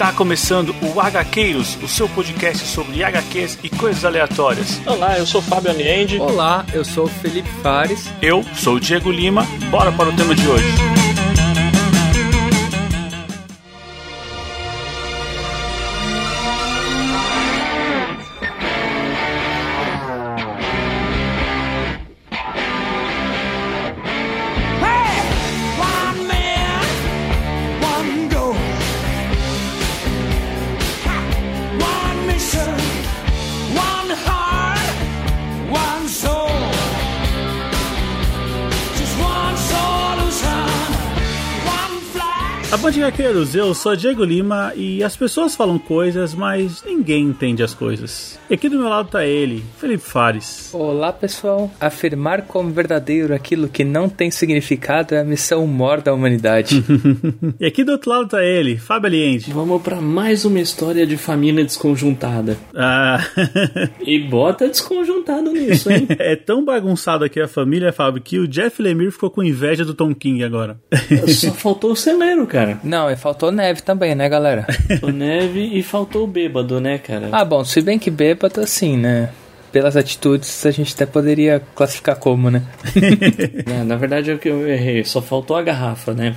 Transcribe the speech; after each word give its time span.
Está 0.00 0.14
começando 0.14 0.74
o 0.80 0.98
HQueiros, 0.98 1.76
o 1.82 1.86
seu 1.86 2.08
podcast 2.08 2.66
sobre 2.66 3.04
HQs 3.04 3.58
e 3.62 3.68
coisas 3.68 4.02
aleatórias. 4.02 4.80
Olá, 4.86 5.18
eu 5.18 5.26
sou 5.26 5.42
Fábio 5.42 5.72
Aniende. 5.72 6.18
Olá, 6.18 6.64
eu 6.72 6.82
sou 6.82 7.04
o 7.04 7.06
Felipe 7.06 7.50
Fares. 7.62 8.10
Eu 8.22 8.42
sou 8.54 8.76
o 8.76 8.80
Diego 8.80 9.10
Lima. 9.10 9.46
Bora 9.70 9.92
para 9.92 10.08
o 10.08 10.16
tema 10.16 10.34
de 10.34 10.48
hoje. 10.48 11.09
Hackeiros, 43.10 43.56
eu 43.56 43.74
sou 43.74 43.96
Diego 43.96 44.22
Lima 44.22 44.72
e 44.76 45.02
as 45.02 45.16
pessoas 45.16 45.56
falam 45.56 45.80
coisas, 45.80 46.32
mas 46.32 46.80
ninguém 46.84 47.24
entende 47.24 47.60
as 47.60 47.74
coisas. 47.74 48.38
E 48.48 48.54
aqui 48.54 48.68
do 48.68 48.78
meu 48.78 48.88
lado 48.88 49.08
tá 49.08 49.26
ele, 49.26 49.64
Felipe 49.78 50.04
Fares. 50.04 50.70
Olá, 50.72 51.12
pessoal. 51.12 51.68
Afirmar 51.80 52.42
como 52.42 52.70
verdadeiro 52.70 53.34
aquilo 53.34 53.66
que 53.68 53.82
não 53.82 54.08
tem 54.08 54.30
significado 54.30 55.16
é 55.16 55.20
a 55.20 55.24
missão 55.24 55.66
mor 55.66 56.00
da 56.00 56.14
humanidade. 56.14 56.84
E 57.58 57.66
aqui 57.66 57.84
do 57.84 57.92
outro 57.92 58.10
lado 58.10 58.28
tá 58.28 58.42
ele, 58.42 58.78
Fábio 58.78 59.08
Aliente. 59.08 59.50
Vamos 59.50 59.82
pra 59.82 60.00
mais 60.00 60.44
uma 60.44 60.60
história 60.60 61.06
de 61.06 61.16
família 61.16 61.64
desconjuntada. 61.64 62.56
Ah, 62.74 63.18
E 64.00 64.18
bota 64.18 64.68
desconjuntado 64.68 65.52
nisso, 65.52 65.90
hein? 65.90 66.06
é 66.18 66.36
tão 66.36 66.64
bagunçado 66.64 67.24
aqui 67.24 67.40
a 67.40 67.48
família, 67.48 67.92
Fábio, 67.92 68.22
que 68.22 68.38
o 68.38 68.46
Jeff 68.48 68.80
Lemire 68.80 69.10
ficou 69.10 69.30
com 69.30 69.42
inveja 69.42 69.84
do 69.84 69.94
Tom 69.94 70.14
King 70.14 70.44
agora. 70.44 70.78
Só 71.28 71.52
faltou 71.52 71.92
o 71.92 71.96
celeiro, 71.96 72.46
cara. 72.46 72.78
não, 72.84 72.99
e 73.08 73.16
faltou 73.16 73.52
neve 73.52 73.82
também, 73.82 74.14
né, 74.14 74.28
galera? 74.28 74.66
O 75.02 75.10
neve 75.10 75.60
e 75.78 75.82
faltou 75.82 76.24
o 76.24 76.26
bêbado, 76.26 76.80
né, 76.80 76.98
cara? 76.98 77.28
ah, 77.30 77.44
bom, 77.44 77.64
se 77.64 77.80
bem 77.80 77.98
que 77.98 78.10
bêbado 78.10 78.60
assim, 78.60 78.96
né? 78.96 79.30
Pelas 79.72 79.96
atitudes 79.96 80.64
a 80.66 80.70
gente 80.70 80.94
até 80.94 81.06
poderia 81.06 81.62
classificar 81.74 82.16
como, 82.16 82.50
né? 82.50 82.62
É, 83.66 83.84
na 83.84 83.96
verdade 83.96 84.30
é 84.30 84.36
que 84.36 84.48
eu 84.48 84.68
errei. 84.68 85.04
Só 85.04 85.20
faltou 85.20 85.56
a 85.56 85.62
garrafa, 85.62 86.12
né? 86.12 86.34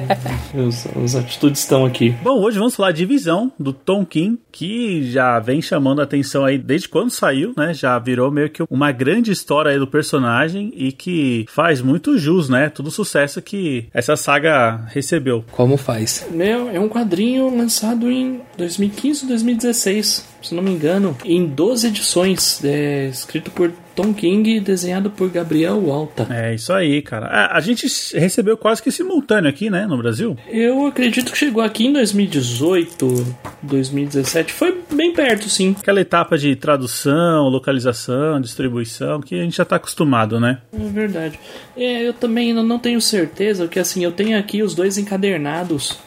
Os 0.54 1.16
atitudes 1.16 1.60
estão 1.60 1.84
aqui. 1.84 2.14
Bom, 2.22 2.40
hoje 2.40 2.58
vamos 2.58 2.74
falar 2.74 2.92
de 2.92 3.04
Visão, 3.04 3.52
do 3.58 3.72
Tom 3.72 4.04
King, 4.04 4.38
que 4.50 5.10
já 5.10 5.38
vem 5.40 5.60
chamando 5.60 6.00
a 6.00 6.04
atenção 6.04 6.44
aí 6.44 6.58
desde 6.58 6.88
quando 6.88 7.10
saiu, 7.10 7.52
né? 7.56 7.74
Já 7.74 7.98
virou 7.98 8.30
meio 8.30 8.50
que 8.50 8.62
uma 8.70 8.92
grande 8.92 9.30
história 9.30 9.70
aí 9.70 9.78
do 9.78 9.86
personagem 9.86 10.72
e 10.76 10.92
que 10.92 11.44
faz 11.48 11.80
muito 11.82 12.16
jus, 12.16 12.48
né? 12.48 12.68
Todo 12.68 12.86
o 12.86 12.90
sucesso 12.90 13.42
que 13.42 13.86
essa 13.92 14.16
saga 14.16 14.84
recebeu. 14.88 15.44
Como 15.52 15.76
faz? 15.76 16.26
Meu, 16.30 16.68
é 16.68 16.78
um 16.78 16.88
quadrinho 16.88 17.54
lançado 17.54 18.10
em 18.10 18.40
2015 18.56 19.26
2016, 19.26 20.26
se 20.44 20.54
não 20.54 20.62
me 20.62 20.70
engano, 20.70 21.16
em 21.24 21.46
12 21.46 21.88
edições, 21.88 22.62
é, 22.64 23.06
escrito 23.06 23.50
por 23.50 23.72
Tom 23.94 24.12
King 24.12 24.56
e 24.56 24.60
desenhado 24.60 25.10
por 25.10 25.30
Gabriel 25.30 25.78
Walta. 25.78 26.26
É 26.30 26.54
isso 26.54 26.72
aí, 26.72 27.00
cara. 27.00 27.26
É, 27.26 27.56
a 27.56 27.60
gente 27.60 27.86
recebeu 28.16 28.56
quase 28.56 28.82
que 28.82 28.90
simultâneo 28.90 29.48
aqui, 29.48 29.70
né? 29.70 29.86
No 29.86 29.96
Brasil. 29.96 30.36
Eu 30.48 30.86
acredito 30.86 31.30
que 31.30 31.38
chegou 31.38 31.62
aqui 31.62 31.86
em 31.86 31.92
2018, 31.92 33.36
2017, 33.62 34.52
foi 34.52 34.80
bem 34.92 35.12
perto, 35.12 35.48
sim. 35.48 35.76
Aquela 35.78 36.00
etapa 36.00 36.36
de 36.36 36.54
tradução, 36.56 37.48
localização, 37.48 38.40
distribuição, 38.40 39.20
que 39.20 39.38
a 39.38 39.42
gente 39.42 39.56
já 39.56 39.64
tá 39.64 39.76
acostumado, 39.76 40.40
né? 40.40 40.58
É 40.72 40.88
verdade. 40.88 41.38
É, 41.76 42.08
eu 42.08 42.12
também 42.12 42.52
não 42.52 42.78
tenho 42.78 43.00
certeza, 43.00 43.64
porque 43.64 43.78
assim, 43.78 44.04
eu 44.04 44.12
tenho 44.12 44.38
aqui 44.38 44.62
os 44.62 44.74
dois 44.74 44.98
encadernados 44.98 45.98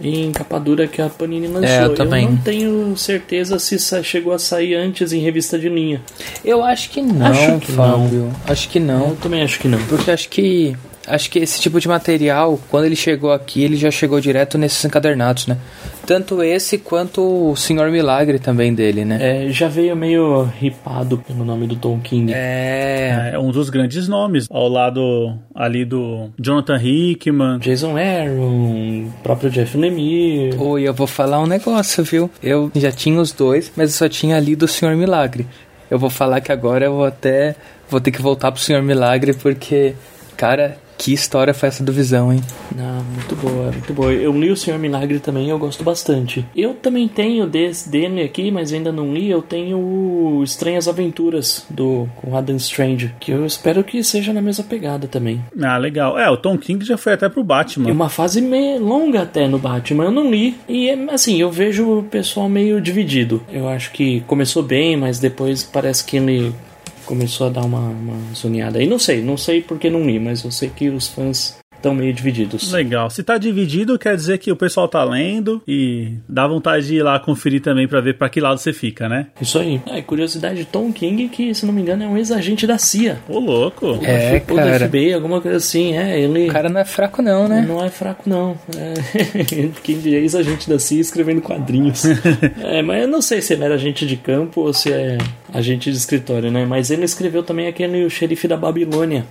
em 0.00 0.32
capa 0.32 0.58
dura 0.58 0.86
que 0.86 1.00
a 1.00 1.08
Panini 1.08 1.46
lançou. 1.46 1.68
É, 1.68 1.84
eu 1.84 1.94
também. 1.94 2.26
não 2.28 2.36
tenho 2.38 2.96
certeza 2.96 3.58
se 3.58 3.78
sa- 3.78 4.02
chegou 4.02 4.32
a 4.32 4.38
sair 4.38 4.74
antes 4.74 5.12
em 5.12 5.20
revista 5.20 5.58
de 5.58 5.68
linha. 5.68 6.00
Eu 6.44 6.62
acho 6.64 6.90
que 6.90 7.00
não, 7.02 7.26
Acho 7.26 7.58
que 7.60 7.72
Fábio. 7.72 8.32
Acho 8.46 8.68
que 8.68 8.80
não. 8.80 9.10
Eu 9.10 9.16
também 9.16 9.42
acho 9.42 9.58
que 9.60 9.68
não. 9.68 9.78
Porque 9.86 10.10
acho 10.10 10.28
que. 10.28 10.76
Acho 11.06 11.30
que 11.30 11.38
esse 11.38 11.60
tipo 11.60 11.80
de 11.80 11.88
material, 11.88 12.58
quando 12.70 12.84
ele 12.84 12.94
chegou 12.94 13.32
aqui, 13.32 13.62
ele 13.62 13.76
já 13.76 13.90
chegou 13.90 14.20
direto 14.20 14.56
nesses 14.56 14.84
encadernados, 14.84 15.46
né? 15.46 15.58
Tanto 16.06 16.42
esse 16.42 16.78
quanto 16.78 17.50
o 17.50 17.56
Senhor 17.56 17.90
Milagre 17.90 18.38
também 18.38 18.74
dele, 18.74 19.04
né? 19.04 19.46
É, 19.46 19.50
já 19.50 19.68
veio 19.68 19.96
meio 19.96 20.42
ripado 20.42 21.18
pelo 21.18 21.44
nome 21.44 21.66
do 21.66 21.76
Tom 21.76 21.98
King. 22.00 22.32
É. 22.34 23.30
É 23.32 23.38
um 23.38 23.50
dos 23.50 23.68
grandes 23.70 24.06
nomes, 24.08 24.46
ao 24.50 24.68
lado 24.68 25.36
ali 25.54 25.84
do 25.84 26.30
Jonathan 26.38 26.80
Hickman. 26.80 27.58
Jason 27.58 27.96
Aaron, 27.96 29.10
próprio 29.22 29.50
Jeff 29.50 29.76
Lemire. 29.76 30.56
Oi, 30.56 30.82
eu 30.82 30.94
vou 30.94 31.06
falar 31.06 31.40
um 31.40 31.46
negócio, 31.46 32.04
viu? 32.04 32.30
Eu 32.42 32.70
já 32.74 32.92
tinha 32.92 33.20
os 33.20 33.32
dois, 33.32 33.72
mas 33.76 33.90
eu 33.90 33.98
só 33.98 34.08
tinha 34.08 34.38
lido 34.38 34.64
o 34.64 34.68
Senhor 34.68 34.94
Milagre. 34.96 35.46
Eu 35.90 35.98
vou 35.98 36.10
falar 36.10 36.40
que 36.40 36.50
agora 36.50 36.86
eu 36.86 36.94
vou 36.94 37.04
até. 37.04 37.54
Vou 37.88 38.00
ter 38.00 38.10
que 38.10 38.22
voltar 38.22 38.50
pro 38.50 38.60
Senhor 38.60 38.82
Milagre, 38.82 39.34
porque. 39.34 39.94
Cara, 40.36 40.78
que 40.98 41.12
história 41.12 41.52
foi 41.52 41.68
essa 41.68 41.82
do 41.82 41.92
Visão, 41.92 42.32
hein? 42.32 42.40
Não, 42.74 43.02
muito 43.04 43.36
boa, 43.36 43.72
muito 43.72 43.92
boa. 43.92 44.12
Eu 44.12 44.32
li 44.32 44.50
o 44.50 44.56
Senhor 44.56 44.78
Milagre 44.78 45.18
também, 45.18 45.50
eu 45.50 45.58
gosto 45.58 45.82
bastante. 45.82 46.46
Eu 46.54 46.74
também 46.74 47.08
tenho 47.08 47.46
desse, 47.46 47.88
dele 47.88 48.22
aqui, 48.22 48.50
mas 48.50 48.72
ainda 48.72 48.92
não 48.92 49.12
li. 49.12 49.30
Eu 49.30 49.42
tenho 49.42 49.78
o 49.78 50.42
Estranhas 50.42 50.88
Aventuras 50.88 51.64
do 51.68 52.08
com 52.16 52.36
Adam 52.36 52.56
Strange, 52.56 53.14
que 53.18 53.32
eu 53.32 53.44
espero 53.44 53.82
que 53.84 54.02
seja 54.02 54.32
na 54.32 54.40
mesma 54.40 54.64
pegada 54.64 55.06
também. 55.06 55.42
Ah, 55.60 55.76
legal. 55.76 56.18
É, 56.18 56.30
o 56.30 56.36
Tom 56.36 56.56
King 56.56 56.84
já 56.84 56.96
foi 56.96 57.12
até 57.14 57.28
pro 57.28 57.44
Batman. 57.44 57.88
É 57.88 57.92
uma 57.92 58.08
fase 58.08 58.40
meio 58.40 58.80
longa 58.80 59.22
até 59.22 59.48
no 59.48 59.58
Batman, 59.58 60.04
eu 60.04 60.10
não 60.10 60.30
li. 60.30 60.56
E 60.68 60.90
assim, 61.10 61.40
eu 61.40 61.50
vejo 61.50 61.98
o 61.98 62.02
pessoal 62.02 62.48
meio 62.48 62.80
dividido. 62.80 63.42
Eu 63.52 63.68
acho 63.68 63.92
que 63.92 64.20
começou 64.22 64.62
bem, 64.62 64.96
mas 64.96 65.18
depois 65.18 65.62
parece 65.62 66.04
que 66.04 66.16
ele 66.16 66.54
começou 67.12 67.46
a 67.46 67.50
dar 67.50 67.62
uma, 67.66 67.90
uma 67.90 68.34
zoneada. 68.34 68.82
E 68.82 68.86
não 68.86 68.98
sei, 68.98 69.20
não 69.20 69.36
sei 69.36 69.60
porque 69.60 69.90
não 69.90 70.06
li, 70.06 70.18
mas 70.18 70.44
eu 70.44 70.50
sei 70.50 70.70
que 70.70 70.88
os 70.88 71.08
fãs 71.08 71.58
estão 71.82 71.94
meio 71.94 72.12
divididos. 72.12 72.72
Legal. 72.72 73.10
Se 73.10 73.22
tá 73.22 73.36
dividido, 73.36 73.98
quer 73.98 74.14
dizer 74.14 74.38
que 74.38 74.52
o 74.52 74.56
pessoal 74.56 74.86
tá 74.86 75.02
lendo 75.02 75.60
e 75.66 76.14
dá 76.28 76.46
vontade 76.46 76.86
de 76.86 76.96
ir 76.96 77.02
lá 77.02 77.18
conferir 77.18 77.60
também 77.60 77.88
pra 77.88 78.00
ver 78.00 78.16
pra 78.16 78.28
que 78.28 78.40
lado 78.40 78.58
você 78.58 78.72
fica, 78.72 79.08
né? 79.08 79.26
Isso 79.40 79.58
aí. 79.58 79.80
É, 79.86 80.00
curiosidade, 80.00 80.64
Tom 80.64 80.92
King, 80.92 81.28
que 81.28 81.52
se 81.54 81.66
não 81.66 81.72
me 81.74 81.82
engano 81.82 82.04
é 82.04 82.06
um 82.06 82.16
ex-agente 82.16 82.66
da 82.66 82.78
CIA. 82.78 83.18
Ô, 83.28 83.38
louco. 83.40 83.98
É, 84.02 84.42
Ou 84.48 84.56
da 84.56 84.62
cara. 84.64 84.88
FBI, 84.88 85.12
alguma 85.12 85.40
coisa 85.40 85.56
assim. 85.56 85.96
É, 85.96 86.20
ele 86.20 86.48
O 86.48 86.52
cara 86.52 86.68
não 86.68 86.80
é 86.80 86.84
fraco, 86.84 87.20
não, 87.20 87.48
né? 87.48 87.64
não 87.66 87.84
é 87.84 87.90
fraco, 87.90 88.28
não. 88.28 88.56
É, 88.76 88.94
Quem 89.82 89.98
é 90.06 90.08
ex-agente 90.18 90.68
da 90.68 90.78
CIA 90.78 91.00
escrevendo 91.00 91.42
quadrinhos. 91.42 92.04
é, 92.62 92.82
mas 92.82 93.02
eu 93.02 93.08
não 93.08 93.20
sei 93.20 93.42
se 93.42 93.54
ele 93.54 93.64
era 93.64 93.74
agente 93.74 94.06
de 94.06 94.16
campo 94.16 94.60
ou 94.62 94.72
se 94.72 94.92
é 94.92 95.18
agente 95.52 95.90
de 95.90 95.96
escritório, 95.96 96.50
né? 96.50 96.64
Mas 96.64 96.90
ele 96.90 97.04
escreveu 97.04 97.42
também 97.42 97.66
aquele 97.66 98.04
O 98.04 98.10
Xerife 98.10 98.46
da 98.46 98.56
Babilônia. 98.56 99.24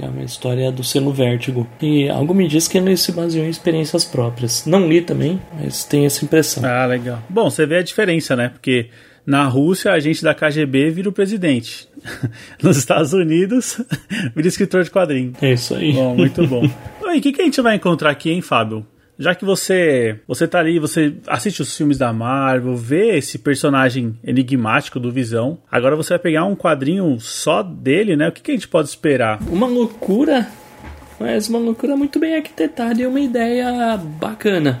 Que 0.00 0.06
é 0.06 0.08
uma 0.08 0.22
história 0.22 0.72
do 0.72 0.82
selo 0.82 1.12
Vértigo. 1.12 1.68
E 1.82 2.08
algo 2.08 2.32
me 2.32 2.48
diz 2.48 2.66
que 2.66 2.78
ele 2.78 2.96
se 2.96 3.12
baseou 3.12 3.44
em 3.44 3.50
experiências 3.50 4.02
próprias. 4.02 4.64
Não 4.64 4.88
li 4.88 5.02
também, 5.02 5.38
mas 5.60 5.84
tenho 5.84 6.06
essa 6.06 6.24
impressão. 6.24 6.64
Ah, 6.64 6.86
legal. 6.86 7.22
Bom, 7.28 7.50
você 7.50 7.66
vê 7.66 7.76
a 7.76 7.82
diferença, 7.82 8.34
né? 8.34 8.48
Porque 8.48 8.88
na 9.26 9.44
Rússia, 9.44 9.92
a 9.92 10.00
gente 10.00 10.22
da 10.22 10.34
KGB 10.34 10.88
vira 10.90 11.10
o 11.10 11.12
presidente. 11.12 11.86
Nos 12.62 12.78
Estados 12.78 13.12
Unidos, 13.12 13.78
vira 14.34 14.48
escritor 14.48 14.84
de 14.84 14.90
quadrinho. 14.90 15.34
É 15.42 15.52
isso 15.52 15.74
aí. 15.74 15.92
Bom, 15.92 16.16
muito 16.16 16.46
bom. 16.46 16.62
E 17.12 17.18
o 17.18 17.20
que, 17.20 17.32
que 17.32 17.42
a 17.42 17.44
gente 17.44 17.60
vai 17.60 17.74
encontrar 17.74 18.10
aqui, 18.10 18.30
hein, 18.30 18.40
Fábio? 18.40 18.86
Já 19.20 19.34
que 19.34 19.44
você 19.44 20.18
você 20.26 20.48
tá 20.48 20.58
ali, 20.60 20.78
você 20.78 21.12
assiste 21.26 21.60
os 21.60 21.76
filmes 21.76 21.98
da 21.98 22.10
Marvel, 22.10 22.74
vê 22.74 23.18
esse 23.18 23.38
personagem 23.38 24.18
enigmático 24.24 24.98
do 24.98 25.12
Visão. 25.12 25.58
Agora 25.70 25.94
você 25.94 26.14
vai 26.14 26.18
pegar 26.18 26.46
um 26.46 26.56
quadrinho 26.56 27.20
só 27.20 27.62
dele, 27.62 28.16
né? 28.16 28.28
O 28.28 28.32
que, 28.32 28.40
que 28.40 28.50
a 28.50 28.54
gente 28.54 28.66
pode 28.66 28.88
esperar? 28.88 29.38
Uma 29.46 29.66
loucura, 29.66 30.48
mas 31.18 31.50
uma 31.50 31.58
loucura 31.58 31.94
muito 31.98 32.18
bem 32.18 32.34
arquitetada 32.34 33.02
e 33.02 33.06
uma 33.06 33.20
ideia 33.20 33.98
bacana. 33.98 34.80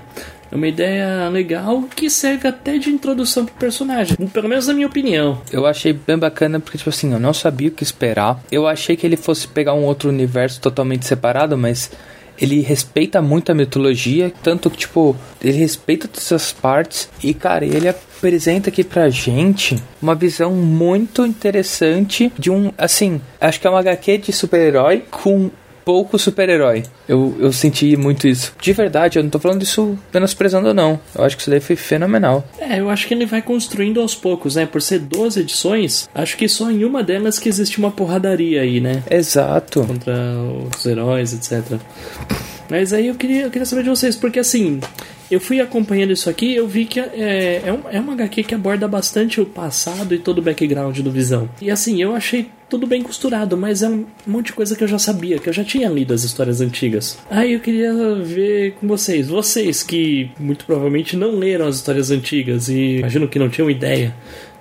É 0.50 0.56
uma 0.56 0.66
ideia 0.66 1.28
legal 1.28 1.82
que 1.94 2.08
serve 2.08 2.48
até 2.48 2.78
de 2.78 2.88
introdução 2.88 3.44
pro 3.44 3.54
personagem. 3.56 4.16
Pelo 4.16 4.48
menos 4.48 4.66
na 4.66 4.72
minha 4.72 4.86
opinião. 4.86 5.42
Eu 5.52 5.66
achei 5.66 5.92
bem 5.92 6.18
bacana 6.18 6.58
porque, 6.58 6.78
tipo 6.78 6.88
assim, 6.88 7.12
eu 7.12 7.20
não 7.20 7.34
sabia 7.34 7.68
o 7.68 7.72
que 7.72 7.84
esperar. 7.84 8.42
Eu 8.50 8.66
achei 8.66 8.96
que 8.96 9.06
ele 9.06 9.18
fosse 9.18 9.46
pegar 9.46 9.74
um 9.74 9.84
outro 9.84 10.08
universo 10.08 10.60
totalmente 10.62 11.04
separado, 11.06 11.58
mas 11.58 11.92
ele 12.40 12.60
respeita 12.60 13.20
muito 13.20 13.52
a 13.52 13.54
mitologia, 13.54 14.32
tanto 14.42 14.70
que, 14.70 14.78
tipo, 14.78 15.14
ele 15.42 15.58
respeita 15.58 16.08
todas 16.08 16.24
essas 16.24 16.52
partes. 16.52 17.08
E, 17.22 17.34
cara, 17.34 17.64
ele 17.64 17.88
apresenta 17.88 18.70
aqui 18.70 18.82
pra 18.82 19.10
gente 19.10 19.76
uma 20.00 20.14
visão 20.14 20.52
muito 20.52 21.24
interessante 21.26 22.32
de 22.38 22.50
um, 22.50 22.72
assim, 22.78 23.20
acho 23.40 23.60
que 23.60 23.66
é 23.66 23.70
uma 23.70 23.80
HQ 23.80 24.18
de 24.18 24.32
super-herói 24.32 25.04
com 25.10 25.50
pouco 25.90 26.16
super-herói. 26.16 26.84
Eu, 27.08 27.36
eu 27.40 27.52
senti 27.52 27.96
muito 27.96 28.28
isso. 28.28 28.54
De 28.62 28.72
verdade, 28.72 29.18
eu 29.18 29.24
não 29.24 29.28
tô 29.28 29.40
falando 29.40 29.60
isso 29.60 29.98
menosprezando, 30.14 30.72
não. 30.72 31.00
Eu 31.12 31.24
acho 31.24 31.34
que 31.34 31.42
isso 31.42 31.50
daí 31.50 31.58
foi 31.58 31.74
fenomenal. 31.74 32.48
É, 32.60 32.78
eu 32.78 32.88
acho 32.88 33.08
que 33.08 33.12
ele 33.12 33.26
vai 33.26 33.42
construindo 33.42 34.00
aos 34.00 34.14
poucos, 34.14 34.54
né? 34.54 34.66
Por 34.66 34.80
ser 34.80 35.00
12 35.00 35.40
edições, 35.40 36.08
acho 36.14 36.36
que 36.36 36.48
só 36.48 36.70
em 36.70 36.84
uma 36.84 37.02
delas 37.02 37.40
que 37.40 37.48
existe 37.48 37.80
uma 37.80 37.90
porradaria 37.90 38.62
aí, 38.62 38.80
né? 38.80 39.02
Exato. 39.10 39.84
Contra 39.84 40.14
os 40.72 40.86
heróis, 40.86 41.32
etc. 41.32 41.80
Mas 42.70 42.92
aí 42.92 43.08
eu 43.08 43.16
queria, 43.16 43.42
eu 43.42 43.50
queria 43.50 43.66
saber 43.66 43.82
de 43.82 43.90
vocês, 43.90 44.14
porque 44.14 44.38
assim, 44.38 44.78
eu 45.30 45.40
fui 45.40 45.60
acompanhando 45.60 46.12
isso 46.12 46.28
aqui 46.28 46.54
eu 46.54 46.66
vi 46.66 46.84
que 46.84 46.98
é, 47.00 47.62
é, 47.64 47.72
um, 47.72 47.80
é 47.90 48.00
uma 48.00 48.12
HQ 48.14 48.44
que 48.44 48.54
aborda 48.54 48.88
bastante 48.88 49.40
o 49.40 49.46
passado 49.46 50.14
e 50.14 50.18
todo 50.18 50.38
o 50.38 50.42
background 50.42 50.98
do 51.00 51.10
Visão. 51.10 51.48
E 51.60 51.70
assim, 51.70 52.02
eu 52.02 52.14
achei 52.14 52.50
tudo 52.68 52.86
bem 52.86 53.02
costurado, 53.02 53.56
mas 53.56 53.82
é 53.82 53.88
um 53.88 54.06
monte 54.26 54.46
de 54.46 54.52
coisa 54.52 54.76
que 54.76 54.84
eu 54.84 54.88
já 54.88 54.98
sabia, 54.98 55.38
que 55.38 55.48
eu 55.48 55.52
já 55.52 55.64
tinha 55.64 55.88
lido 55.88 56.14
as 56.14 56.22
histórias 56.22 56.60
antigas. 56.60 57.18
Aí 57.28 57.52
eu 57.52 57.60
queria 57.60 57.92
ver 58.14 58.74
com 58.74 58.86
vocês, 58.86 59.28
vocês 59.28 59.82
que 59.82 60.30
muito 60.38 60.64
provavelmente 60.64 61.16
não 61.16 61.36
leram 61.36 61.66
as 61.66 61.76
histórias 61.76 62.10
antigas 62.10 62.68
e 62.68 62.98
imagino 62.98 63.28
que 63.28 63.38
não 63.38 63.48
tinham 63.48 63.68
ideia 63.68 64.14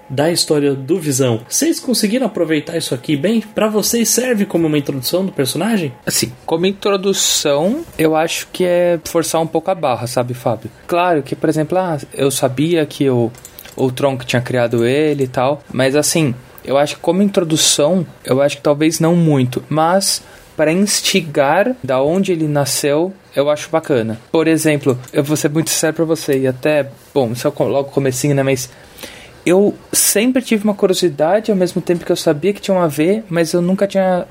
da 0.10 0.32
história 0.32 0.74
do 0.74 1.00
Visão. 1.00 1.42
Vocês 1.48 1.80
conseguiram 1.80 2.28
aproveitar 2.28 2.78
isso 2.78 2.96
aqui 2.96 3.16
bem? 3.16 3.42
Pra 3.42 3.68
vocês 3.68 4.10
serve 4.10 4.46
como 4.46 4.68
uma 4.68 4.78
introdução 4.78 5.26
do 5.26 5.32
personagem? 5.32 5.94
Assim, 6.06 6.32
como 6.46 6.66
introdução, 6.66 7.84
eu 7.98 8.16
acho 8.16 8.48
que 8.52 8.64
é 8.66 9.00
forçar 9.04 9.42
um 9.42 9.48
pouco 9.48 9.70
a 9.70 9.76
barra, 9.76 10.08
sabe, 10.08 10.34
Fábio? 10.34 10.72
Claro 10.88 11.22
que, 11.22 11.36
por 11.36 11.50
exemplo, 11.50 11.78
ah, 11.78 11.98
eu 12.14 12.32
sabia 12.32 12.86
que 12.86 13.10
o, 13.10 13.32
o 13.76 13.92
Tronco 13.92 14.26
tinha 14.26 14.42
criado 14.42 14.86
ele 14.86 15.26
e 15.26 15.28
tal, 15.28 15.62
mas 15.72 15.96
assim, 15.96 16.34
eu 16.64 16.78
acho 16.78 16.96
que 16.96 17.02
como 17.02 17.22
introdução, 17.22 18.06
eu 18.24 18.42
acho 18.42 18.58
que 18.58 18.64
talvez 18.64 19.00
não 19.00 19.16
muito, 19.16 19.64
mas 19.70 20.22
para 20.56 20.74
instigar 20.74 21.74
da 21.82 22.02
onde 22.02 22.34
ele 22.34 22.48
nasceu, 22.48 23.14
eu 23.34 23.50
acho 23.50 23.70
bacana. 23.70 24.20
Por 24.30 24.48
exemplo, 24.48 25.00
eu 25.14 25.24
vou 25.24 25.38
ser 25.38 25.50
muito 25.50 25.70
sincero 25.70 25.94
pra 25.94 26.06
você, 26.06 26.40
e 26.40 26.48
até, 26.48 26.90
bom, 27.14 27.32
isso 27.32 27.48
é 27.48 27.64
logo 27.64 27.92
comecinho, 27.92 28.36
né, 28.36 28.44
mas 28.44 28.70
eu 29.50 29.74
sempre 29.92 30.44
tive 30.44 30.64
uma 30.64 30.76
curiosidade 30.76 31.50
ao 31.50 31.58
mesmo 31.58 31.82
tempo 31.82 32.06
que 32.06 32.12
eu 32.12 32.16
sabia 32.16 32.54
que 32.54 32.62
tinha 32.62 32.78
um 32.78 32.82
a 32.82 32.88
ver, 32.88 33.24
mas 33.30 33.52
eu 33.52 33.62
nunca 33.62 33.88
tinha. 33.88 34.28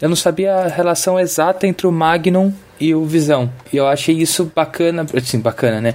Eu 0.00 0.08
não 0.08 0.16
sabia 0.16 0.54
a 0.54 0.66
relação 0.66 1.20
exata 1.20 1.66
entre 1.66 1.86
o 1.86 1.92
Magnum 1.92 2.52
e 2.80 2.94
o 2.94 3.04
Visão. 3.04 3.52
E 3.72 3.76
eu 3.76 3.86
achei 3.86 4.16
isso 4.16 4.50
bacana, 4.54 5.06
assim, 5.14 5.38
bacana, 5.38 5.80
né? 5.80 5.94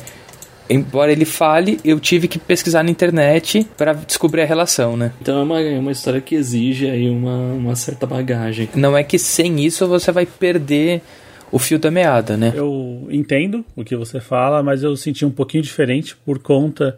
Embora 0.70 1.12
ele 1.12 1.26
fale, 1.26 1.80
eu 1.84 2.00
tive 2.00 2.28
que 2.28 2.38
pesquisar 2.38 2.84
na 2.84 2.92
internet 2.92 3.68
para 3.76 3.94
descobrir 3.94 4.42
a 4.42 4.46
relação, 4.46 4.96
né? 4.96 5.12
Então 5.22 5.40
é 5.40 5.44
uma, 5.44 5.62
é 5.62 5.80
uma 5.80 5.92
história 5.92 6.22
que 6.22 6.36
exige 6.36 6.90
aí 6.90 7.10
uma, 7.10 7.54
uma 7.54 7.76
certa 7.76 8.06
bagagem. 8.06 8.70
Não 8.76 8.96
é 8.96 9.04
que 9.04 9.18
sem 9.18 9.66
isso 9.66 9.88
você 9.88 10.12
vai 10.12 10.26
perder 10.26 11.02
o 11.52 11.58
fio 11.58 11.80
da 11.80 11.90
meada, 11.90 12.38
né? 12.38 12.54
Eu 12.56 13.08
entendo 13.10 13.66
o 13.76 13.84
que 13.84 13.96
você 13.96 14.20
fala, 14.20 14.62
mas 14.62 14.84
eu 14.84 14.96
senti 14.96 15.26
um 15.26 15.32
pouquinho 15.32 15.64
diferente 15.64 16.16
por 16.26 16.40
conta 16.40 16.98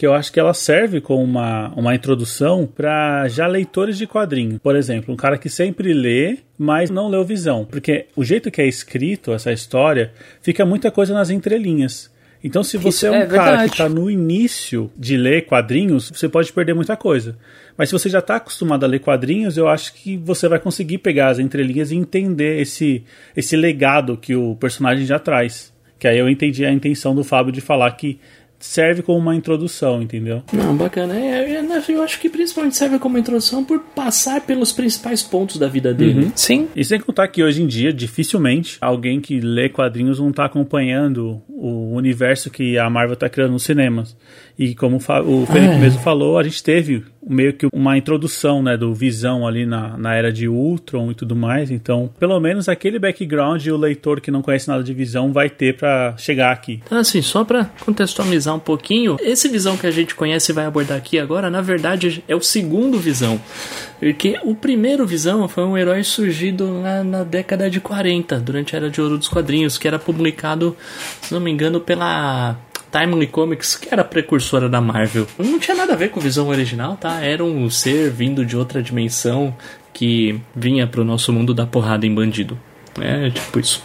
que 0.00 0.06
eu 0.06 0.14
acho 0.14 0.32
que 0.32 0.40
ela 0.40 0.54
serve 0.54 0.98
como 0.98 1.22
uma, 1.22 1.68
uma 1.76 1.94
introdução 1.94 2.66
para 2.66 3.28
já 3.28 3.46
leitores 3.46 3.98
de 3.98 4.06
quadrinho. 4.06 4.58
Por 4.58 4.74
exemplo, 4.74 5.12
um 5.12 5.16
cara 5.16 5.36
que 5.36 5.50
sempre 5.50 5.92
lê, 5.92 6.38
mas 6.56 6.88
não 6.88 7.06
leu 7.06 7.22
Visão. 7.22 7.66
Porque 7.66 8.06
o 8.16 8.24
jeito 8.24 8.50
que 8.50 8.62
é 8.62 8.66
escrito 8.66 9.30
essa 9.30 9.52
história, 9.52 10.10
fica 10.40 10.64
muita 10.64 10.90
coisa 10.90 11.12
nas 11.12 11.28
entrelinhas. 11.28 12.10
Então, 12.42 12.64
se 12.64 12.78
você 12.78 12.88
Isso 12.88 13.06
é 13.08 13.10
um 13.10 13.14
é 13.14 13.26
cara 13.26 13.58
que 13.64 13.72
está 13.72 13.90
no 13.90 14.10
início 14.10 14.90
de 14.96 15.18
ler 15.18 15.44
quadrinhos, 15.44 16.10
você 16.10 16.30
pode 16.30 16.50
perder 16.50 16.72
muita 16.72 16.96
coisa. 16.96 17.36
Mas 17.76 17.90
se 17.90 17.92
você 17.92 18.08
já 18.08 18.20
está 18.20 18.36
acostumado 18.36 18.84
a 18.84 18.88
ler 18.88 19.00
quadrinhos, 19.00 19.58
eu 19.58 19.68
acho 19.68 19.92
que 19.92 20.16
você 20.16 20.48
vai 20.48 20.58
conseguir 20.58 20.96
pegar 20.96 21.28
as 21.28 21.38
entrelinhas 21.38 21.92
e 21.92 21.96
entender 21.96 22.58
esse, 22.58 23.04
esse 23.36 23.54
legado 23.54 24.16
que 24.16 24.34
o 24.34 24.56
personagem 24.56 25.04
já 25.04 25.18
traz. 25.18 25.70
Que 25.98 26.08
aí 26.08 26.16
eu 26.16 26.30
entendi 26.30 26.64
a 26.64 26.72
intenção 26.72 27.14
do 27.14 27.22
Fábio 27.22 27.52
de 27.52 27.60
falar 27.60 27.90
que 27.90 28.18
serve 28.60 29.02
como 29.02 29.18
uma 29.18 29.34
introdução, 29.34 30.02
entendeu? 30.02 30.42
Não, 30.52 30.76
bacana. 30.76 31.18
É, 31.18 31.50
é, 31.50 31.84
eu 31.88 32.02
acho 32.02 32.20
que 32.20 32.28
principalmente 32.28 32.76
serve 32.76 32.98
como 32.98 33.18
introdução 33.18 33.64
por 33.64 33.80
passar 33.80 34.42
pelos 34.42 34.70
principais 34.70 35.22
pontos 35.22 35.56
da 35.56 35.66
vida 35.66 35.92
dele. 35.92 36.30
Sim. 36.36 36.68
E 36.76 36.84
sem 36.84 37.00
contar 37.00 37.26
que 37.28 37.42
hoje 37.42 37.62
em 37.62 37.66
dia, 37.66 37.92
dificilmente, 37.92 38.76
alguém 38.80 39.20
que 39.20 39.40
lê 39.40 39.68
quadrinhos 39.68 40.20
não 40.20 40.30
está 40.30 40.44
acompanhando 40.44 41.40
o 41.48 41.94
universo 41.94 42.50
que 42.50 42.78
a 42.78 42.88
Marvel 42.88 43.14
está 43.14 43.28
criando 43.28 43.52
nos 43.52 43.64
cinemas. 43.64 44.16
E 44.62 44.74
como 44.74 44.96
o 44.98 45.00
Felipe 45.46 45.72
É. 45.72 45.78
mesmo 45.78 46.02
falou, 46.02 46.38
a 46.38 46.42
gente 46.42 46.62
teve 46.62 47.02
meio 47.26 47.54
que 47.54 47.66
uma 47.72 47.96
introdução 47.96 48.62
né, 48.62 48.76
do 48.76 48.92
Visão 48.92 49.46
ali 49.48 49.64
na, 49.64 49.96
na 49.96 50.14
era 50.14 50.30
de 50.30 50.48
Ultron 50.48 51.10
e 51.10 51.14
tudo 51.14 51.34
mais. 51.34 51.70
Então, 51.70 52.10
pelo 52.18 52.38
menos 52.38 52.68
aquele 52.68 52.98
background 52.98 53.66
o 53.68 53.76
leitor 53.78 54.20
que 54.20 54.30
não 54.30 54.42
conhece 54.42 54.68
nada 54.68 54.82
de 54.84 54.92
Visão 54.92 55.32
vai 55.32 55.48
ter 55.48 55.78
para 55.78 56.14
chegar 56.18 56.52
aqui. 56.52 56.82
Então, 56.84 56.98
assim, 56.98 57.22
só 57.22 57.42
pra 57.42 57.70
contextualizar 57.86 58.54
um 58.54 58.58
pouquinho, 58.58 59.16
esse 59.22 59.48
Visão 59.48 59.78
que 59.78 59.86
a 59.86 59.90
gente 59.90 60.14
conhece 60.14 60.52
e 60.52 60.54
vai 60.54 60.66
abordar 60.66 60.98
aqui 60.98 61.18
agora, 61.18 61.48
na 61.48 61.62
verdade, 61.62 62.22
é 62.28 62.36
o 62.36 62.42
segundo 62.42 62.98
Visão. 62.98 63.40
Porque 63.98 64.38
o 64.44 64.54
primeiro 64.54 65.06
Visão 65.06 65.48
foi 65.48 65.64
um 65.64 65.78
herói 65.78 66.04
surgido 66.04 66.82
lá 66.82 67.02
na 67.02 67.24
década 67.24 67.70
de 67.70 67.80
40, 67.80 68.38
durante 68.40 68.76
a 68.76 68.78
Era 68.78 68.90
de 68.90 69.00
Ouro 69.00 69.16
dos 69.16 69.28
Quadrinhos, 69.28 69.78
que 69.78 69.88
era 69.88 69.98
publicado, 69.98 70.76
se 71.22 71.32
não 71.32 71.40
me 71.40 71.50
engano, 71.50 71.80
pela 71.80 72.56
Timely 72.90 73.26
Comics, 73.28 73.76
que 73.76 73.88
era 73.92 74.02
a 74.02 74.04
precursora 74.04 74.68
da 74.68 74.80
Marvel. 74.80 75.26
Não 75.38 75.58
tinha 75.58 75.76
nada 75.76 75.92
a 75.92 75.96
ver 75.96 76.10
com 76.10 76.20
Visão 76.20 76.48
original, 76.48 76.96
tá? 76.96 77.24
Era 77.24 77.44
um 77.44 77.70
ser 77.70 78.10
vindo 78.10 78.44
de 78.44 78.56
outra 78.56 78.82
dimensão 78.82 79.54
que 79.92 80.40
vinha 80.54 80.86
pro 80.86 81.04
nosso 81.04 81.32
mundo 81.32 81.54
dar 81.54 81.66
porrada 81.66 82.06
em 82.06 82.14
bandido. 82.14 82.58
É, 83.00 83.30
tipo 83.30 83.60
isso. 83.60 83.82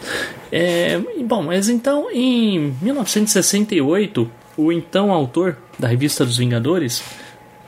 É, 0.51 0.99
bom, 1.23 1.43
mas 1.43 1.69
então, 1.69 2.09
em 2.11 2.75
1968, 2.81 4.29
o 4.57 4.71
então 4.71 5.11
autor 5.11 5.57
da 5.77 5.87
revista 5.87 6.25
dos 6.25 6.37
Vingadores, 6.37 7.03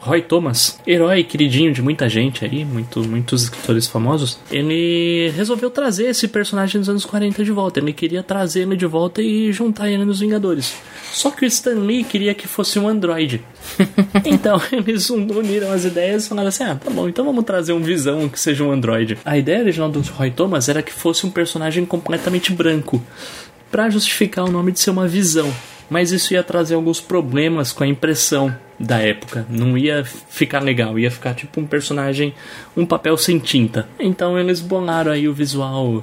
Roy 0.07 0.21
Thomas, 0.21 0.79
herói 0.87 1.21
queridinho 1.21 1.73
de 1.73 1.81
muita 1.81 2.07
gente 2.07 2.45
aí, 2.45 2.63
muito, 2.63 3.05
muitos 3.05 3.43
escritores 3.43 3.87
famosos, 3.87 4.39
ele 4.49 5.29
resolveu 5.35 5.69
trazer 5.69 6.05
esse 6.05 6.29
personagem 6.29 6.79
dos 6.79 6.89
anos 6.89 7.03
40 7.03 7.43
de 7.43 7.51
volta. 7.51 7.81
Ele 7.81 7.91
queria 7.91 8.23
trazer 8.23 8.61
ele 8.61 8.77
de 8.77 8.85
volta 8.85 9.21
e 9.21 9.51
juntar 9.51 9.89
ele 9.89 10.05
nos 10.05 10.21
Vingadores. 10.21 10.75
Só 11.11 11.29
que 11.29 11.43
o 11.43 11.47
Stan 11.47 11.75
Lee 11.75 12.05
queria 12.05 12.33
que 12.33 12.47
fosse 12.47 12.79
um 12.79 12.87
androide. 12.87 13.43
então 14.23 14.61
eles 14.71 15.09
uniram 15.09 15.73
as 15.73 15.83
ideias 15.83 16.25
e 16.25 16.29
falaram 16.29 16.47
assim: 16.47 16.63
ah, 16.63 16.75
tá 16.75 16.89
bom, 16.89 17.09
então 17.09 17.25
vamos 17.25 17.43
trazer 17.43 17.73
um 17.73 17.81
visão 17.81 18.29
que 18.29 18.39
seja 18.39 18.63
um 18.63 18.71
androide. 18.71 19.17
A 19.25 19.37
ideia 19.37 19.59
original 19.59 19.89
do 19.89 19.99
Roy 19.99 20.31
Thomas 20.31 20.69
era 20.69 20.81
que 20.81 20.93
fosse 20.93 21.25
um 21.25 21.29
personagem 21.29 21.85
completamente 21.85 22.53
branco, 22.53 23.03
para 23.69 23.89
justificar 23.89 24.45
o 24.45 24.51
nome 24.51 24.71
de 24.71 24.79
ser 24.79 24.89
uma 24.89 25.07
visão. 25.07 25.53
Mas 25.89 26.11
isso 26.13 26.33
ia 26.33 26.43
trazer 26.43 26.75
alguns 26.75 27.01
problemas 27.01 27.73
com 27.73 27.83
a 27.83 27.87
impressão 27.87 28.55
da 28.79 28.99
época. 28.99 29.45
Não 29.49 29.77
ia 29.77 30.03
ficar 30.03 30.61
legal, 30.61 30.97
ia 30.97 31.11
ficar 31.11 31.33
tipo 31.33 31.59
um 31.59 31.65
personagem, 31.65 32.33
um 32.75 32.85
papel 32.85 33.17
sem 33.17 33.39
tinta. 33.39 33.87
Então 33.99 34.37
eles 34.39 34.61
bolaram 34.61 35.11
aí 35.11 35.27
o 35.27 35.33
visual 35.33 36.01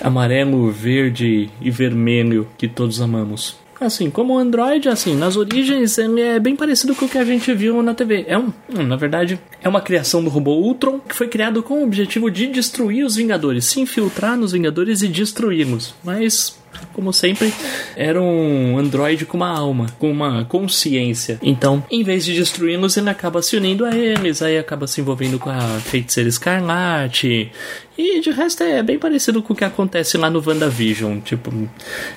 amarelo, 0.00 0.70
verde 0.70 1.50
e 1.60 1.70
vermelho 1.70 2.48
que 2.56 2.68
todos 2.68 3.00
amamos. 3.00 3.58
Assim, 3.80 4.10
como 4.10 4.34
o 4.34 4.38
Android, 4.38 4.90
assim, 4.90 5.16
nas 5.16 5.36
origens 5.36 5.96
ele 5.96 6.20
é 6.20 6.38
bem 6.38 6.54
parecido 6.54 6.94
com 6.94 7.06
o 7.06 7.08
que 7.08 7.16
a 7.16 7.24
gente 7.24 7.52
viu 7.54 7.82
na 7.82 7.94
TV. 7.94 8.26
É 8.28 8.36
um, 8.36 8.52
hum, 8.68 8.82
na 8.82 8.94
verdade, 8.94 9.40
é 9.62 9.68
uma 9.70 9.80
criação 9.80 10.22
do 10.22 10.28
robô 10.28 10.52
Ultron 10.52 11.00
que 11.00 11.16
foi 11.16 11.28
criado 11.28 11.62
com 11.62 11.80
o 11.80 11.84
objetivo 11.84 12.30
de 12.30 12.46
destruir 12.48 13.06
os 13.06 13.16
Vingadores, 13.16 13.64
se 13.64 13.80
infiltrar 13.80 14.36
nos 14.36 14.52
Vingadores 14.52 15.00
e 15.00 15.08
destruí-los. 15.08 15.94
Mas 16.04 16.59
como 16.92 17.12
sempre, 17.12 17.52
era 17.96 18.20
um 18.20 18.78
androide 18.78 19.26
com 19.26 19.36
uma 19.36 19.50
alma, 19.50 19.86
com 19.98 20.10
uma 20.10 20.44
consciência. 20.44 21.38
Então, 21.42 21.82
em 21.90 22.02
vez 22.02 22.24
de 22.24 22.34
destruí-los, 22.34 22.96
ele 22.96 23.10
acaba 23.10 23.42
se 23.42 23.56
unindo 23.56 23.84
a 23.84 23.96
eles, 23.96 24.42
aí 24.42 24.58
acaba 24.58 24.86
se 24.86 25.00
envolvendo 25.00 25.38
com 25.38 25.50
a 25.50 25.60
feiticeira 25.80 26.28
escarlate. 26.28 27.50
E 28.00 28.18
de 28.20 28.30
resto 28.30 28.62
é 28.62 28.82
bem 28.82 28.98
parecido 28.98 29.42
com 29.42 29.52
o 29.52 29.56
que 29.56 29.62
acontece 29.62 30.16
lá 30.16 30.30
no 30.30 30.42
WandaVision. 30.44 31.20
Tipo, 31.20 31.52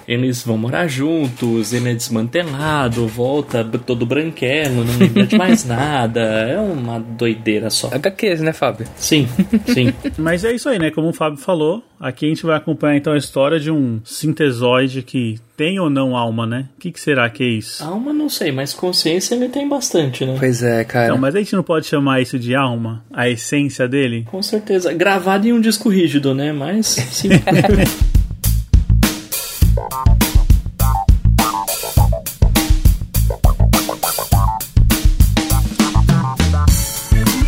eles 0.07 0.41
vão 0.41 0.57
morar 0.57 0.87
juntos, 0.87 1.73
ele 1.73 1.89
é 1.89 1.93
desmantelado, 1.93 3.05
volta 3.05 3.65
todo 3.85 4.05
branquelo, 4.05 4.85
não 4.85 4.97
lembra 4.97 5.27
de 5.27 5.37
mais 5.37 5.65
nada. 5.67 6.21
É 6.21 6.57
uma 6.57 6.99
doideira 6.99 7.69
só. 7.69 7.89
HQs, 7.93 8.39
né, 8.39 8.53
Fábio? 8.53 8.87
Sim, 8.95 9.27
sim. 9.65 9.93
Mas 10.17 10.45
é 10.45 10.53
isso 10.53 10.69
aí, 10.69 10.79
né? 10.79 10.89
Como 10.89 11.09
o 11.09 11.13
Fábio 11.13 11.37
falou, 11.37 11.83
aqui 11.99 12.27
a 12.27 12.29
gente 12.29 12.45
vai 12.45 12.55
acompanhar 12.55 12.95
então 12.95 13.11
a 13.11 13.17
história 13.17 13.59
de 13.59 13.69
um 13.69 13.99
sintesoide 14.05 15.03
que 15.03 15.37
tem 15.55 15.79
ou 15.79 15.89
não 15.89 16.17
alma, 16.17 16.45
né? 16.45 16.69
O 16.75 16.79
que, 16.79 16.91
que 16.91 16.99
será 16.99 17.29
que 17.29 17.43
é 17.43 17.47
isso? 17.47 17.83
Alma 17.83 18.11
não 18.11 18.27
sei, 18.27 18.51
mas 18.51 18.73
consciência 18.73 19.35
ele 19.35 19.49
tem 19.49 19.69
bastante, 19.69 20.25
né? 20.25 20.35
Pois 20.39 20.63
é, 20.63 20.83
cara. 20.83 21.05
Então, 21.05 21.17
mas 21.17 21.35
a 21.35 21.39
gente 21.39 21.55
não 21.55 21.63
pode 21.63 21.85
chamar 21.85 22.21
isso 22.21 22.39
de 22.39 22.55
alma? 22.55 23.03
A 23.13 23.29
essência 23.29 23.87
dele? 23.87 24.25
Com 24.29 24.41
certeza. 24.41 24.91
Gravado 24.93 25.47
em 25.47 25.53
um 25.53 25.61
disco 25.61 25.89
rígido, 25.89 26.33
né? 26.33 26.51
Mas 26.51 26.87
sim. 26.87 27.29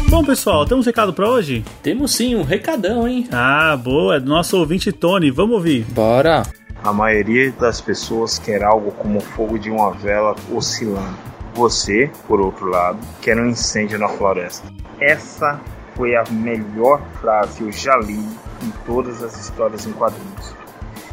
Bom, 0.07 0.23
pessoal, 0.23 0.65
temos 0.65 0.85
recado 0.85 1.11
pra 1.11 1.29
hoje? 1.29 1.65
Temos 1.83 2.15
sim 2.15 2.35
um 2.35 2.43
recadão, 2.43 3.05
hein? 3.05 3.27
Ah, 3.31 3.75
boa, 3.75 4.15
é 4.15 4.19
do 4.19 4.29
nosso 4.29 4.57
ouvinte 4.57 4.91
Tony, 4.91 5.29
vamos 5.29 5.55
ouvir. 5.55 5.83
Bora. 5.89 6.43
A 6.83 6.93
maioria 6.93 7.51
das 7.51 7.81
pessoas 7.81 8.37
quer 8.37 8.63
algo 8.63 8.91
como 8.91 9.17
o 9.17 9.21
fogo 9.21 9.57
de 9.57 9.71
uma 9.71 9.91
vela 9.91 10.35
oscilando. 10.51 11.17
Você, 11.53 12.11
por 12.27 12.39
outro 12.39 12.67
lado, 12.67 12.99
quer 13.21 13.39
um 13.39 13.47
incêndio 13.47 13.97
na 13.97 14.07
floresta. 14.07 14.67
Essa 14.99 15.59
foi 15.95 16.15
a 16.15 16.23
melhor 16.29 17.01
frase 17.21 17.57
que 17.57 17.63
eu 17.63 17.71
já 17.71 17.97
li 17.97 18.19
em 18.61 18.71
todas 18.85 19.23
as 19.23 19.39
histórias 19.39 19.85
em 19.85 19.93
quadrinhos. 19.93 20.53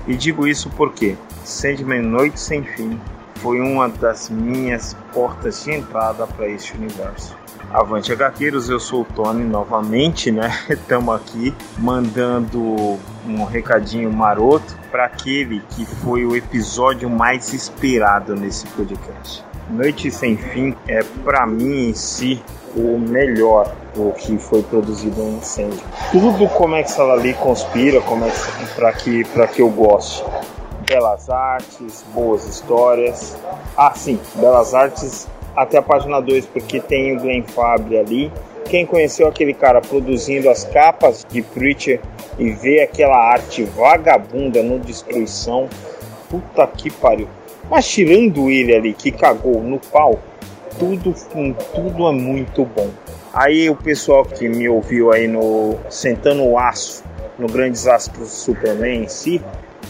E 0.06 0.16
digo 0.16 0.46
isso 0.46 0.68
porque 0.70 1.16
Sandman 1.44 2.02
Noite 2.02 2.38
Sem 2.38 2.64
Fim 2.64 3.00
foi 3.36 3.60
uma 3.60 3.88
das 3.88 4.28
minhas 4.28 4.96
portas 5.12 5.64
de 5.64 5.72
entrada 5.72 6.26
para 6.26 6.48
este 6.48 6.76
universo. 6.76 7.36
Avante 7.72 8.12
HQueiros, 8.12 8.68
eu 8.68 8.78
sou 8.78 9.00
o 9.00 9.04
Tony 9.04 9.44
novamente, 9.44 10.30
né? 10.30 10.54
Estamos 10.68 11.14
aqui 11.14 11.54
mandando 11.78 12.98
um 13.26 13.44
recadinho 13.44 14.12
maroto 14.12 14.76
para 14.90 15.06
aquele 15.06 15.60
que 15.70 15.86
foi 15.86 16.26
o 16.26 16.36
episódio 16.36 17.08
mais 17.08 17.54
esperado 17.54 18.36
nesse 18.36 18.66
podcast. 18.66 19.42
Noite 19.70 20.10
Sem 20.10 20.36
Fim 20.36 20.76
é 20.86 21.02
para 21.24 21.46
mim 21.46 21.88
em 21.88 21.94
si 21.94 22.42
o 22.76 22.98
melhor 22.98 23.74
o 23.96 24.12
que 24.12 24.36
foi 24.36 24.62
produzido 24.62 25.22
em 25.22 25.38
incêndio. 25.38 25.80
Tudo 26.10 26.46
começa 26.50 27.02
ali 27.04 27.32
conspira, 27.32 28.02
começa 28.02 28.50
para 28.74 28.92
que 28.92 29.24
para 29.24 29.46
que 29.46 29.62
eu 29.62 29.70
goste. 29.70 30.22
Belas 30.86 31.30
artes, 31.30 32.04
boas 32.12 32.46
histórias. 32.46 33.34
Ah, 33.74 33.94
sim, 33.94 34.20
Belas 34.36 34.74
Artes 34.74 35.26
até 35.56 35.78
a 35.78 35.82
página 35.82 36.20
2, 36.20 36.46
porque 36.46 36.80
tem 36.80 37.16
o 37.16 37.20
Glenn 37.20 37.42
Fabry 37.42 37.98
ali. 37.98 38.32
Quem 38.66 38.86
conheceu 38.86 39.26
aquele 39.28 39.52
cara 39.52 39.80
produzindo 39.80 40.48
as 40.48 40.64
capas 40.64 41.26
de 41.28 41.42
Preacher 41.42 42.00
e 42.38 42.50
vê 42.50 42.80
aquela 42.80 43.16
arte 43.16 43.64
vagabunda 43.64 44.62
no 44.62 44.78
Destruição, 44.78 45.68
puta 46.30 46.66
que 46.66 46.90
pariu. 46.90 47.28
Mas 47.68 47.86
tirando 47.88 48.50
ele 48.50 48.74
ali 48.74 48.92
que 48.92 49.10
cagou 49.10 49.62
no 49.62 49.78
pau, 49.78 50.18
tudo, 50.78 51.14
tudo 51.74 52.08
é 52.08 52.12
muito 52.12 52.64
bom. 52.64 52.88
Aí 53.32 53.68
o 53.70 53.76
pessoal 53.76 54.24
que 54.24 54.48
me 54.48 54.68
ouviu 54.68 55.12
aí 55.12 55.26
no 55.26 55.76
Sentando 55.88 56.44
o 56.44 56.58
Aço, 56.58 57.02
no 57.38 57.46
Grandes 57.46 57.86
Astros 57.86 58.18
do 58.18 58.26
Superman 58.26 59.04
em 59.04 59.08
si, 59.08 59.40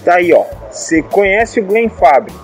tá 0.04 0.16
aí 0.16 0.32
ó. 0.32 0.44
Você 0.70 1.02
conhece 1.02 1.60
o 1.60 1.64
Glenn 1.64 1.88
Fabry, 1.88 2.34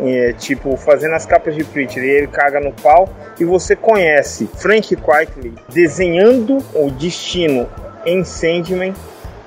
é, 0.00 0.32
tipo, 0.32 0.76
fazendo 0.76 1.14
as 1.14 1.26
capas 1.26 1.54
de 1.54 1.64
Preacher 1.64 2.02
e 2.02 2.10
ele 2.10 2.26
caga 2.28 2.60
no 2.60 2.72
pau, 2.72 3.08
e 3.38 3.44
você 3.44 3.74
conhece 3.74 4.48
Frank 4.56 4.96
Quitely 4.96 5.54
desenhando 5.68 6.58
o 6.74 6.90
destino 6.90 7.68
em 8.04 8.24
Sandman 8.24 8.94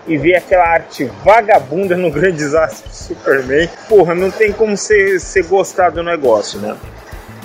e 0.08 0.18
vê 0.18 0.36
aquela 0.36 0.66
arte 0.68 1.06
vagabunda 1.24 1.96
no 1.96 2.12
grande 2.12 2.38
desastre 2.38 2.90
do 2.90 2.96
Superman. 2.96 3.70
Porra, 3.88 4.16
não 4.16 4.32
tem 4.32 4.52
como 4.52 4.76
você, 4.76 5.20
gostar 5.48 5.92
do 5.92 6.04
negócio, 6.04 6.60
né? 6.60 6.76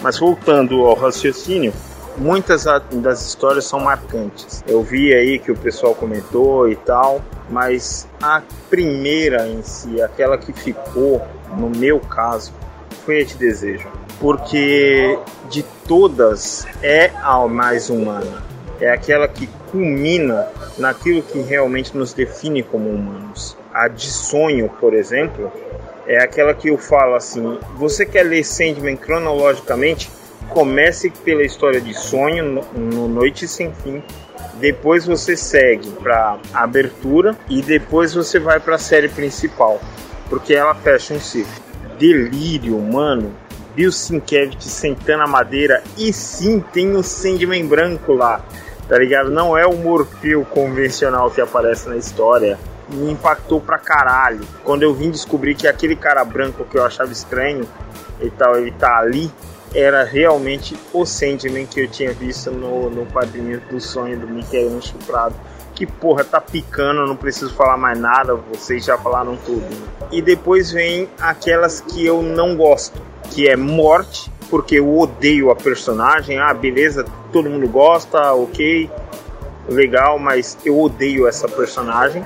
Mas 0.03 0.19
voltando 0.19 0.85
ao 0.87 0.95
raciocínio, 0.95 1.73
muitas 2.17 2.65
das 2.65 3.27
histórias 3.27 3.67
são 3.67 3.81
marcantes. 3.81 4.65
Eu 4.67 4.83
vi 4.83 5.15
aí 5.15 5.39
que 5.39 5.53
o 5.53 5.57
pessoal 5.57 5.95
comentou 5.95 6.69
e 6.69 6.77
tal, 6.77 7.23
mas 7.51 8.09
a 8.23 8.43
primeira 8.71 9.47
em 9.47 9.63
si, 9.63 10.01
aquela 10.01 10.39
que 10.39 10.53
ficou, 10.53 11.23
no 11.57 11.71
meu 11.71 12.01
caso, 12.01 12.53
foi 13.07 13.23
a 13.23 13.25
de 13.25 13.37
desejo. 13.37 13.89
Porque 14.21 15.19
de 15.49 15.63
todas 15.87 16.67
é 16.83 17.13
a 17.23 17.47
mais 17.47 17.89
humana. 17.89 18.43
É 18.81 18.91
aquela 18.91 19.27
que 19.29 19.49
culmina 19.71 20.49
naquilo 20.77 21.23
que 21.23 21.41
realmente 21.41 21.97
nos 21.97 22.13
define 22.13 22.63
como 22.63 22.91
humanos. 22.91 23.57
A 23.73 23.89
de 23.89 24.11
sonho, 24.11 24.69
por 24.81 24.93
exemplo, 24.93 25.51
é 26.07 26.19
aquela 26.19 26.53
que 26.53 26.69
eu 26.69 26.77
falo 26.77 27.15
assim: 27.15 27.59
você 27.77 28.05
quer 28.05 28.25
ler 28.25 28.45
Sandman 28.45 28.97
cronologicamente? 28.97 30.11
Comece 30.51 31.11
pela 31.11 31.43
história 31.43 31.81
de 31.81 31.93
sonho 31.95 32.45
no, 32.45 32.63
no 32.75 33.09
Noite 33.09 33.49
Sem 33.49 33.73
Fim. 33.73 34.03
Depois 34.55 35.05
você 35.05 35.37
segue 35.37 35.91
para 35.91 36.39
abertura 36.55 37.37
e 37.49 37.61
depois 37.61 38.15
você 38.15 38.39
vai 38.39 38.59
para 38.59 38.77
a 38.77 38.79
série 38.79 39.09
principal, 39.09 39.81
porque 40.31 40.55
ela 40.55 40.75
fecha 40.75 41.13
um 41.13 41.21
ciclo. 41.21 41.66
Delírio, 41.99 42.79
mano. 42.81 43.33
Bill 43.75 43.93
Sienkiewicz 43.93 44.65
sentando 44.65 45.23
a 45.23 45.27
madeira 45.27 45.83
e 45.99 46.13
sim 46.13 46.61
tem 46.73 46.95
o 46.95 47.03
Sandman 47.03 47.67
branco 47.67 48.15
lá, 48.15 48.43
tá 48.89 48.99
ligado? 48.99 49.31
Não 49.31 49.57
é 49.57 49.67
o 49.67 49.77
Morfeu 49.77 50.45
convencional 50.47 51.31
que 51.31 51.43
aparece 51.43 51.89
na 51.89 51.97
história 51.97 52.59
me 52.89 53.11
impactou 53.11 53.61
pra 53.61 53.79
caralho. 53.79 54.47
Quando 54.65 54.83
eu 54.83 54.95
vim 54.95 55.11
descobrir 55.11 55.55
que 55.55 55.67
aquele 55.67 55.97
cara 55.97 56.25
branco 56.25 56.65
que 56.65 56.77
eu 56.77 56.85
achava 56.85 57.13
estranho 57.13 57.67
e 58.21 58.31
tal, 58.31 58.57
ele 58.57 58.71
tá 58.73 58.99
ali, 58.99 59.31
era 59.75 60.05
realmente 60.05 60.77
o 60.93 61.05
Sandman 61.05 61.67
que 61.67 61.81
eu 61.81 61.89
tinha 61.89 62.13
visto 62.13 62.51
no, 62.51 62.89
no 62.89 63.07
quadrinho 63.07 63.61
do 63.71 63.81
sonho 63.81 64.19
do 64.19 64.29
Michael 64.29 64.81
Chuprado. 64.81 65.35
Que 65.77 65.87
porra, 65.87 66.25
tá 66.25 66.41
picando, 66.41 67.07
não 67.07 67.15
preciso 67.15 67.55
falar 67.55 67.77
mais 67.77 67.99
nada, 67.99 68.35
vocês 68.35 68.85
já 68.85 68.99
falaram 68.99 69.37
tudo. 69.37 69.61
né? 69.61 69.87
E 70.11 70.23
depois 70.23 70.73
vem 70.73 71.09
aquelas 71.21 71.81
que 71.83 72.05
eu 72.05 72.23
não 72.23 72.57
gosto, 72.57 72.99
que 73.31 73.47
é 73.47 73.55
Morte, 73.57 74.33
porque 74.49 74.79
eu 74.79 74.99
odeio 74.99 75.51
a 75.51 75.55
personagem. 75.55 76.39
Ah, 76.39 76.55
beleza, 76.55 77.05
todo 77.31 77.51
mundo 77.51 77.69
gosta, 77.69 78.33
ok, 78.33 78.91
legal, 79.69 80.19
mas 80.19 80.57
eu 80.65 80.81
odeio 80.81 81.29
essa 81.29 81.47
personagem 81.47 82.25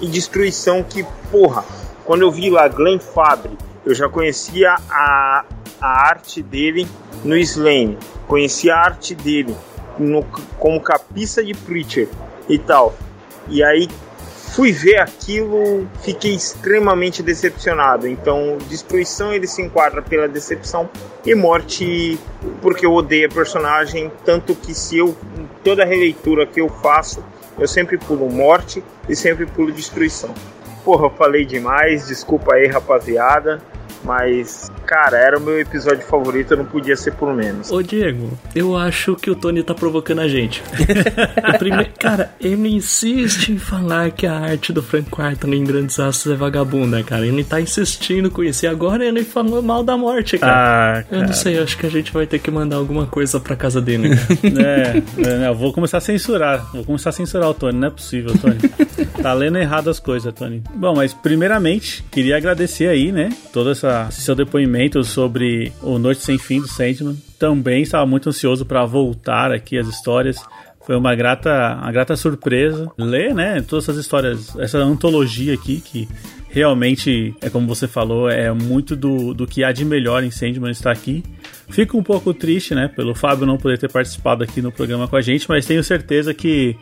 e 0.00 0.06
destruição 0.06 0.82
que, 0.82 1.04
porra, 1.30 1.64
quando 2.04 2.22
eu 2.22 2.30
vi 2.30 2.48
lá 2.48 2.68
Glenn 2.68 2.98
Fabry, 2.98 3.56
eu 3.84 3.94
já 3.94 4.08
conhecia 4.08 4.76
a, 4.90 5.44
a 5.80 6.08
arte 6.08 6.42
dele 6.42 6.88
no 7.22 7.36
Slane, 7.36 7.98
conhecia 8.26 8.74
a 8.74 8.80
arte 8.80 9.14
dele 9.14 9.54
no, 9.98 10.22
como 10.58 10.80
capiça 10.80 11.44
de 11.44 11.52
Preacher 11.52 12.08
e 12.48 12.58
tal. 12.58 12.94
E 13.48 13.62
aí 13.62 13.88
fui 14.58 14.72
ver 14.72 14.98
aquilo, 14.98 15.86
fiquei 16.02 16.34
extremamente 16.34 17.22
decepcionado. 17.22 18.08
Então, 18.08 18.58
destruição 18.68 19.32
ele 19.32 19.46
se 19.46 19.62
enquadra 19.62 20.02
pela 20.02 20.26
decepção 20.26 20.88
e 21.24 21.34
morte 21.34 22.18
porque 22.60 22.84
eu 22.84 22.92
odeio 22.92 23.28
a 23.28 23.30
personagem, 23.30 24.10
tanto 24.24 24.54
que 24.54 24.74
se 24.74 24.98
eu 24.98 25.16
toda 25.62 25.84
releitura 25.84 26.46
que 26.46 26.60
eu 26.60 26.68
faço, 26.68 27.22
eu 27.58 27.68
sempre 27.68 27.98
pulo 27.98 28.30
morte 28.30 28.82
e 29.08 29.14
sempre 29.14 29.46
pulo 29.46 29.70
destruição. 29.70 30.34
Porra, 30.84 31.06
eu 31.06 31.10
falei 31.10 31.44
demais, 31.44 32.06
desculpa 32.06 32.54
aí, 32.54 32.66
rapaziada. 32.66 33.60
Mas, 34.04 34.70
cara, 34.88 35.18
era 35.18 35.38
o 35.38 35.40
meu 35.40 35.60
episódio 35.60 36.00
favorito, 36.02 36.56
não 36.56 36.64
podia 36.64 36.96
ser 36.96 37.12
por 37.12 37.34
menos. 37.34 37.70
Ô 37.70 37.82
Diego, 37.82 38.30
eu 38.54 38.74
acho 38.76 39.14
que 39.16 39.30
o 39.30 39.34
Tony 39.34 39.62
tá 39.62 39.74
provocando 39.74 40.20
a 40.20 40.28
gente. 40.28 40.62
O 41.54 41.58
prime- 41.60 41.90
Cara, 41.98 42.30
ele 42.40 42.68
insiste 42.70 43.50
em 43.52 43.58
falar 43.58 44.10
que 44.12 44.26
a 44.26 44.32
arte 44.32 44.72
do 44.72 44.82
Frank 44.82 45.10
Quarton 45.10 45.48
em 45.48 45.62
Grandes 45.64 46.00
Astros 46.00 46.32
é 46.32 46.36
vagabunda, 46.36 47.02
cara. 47.02 47.26
Ele 47.26 47.44
tá 47.44 47.60
insistindo 47.60 48.30
com 48.30 48.42
isso. 48.42 48.64
E 48.64 48.68
agora 48.68 49.04
ele 49.04 49.22
falou 49.24 49.60
mal 49.62 49.82
da 49.84 49.96
morte, 49.96 50.38
cara. 50.38 51.00
Ah, 51.00 51.04
Eu 51.10 51.18
não 51.18 51.24
cara. 51.26 51.32
sei, 51.36 51.58
acho 51.58 51.76
que 51.76 51.86
a 51.86 51.90
gente 51.90 52.10
vai 52.12 52.26
ter 52.26 52.38
que 52.38 52.50
mandar 52.50 52.76
alguma 52.76 53.06
coisa 53.06 53.38
pra 53.38 53.54
casa 53.56 53.80
dele. 53.80 54.08
É, 54.58 55.44
é, 55.44 55.48
eu 55.48 55.54
vou 55.54 55.72
começar 55.72 55.98
a 55.98 56.00
censurar. 56.00 56.66
Vou 56.72 56.84
começar 56.84 57.10
a 57.10 57.12
censurar 57.12 57.50
o 57.50 57.54
Tony, 57.54 57.78
não 57.78 57.88
é 57.88 57.90
possível, 57.90 58.32
Tony. 58.38 58.58
Tá 59.22 59.32
lendo 59.32 59.58
errado 59.58 59.90
as 59.90 59.98
coisas, 59.98 60.32
Tony. 60.32 60.62
Bom, 60.74 60.94
mas 60.94 61.12
primeiramente, 61.12 62.04
queria 62.10 62.36
agradecer 62.36 62.86
aí, 62.88 63.10
né? 63.10 63.30
Todo 63.52 63.70
essa, 63.70 64.06
esse 64.08 64.20
seu 64.22 64.34
depoimento 64.34 64.77
sobre 65.04 65.72
o 65.82 65.98
Noite 65.98 66.22
Sem 66.22 66.38
Fim 66.38 66.60
do 66.60 66.68
Sandman. 66.68 67.16
Também 67.38 67.82
estava 67.82 68.06
muito 68.06 68.28
ansioso 68.28 68.64
para 68.64 68.84
voltar 68.84 69.50
aqui 69.50 69.76
as 69.76 69.88
histórias. 69.88 70.38
Foi 70.86 70.96
uma 70.96 71.14
grata, 71.14 71.76
uma 71.82 71.92
grata 71.92 72.16
surpresa 72.16 72.90
ler, 72.96 73.34
né? 73.34 73.60
Todas 73.60 73.84
essas 73.84 73.98
histórias, 73.98 74.56
essa 74.56 74.78
antologia 74.78 75.52
aqui 75.54 75.80
que 75.80 76.08
realmente, 76.48 77.34
é 77.40 77.50
como 77.50 77.66
você 77.66 77.86
falou, 77.86 78.28
é 78.28 78.50
muito 78.52 78.96
do, 78.96 79.34
do 79.34 79.46
que 79.46 79.62
há 79.62 79.72
de 79.72 79.84
melhor 79.84 80.24
em 80.24 80.30
Sandman 80.30 80.70
estar 80.70 80.90
aqui. 80.90 81.22
Fico 81.68 81.98
um 81.98 82.02
pouco 82.02 82.32
triste, 82.32 82.74
né, 82.74 82.88
pelo 82.88 83.14
Fábio 83.14 83.46
não 83.46 83.58
poder 83.58 83.78
ter 83.78 83.90
participado 83.90 84.42
aqui 84.42 84.62
no 84.62 84.72
programa 84.72 85.06
com 85.06 85.16
a 85.16 85.20
gente, 85.20 85.46
mas 85.48 85.66
tenho 85.66 85.84
certeza 85.84 86.32
que 86.32 86.76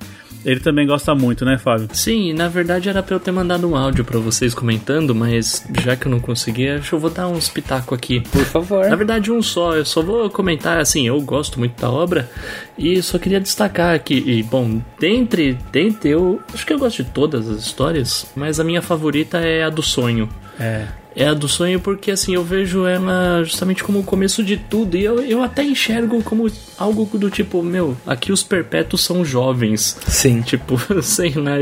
ele 0.47 0.61
também 0.61 0.87
gosta 0.87 1.13
muito, 1.13 1.45
né, 1.45 1.59
Fábio? 1.59 1.89
Sim, 1.93 2.33
na 2.33 2.49
verdade 2.49 2.89
era 2.89 3.03
pra 3.03 3.17
eu 3.17 3.21
ter 3.21 3.33
mandado 3.33 3.69
um 3.69 3.75
áudio 3.75 4.05
pra 4.05 4.21
vocês 4.21 4.55
comentando, 4.55 5.13
mas 5.13 5.67
já 5.83 5.97
que 5.97 6.07
eu 6.07 6.11
não 6.11 6.21
consegui, 6.21 6.69
acho 6.69 6.91
que 6.91 6.95
eu 6.95 7.01
vou 7.01 7.11
dar 7.11 7.27
uns 7.27 7.49
pitaco 7.49 7.95
aqui. 7.95 8.21
Por 8.21 8.45
favor. 8.45 8.89
Na 8.89 8.95
verdade, 8.95 9.33
um 9.33 9.43
só. 9.43 9.75
Eu 9.75 9.85
só 9.85 10.01
vou 10.03 10.31
comentar 10.31 10.79
assim. 10.79 11.07
Eu 11.09 11.21
gosto 11.21 11.59
muito 11.59 11.81
da 11.81 11.91
obra 11.91 12.31
e 12.79 13.03
só 13.03 13.19
queria 13.19 13.41
destacar 13.41 13.99
que, 13.99 14.15
e, 14.15 14.43
bom, 14.45 14.81
dentre, 15.01 15.59
dentre 15.73 16.11
eu 16.11 16.41
acho 16.55 16.65
que 16.65 16.73
eu 16.73 16.79
gosto 16.79 17.03
de 17.03 17.11
todas 17.11 17.51
as 17.51 17.59
histórias, 17.59 18.31
mas 18.37 18.61
a 18.61 18.65
minha 18.65 18.81
favorita 18.81 19.39
é 19.39 19.65
a 19.65 19.71
do 19.71 19.83
sonho. 19.83 20.29
É. 20.61 20.87
É 21.19 21.27
a 21.27 21.33
do 21.33 21.49
sonho 21.49 21.81
porque, 21.81 22.11
assim, 22.11 22.35
eu 22.35 22.45
vejo 22.45 22.85
ela 22.85 23.43
justamente 23.43 23.83
como 23.83 24.01
o 24.01 24.05
começo 24.05 24.45
de 24.45 24.59
tudo. 24.59 24.99
E 24.99 25.05
eu, 25.05 25.19
eu 25.21 25.43
até 25.43 25.65
enxergo 25.65 26.23
como 26.23 26.47
algo 26.77 27.07
do 27.17 27.31
tipo, 27.31 27.63
meu, 27.63 27.97
aqui 28.07 28.31
os 28.31 28.43
perpétuos 28.43 29.03
são 29.03 29.25
jovens. 29.25 29.97
Sim. 30.07 30.43
Tipo, 30.43 30.79
sei 31.03 31.33
lá, 31.33 31.53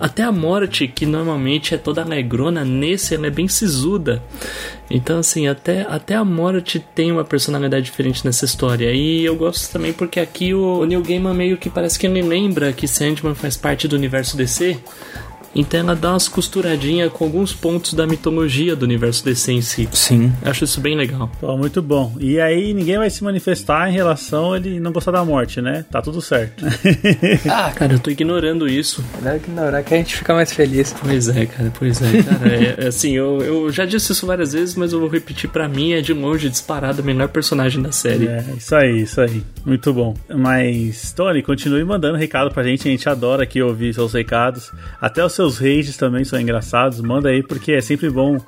até 0.00 0.24
a 0.24 0.32
morte, 0.32 0.88
que 0.88 1.06
normalmente 1.06 1.72
é 1.72 1.78
toda 1.78 2.02
alegrona, 2.02 2.64
nesse 2.64 3.14
ela 3.14 3.28
é 3.28 3.30
bem 3.30 3.46
sisuda. 3.46 4.20
Então, 4.90 5.20
assim, 5.20 5.46
até, 5.46 5.82
até 5.82 6.16
a 6.16 6.24
morte 6.24 6.84
tem 6.94 7.12
uma 7.12 7.24
personalidade 7.24 7.84
diferente 7.84 8.24
nessa 8.24 8.44
história. 8.44 8.90
E 8.92 9.24
eu 9.24 9.36
gosto 9.36 9.70
também 9.70 9.92
porque 9.92 10.18
aqui 10.18 10.52
o 10.52 10.84
Neil 10.84 11.02
Gaiman 11.02 11.34
meio 11.34 11.58
que 11.58 11.70
parece 11.70 11.96
que 11.96 12.08
ele 12.08 12.22
lembra 12.22 12.72
que 12.72 12.88
Sandman 12.88 13.36
faz 13.36 13.56
parte 13.56 13.86
do 13.86 13.94
universo 13.94 14.36
DC. 14.36 14.78
Então 15.54 15.80
ela 15.80 15.96
dá 15.96 16.10
umas 16.12 16.28
costuradinhas 16.28 17.12
com 17.12 17.24
alguns 17.24 17.52
pontos 17.52 17.94
da 17.94 18.06
mitologia 18.06 18.76
do 18.76 18.84
universo 18.84 19.24
DC 19.24 19.52
em 19.52 19.62
si. 19.62 19.88
Sim. 19.92 20.32
Eu 20.42 20.50
acho 20.50 20.64
isso 20.64 20.80
bem 20.80 20.96
legal. 20.96 21.30
Pô, 21.40 21.56
muito 21.56 21.80
bom. 21.82 22.14
E 22.20 22.38
aí 22.40 22.72
ninguém 22.74 22.98
vai 22.98 23.10
se 23.10 23.24
manifestar 23.24 23.88
em 23.88 23.92
relação 23.92 24.52
a 24.52 24.56
ele 24.56 24.78
não 24.78 24.92
gostar 24.92 25.10
da 25.12 25.24
morte, 25.24 25.60
né? 25.60 25.84
Tá 25.90 26.00
tudo 26.02 26.20
certo. 26.20 26.64
Ah, 27.50 27.72
Cara, 27.74 27.94
eu 27.94 27.98
tô 27.98 28.10
ignorando 28.10 28.68
isso. 28.68 29.02
melhor 29.20 29.36
ignorar 29.36 29.82
que 29.82 29.94
a 29.94 29.96
gente 29.96 30.16
fica 30.16 30.34
mais 30.34 30.52
feliz. 30.52 30.94
Pois 31.00 31.28
é, 31.28 31.46
cara, 31.46 31.72
pois 31.78 32.00
é, 32.02 32.22
cara. 32.22 32.48
É, 32.48 32.84
é 32.84 32.86
assim, 32.88 33.12
eu, 33.12 33.40
eu 33.42 33.72
já 33.72 33.84
disse 33.84 34.12
isso 34.12 34.26
várias 34.26 34.52
vezes, 34.52 34.74
mas 34.74 34.92
eu 34.92 35.00
vou 35.00 35.08
repetir 35.08 35.48
pra 35.50 35.68
mim, 35.68 35.92
é 35.92 36.00
de 36.00 36.12
longe 36.12 36.48
disparado 36.48 37.02
o 37.02 37.04
melhor 37.04 37.28
personagem 37.28 37.82
da 37.82 37.92
série. 37.92 38.26
É, 38.26 38.44
isso 38.56 38.74
aí, 38.74 39.00
isso 39.02 39.20
aí. 39.20 39.42
Muito 39.64 39.92
bom. 39.92 40.14
Mas, 40.28 41.12
Tony, 41.12 41.42
continue 41.42 41.84
mandando 41.84 42.16
recado 42.18 42.50
pra 42.52 42.62
gente. 42.62 42.86
A 42.86 42.90
gente 42.90 43.08
adora 43.08 43.42
aqui 43.44 43.62
ouvir 43.62 43.94
seus 43.94 44.12
recados. 44.12 44.72
Até 45.00 45.24
os 45.24 45.32
seus 45.38 45.58
rages 45.58 45.96
também 45.96 46.24
são 46.24 46.40
engraçados. 46.40 47.00
Manda 47.00 47.28
aí, 47.28 47.42
porque 47.42 47.72
é 47.72 47.80
sempre 47.80 48.10
bom 48.10 48.38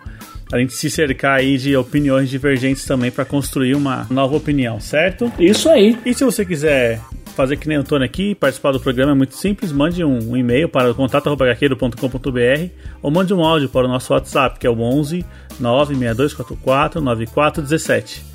a 0.52 0.59
gente 0.59 0.73
se 0.73 0.90
cercar 0.90 1.38
aí 1.38 1.56
de 1.56 1.76
opiniões 1.76 2.28
divergentes 2.28 2.85
também 2.85 3.11
pra 3.11 3.25
construir 3.25 3.75
uma 3.75 4.06
nova 4.11 4.37
opinião, 4.37 4.80
certo? 4.80 5.32
Isso 5.38 5.68
aí. 5.68 5.97
E 6.04 6.12
se 6.12 6.25
você 6.25 6.44
quiser 6.44 7.00
fazer 7.37 7.56
que 7.56 7.68
nem 7.68 7.78
o 7.78 7.85
Tony 7.85 8.04
aqui, 8.04 8.35
participar 8.35 8.73
do 8.73 8.80
programa 8.80 9.12
é 9.12 9.14
muito 9.14 9.37
simples, 9.37 9.70
mande 9.70 10.04
um, 10.04 10.32
um 10.32 10.37
e-mail 10.37 10.68
para 10.68 10.92
contato.gaqueiro.com.br 10.92 12.68
ou 13.00 13.11
mande 13.11 13.32
um 13.32 13.44
áudio 13.44 13.68
para 13.68 13.87
o 13.87 13.88
nosso 13.88 14.12
WhatsApp, 14.12 14.59
que 14.59 14.66
é 14.66 14.70
o 14.70 14.80
11 14.80 15.25
96244 15.61 17.00
9417. 17.00 18.29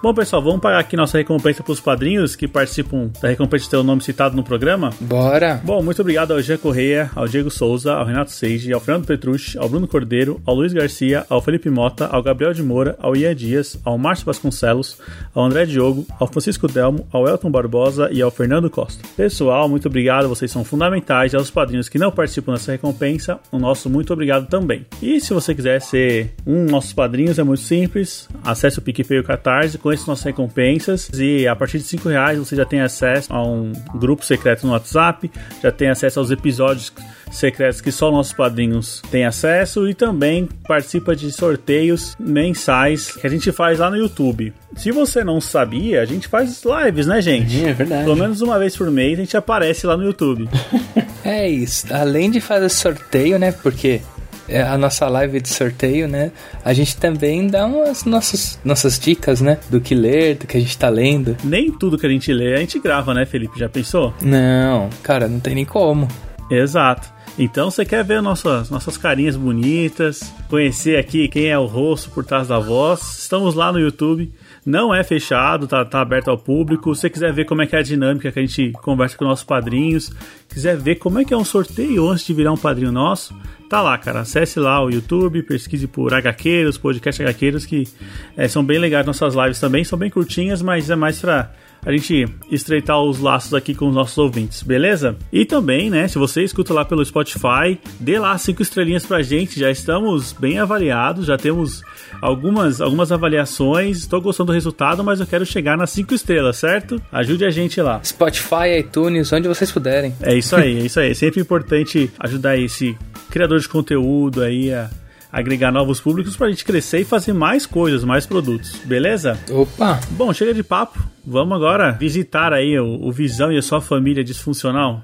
Bom, 0.00 0.14
pessoal, 0.14 0.40
vamos 0.40 0.60
pagar 0.60 0.78
aqui 0.78 0.96
nossa 0.96 1.18
recompensa 1.18 1.60
para 1.60 1.72
os 1.72 1.80
padrinhos 1.80 2.36
que 2.36 2.46
participam 2.46 3.10
da 3.20 3.28
recompensa 3.28 3.64
de 3.64 3.70
ter 3.70 3.76
o 3.78 3.82
nome 3.82 4.00
citado 4.00 4.36
no 4.36 4.44
programa. 4.44 4.90
Bora. 5.00 5.60
Bom, 5.64 5.82
muito 5.82 6.00
obrigado 6.00 6.32
ao 6.32 6.40
Jean 6.40 6.56
Correia, 6.56 7.10
ao 7.16 7.26
Diego 7.26 7.50
Souza, 7.50 7.94
ao 7.94 8.04
Renato 8.04 8.30
Seiji, 8.30 8.72
ao 8.72 8.78
Fernando 8.78 9.06
Petrucci, 9.06 9.58
ao 9.58 9.68
Bruno 9.68 9.88
Cordeiro, 9.88 10.40
ao 10.46 10.54
Luiz 10.54 10.72
Garcia, 10.72 11.26
ao 11.28 11.42
Felipe 11.42 11.68
Mota, 11.68 12.06
ao 12.06 12.22
Gabriel 12.22 12.52
de 12.52 12.62
Moura, 12.62 12.96
ao 13.00 13.16
Ian 13.16 13.34
Dias, 13.34 13.76
ao 13.84 13.98
Márcio 13.98 14.24
Vasconcelos, 14.24 14.98
ao 15.34 15.44
André 15.44 15.66
Diogo, 15.66 16.06
ao 16.20 16.28
Francisco 16.28 16.68
Delmo, 16.68 17.04
ao 17.12 17.26
Elton 17.26 17.50
Barbosa 17.50 18.08
e 18.12 18.22
ao 18.22 18.30
Fernando 18.30 18.70
Costa. 18.70 19.02
Pessoal, 19.16 19.68
muito 19.68 19.88
obrigado, 19.88 20.28
vocês 20.28 20.48
são 20.48 20.62
fundamentais. 20.62 21.32
E 21.32 21.36
aos 21.36 21.50
padrinhos 21.50 21.88
que 21.88 21.98
não 21.98 22.12
participam 22.12 22.52
dessa 22.52 22.70
recompensa, 22.70 23.40
o 23.50 23.58
nosso 23.58 23.90
muito 23.90 24.12
obrigado 24.12 24.46
também. 24.46 24.86
E 25.02 25.20
se 25.20 25.34
você 25.34 25.56
quiser 25.56 25.80
ser 25.80 26.34
um 26.46 26.62
dos 26.62 26.70
nossos 26.70 26.92
padrinhos, 26.92 27.40
é 27.40 27.42
muito 27.42 27.62
simples. 27.62 28.28
Acesse 28.44 28.78
o 28.78 28.82
PicPay 28.82 29.16
e 29.16 29.20
o 29.20 29.24
Catarse, 29.24 29.76
conheça 29.88 30.04
nossas 30.06 30.24
recompensas 30.24 31.10
e 31.14 31.48
a 31.48 31.56
partir 31.56 31.78
de 31.78 31.84
5 31.84 32.08
reais 32.08 32.38
você 32.38 32.54
já 32.54 32.64
tem 32.66 32.80
acesso 32.80 33.32
a 33.32 33.42
um 33.42 33.72
grupo 33.94 34.24
secreto 34.24 34.66
no 34.66 34.72
WhatsApp, 34.72 35.30
já 35.62 35.72
tem 35.72 35.88
acesso 35.88 36.20
aos 36.20 36.30
episódios 36.30 36.92
secretos 37.32 37.80
que 37.80 37.90
só 37.90 38.10
nossos 38.10 38.32
padrinhos 38.32 39.02
têm 39.10 39.24
acesso 39.24 39.88
e 39.88 39.94
também 39.94 40.48
participa 40.66 41.16
de 41.16 41.32
sorteios 41.32 42.14
mensais 42.18 43.12
que 43.12 43.26
a 43.26 43.30
gente 43.30 43.50
faz 43.50 43.78
lá 43.78 43.90
no 43.90 43.96
YouTube. 43.96 44.52
Se 44.76 44.90
você 44.90 45.24
não 45.24 45.40
sabia, 45.40 46.02
a 46.02 46.04
gente 46.04 46.28
faz 46.28 46.62
lives, 46.64 47.06
né, 47.06 47.20
gente? 47.22 47.64
É 47.64 47.72
verdade. 47.72 48.04
Pelo 48.04 48.16
menos 48.16 48.40
uma 48.42 48.58
vez 48.58 48.76
por 48.76 48.90
mês 48.90 49.18
a 49.18 49.22
gente 49.22 49.36
aparece 49.36 49.86
lá 49.86 49.96
no 49.96 50.04
YouTube. 50.04 50.48
É 51.24 51.46
isso. 51.46 51.92
Além 51.92 52.30
de 52.30 52.40
fazer 52.40 52.70
sorteio, 52.70 53.38
né? 53.38 53.52
Porque 53.52 54.00
é 54.00 54.17
a 54.50 54.78
nossa 54.78 55.08
live 55.08 55.40
de 55.40 55.48
sorteio, 55.48 56.08
né? 56.08 56.32
A 56.64 56.72
gente 56.72 56.96
também 56.96 57.46
dá 57.46 57.66
umas 57.66 58.04
nossas, 58.04 58.58
nossas 58.64 58.98
dicas, 58.98 59.40
né? 59.40 59.58
Do 59.70 59.80
que 59.80 59.94
ler, 59.94 60.36
do 60.36 60.46
que 60.46 60.56
a 60.56 60.60
gente 60.60 60.76
tá 60.76 60.88
lendo. 60.88 61.36
Nem 61.44 61.70
tudo 61.70 61.98
que 61.98 62.06
a 62.06 62.10
gente 62.10 62.32
lê 62.32 62.54
a 62.54 62.58
gente 62.58 62.78
grava, 62.78 63.14
né, 63.14 63.26
Felipe? 63.26 63.58
Já 63.58 63.68
pensou? 63.68 64.14
Não, 64.20 64.88
cara, 65.02 65.28
não 65.28 65.40
tem 65.40 65.54
nem 65.54 65.64
como. 65.64 66.08
Exato. 66.50 67.12
Então 67.38 67.70
você 67.70 67.84
quer 67.84 68.02
ver 68.02 68.20
nossas, 68.20 68.68
nossas 68.68 68.96
carinhas 68.96 69.36
bonitas, 69.36 70.32
conhecer 70.48 70.98
aqui 70.98 71.28
quem 71.28 71.46
é 71.46 71.58
o 71.58 71.66
rosto 71.66 72.10
por 72.10 72.24
trás 72.24 72.48
da 72.48 72.58
voz. 72.58 73.18
Estamos 73.20 73.54
lá 73.54 73.70
no 73.70 73.78
YouTube. 73.78 74.32
Não 74.64 74.94
é 74.94 75.02
fechado, 75.02 75.66
tá, 75.66 75.84
tá 75.84 76.00
aberto 76.00 76.28
ao 76.28 76.38
público. 76.38 76.94
Se 76.94 77.02
você 77.02 77.10
quiser 77.10 77.32
ver 77.32 77.44
como 77.44 77.62
é 77.62 77.66
que 77.66 77.76
é 77.76 77.78
a 77.78 77.82
dinâmica 77.82 78.30
que 78.30 78.38
a 78.38 78.42
gente 78.42 78.72
conversa 78.82 79.16
com 79.16 79.24
nossos 79.24 79.44
padrinhos, 79.44 80.12
quiser 80.48 80.76
ver 80.76 80.96
como 80.96 81.18
é 81.18 81.24
que 81.24 81.32
é 81.32 81.36
um 81.36 81.44
sorteio 81.44 82.08
antes 82.08 82.26
de 82.26 82.34
virar 82.34 82.52
um 82.52 82.56
padrinho 82.56 82.92
nosso, 82.92 83.34
tá 83.68 83.80
lá, 83.80 83.96
cara. 83.96 84.20
Acesse 84.20 84.58
lá 84.58 84.82
o 84.82 84.90
YouTube, 84.90 85.42
pesquise 85.42 85.86
por 85.86 86.12
HQueiros, 86.12 86.78
podcast 86.78 87.22
HQueiros, 87.22 87.66
que 87.66 87.88
é, 88.36 88.48
são 88.48 88.64
bem 88.64 88.78
legais 88.78 89.06
nossas 89.06 89.34
lives 89.34 89.60
também. 89.60 89.84
São 89.84 89.98
bem 89.98 90.10
curtinhas, 90.10 90.62
mas 90.62 90.90
é 90.90 90.96
mais 90.96 91.20
pra 91.20 91.50
a 91.84 91.92
gente 91.92 92.26
estreitar 92.50 93.00
os 93.00 93.20
laços 93.20 93.54
aqui 93.54 93.74
com 93.74 93.88
os 93.88 93.94
nossos 93.94 94.18
ouvintes, 94.18 94.62
beleza? 94.62 95.16
E 95.32 95.44
também, 95.44 95.90
né, 95.90 96.08
se 96.08 96.18
você 96.18 96.42
escuta 96.42 96.74
lá 96.74 96.84
pelo 96.84 97.04
Spotify, 97.04 97.78
dê 97.98 98.18
lá 98.18 98.36
cinco 98.38 98.62
estrelinhas 98.62 99.06
pra 99.06 99.22
gente, 99.22 99.58
já 99.58 99.70
estamos 99.70 100.32
bem 100.32 100.58
avaliados, 100.58 101.26
já 101.26 101.36
temos 101.36 101.82
algumas, 102.20 102.80
algumas 102.80 103.12
avaliações, 103.12 103.98
estou 103.98 104.20
gostando 104.20 104.48
do 104.48 104.54
resultado, 104.54 105.02
mas 105.04 105.20
eu 105.20 105.26
quero 105.26 105.46
chegar 105.46 105.76
nas 105.76 105.90
cinco 105.90 106.14
estrelas, 106.14 106.56
certo? 106.56 107.00
Ajude 107.12 107.44
a 107.44 107.50
gente 107.50 107.80
lá. 107.80 108.00
Spotify, 108.02 108.78
iTunes, 108.78 109.32
onde 109.32 109.48
vocês 109.48 109.70
puderem. 109.70 110.14
É 110.20 110.34
isso 110.34 110.56
aí, 110.56 110.78
é 110.78 110.86
isso 110.86 111.00
aí. 111.00 111.10
É 111.10 111.14
sempre 111.14 111.40
importante 111.40 112.10
ajudar 112.18 112.56
esse 112.56 112.96
criador 113.30 113.60
de 113.60 113.68
conteúdo 113.68 114.42
aí 114.42 114.72
a 114.72 114.90
agregar 115.32 115.70
novos 115.70 116.00
públicos 116.00 116.36
pra 116.36 116.48
gente 116.48 116.64
crescer 116.64 117.00
e 117.00 117.04
fazer 117.04 117.32
mais 117.32 117.66
coisas, 117.66 118.04
mais 118.04 118.26
produtos, 118.26 118.76
beleza? 118.84 119.38
Opa! 119.50 120.00
Bom, 120.10 120.32
chega 120.32 120.54
de 120.54 120.62
papo. 120.62 121.02
Vamos 121.26 121.56
agora 121.56 121.92
visitar 121.92 122.52
aí 122.52 122.78
o, 122.78 123.06
o 123.06 123.12
Visão 123.12 123.52
e 123.52 123.58
a 123.58 123.62
sua 123.62 123.80
família 123.80 124.24
disfuncional. 124.24 125.02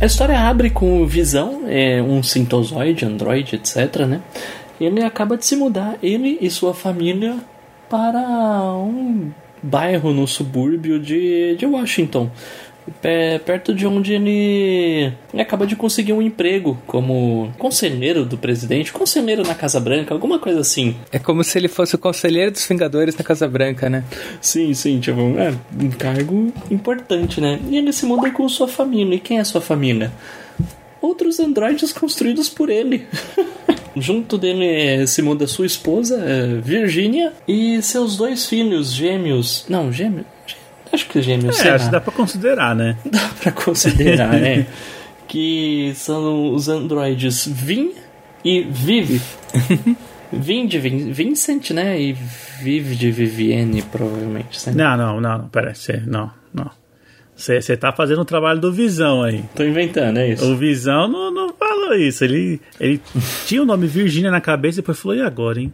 A 0.00 0.06
história 0.06 0.38
abre 0.38 0.70
com 0.70 1.02
o 1.02 1.06
Visão, 1.06 1.64
é 1.66 2.00
um 2.00 2.22
sintozoide, 2.22 3.04
androide, 3.04 3.56
etc, 3.56 4.06
né? 4.06 4.22
Ele 4.80 5.02
acaba 5.02 5.36
de 5.36 5.44
se 5.44 5.56
mudar, 5.56 5.98
ele 6.00 6.38
e 6.40 6.48
sua 6.48 6.72
família, 6.72 7.36
para 7.90 8.20
um 8.74 9.32
bairro 9.60 10.12
no 10.12 10.26
subúrbio 10.26 11.00
de, 11.00 11.56
de 11.56 11.66
Washington. 11.66 12.30
Pé- 13.00 13.38
perto 13.38 13.74
de 13.74 13.86
onde 13.86 14.12
ele, 14.12 15.12
ele 15.32 15.42
acaba 15.42 15.66
de 15.66 15.76
conseguir 15.76 16.12
um 16.12 16.22
emprego 16.22 16.78
como 16.86 17.52
conselheiro 17.58 18.24
do 18.24 18.36
presidente, 18.38 18.92
conselheiro 18.92 19.42
na 19.42 19.54
Casa 19.54 19.78
Branca, 19.80 20.14
alguma 20.14 20.38
coisa 20.38 20.60
assim. 20.60 20.96
É 21.12 21.18
como 21.18 21.42
se 21.44 21.58
ele 21.58 21.68
fosse 21.68 21.94
o 21.94 21.98
conselheiro 21.98 22.50
dos 22.50 22.66
Vingadores 22.66 23.16
na 23.16 23.24
Casa 23.24 23.46
Branca, 23.48 23.88
né? 23.88 24.04
Sim, 24.40 24.72
sim, 24.74 25.00
tipo, 25.00 25.20
é 25.38 25.54
um 25.80 25.90
cargo 25.90 26.52
importante, 26.70 27.40
né? 27.40 27.58
E 27.70 27.76
ele 27.76 27.92
se 27.92 28.04
muda 28.06 28.30
com 28.30 28.48
sua 28.48 28.68
família. 28.68 29.14
E 29.16 29.20
quem 29.20 29.38
é 29.38 29.44
sua 29.44 29.60
família? 29.60 30.12
Outros 31.00 31.38
androides 31.38 31.92
construídos 31.92 32.48
por 32.48 32.68
ele. 32.70 33.06
Junto 33.96 34.36
dele 34.38 34.64
eh, 34.66 35.06
se 35.06 35.22
muda 35.22 35.46
sua 35.46 35.66
esposa, 35.66 36.22
eh, 36.24 36.60
Virginia, 36.62 37.32
e 37.46 37.80
seus 37.82 38.16
dois 38.16 38.46
filhos 38.46 38.92
gêmeos. 38.92 39.64
Não, 39.68 39.92
gêmeos? 39.92 40.26
Acho 40.92 41.06
que 41.08 41.20
gêmeos, 41.22 41.58
É, 41.60 41.70
acho 41.70 41.86
que 41.86 41.92
dá 41.92 42.00
pra 42.00 42.12
considerar, 42.12 42.74
né? 42.74 42.96
dá 43.10 43.30
pra 43.40 43.52
considerar, 43.52 44.32
né? 44.38 44.66
Que 45.26 45.92
são 45.94 46.54
os 46.54 46.68
androides 46.68 47.46
Vin 47.46 47.92
e 48.44 48.62
Viv. 48.62 49.20
Vin 50.32 50.66
de 50.66 50.78
Vin, 50.78 51.10
Vincent, 51.12 51.70
né? 51.70 52.00
E 52.00 52.12
Viv 52.60 52.94
de 52.94 53.10
Vivienne, 53.10 53.82
provavelmente. 53.82 54.58
Né? 54.68 54.74
Não, 54.76 54.96
não, 54.96 55.20
não, 55.20 55.38
não, 55.38 55.48
pera, 55.48 55.74
cê, 55.74 56.02
não, 56.06 56.30
não. 56.52 56.70
Você 57.38 57.76
tá 57.76 57.92
fazendo 57.92 58.22
o 58.22 58.24
trabalho 58.24 58.60
do 58.60 58.72
Visão 58.72 59.22
aí. 59.22 59.44
Tô 59.54 59.62
inventando, 59.62 60.18
é 60.18 60.32
isso. 60.32 60.44
O 60.44 60.56
Visão 60.56 61.06
não, 61.06 61.30
não 61.30 61.54
falou 61.54 61.94
isso. 61.94 62.24
Ele, 62.24 62.60
ele 62.80 63.00
tinha 63.46 63.62
o 63.62 63.64
nome 63.64 63.86
Virgínia 63.86 64.28
na 64.28 64.40
cabeça 64.40 64.80
e 64.80 64.82
depois 64.82 64.98
falou, 64.98 65.16
e 65.16 65.22
agora, 65.22 65.60
hein? 65.60 65.72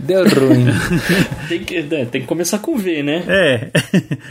Deu 0.00 0.24
ruim. 0.24 0.66
Tem 1.48 1.64
que, 1.64 1.76
é, 1.76 2.04
tem 2.04 2.20
que 2.22 2.26
começar 2.26 2.58
com 2.58 2.76
V, 2.76 3.02
né? 3.02 3.24
É. 3.28 3.70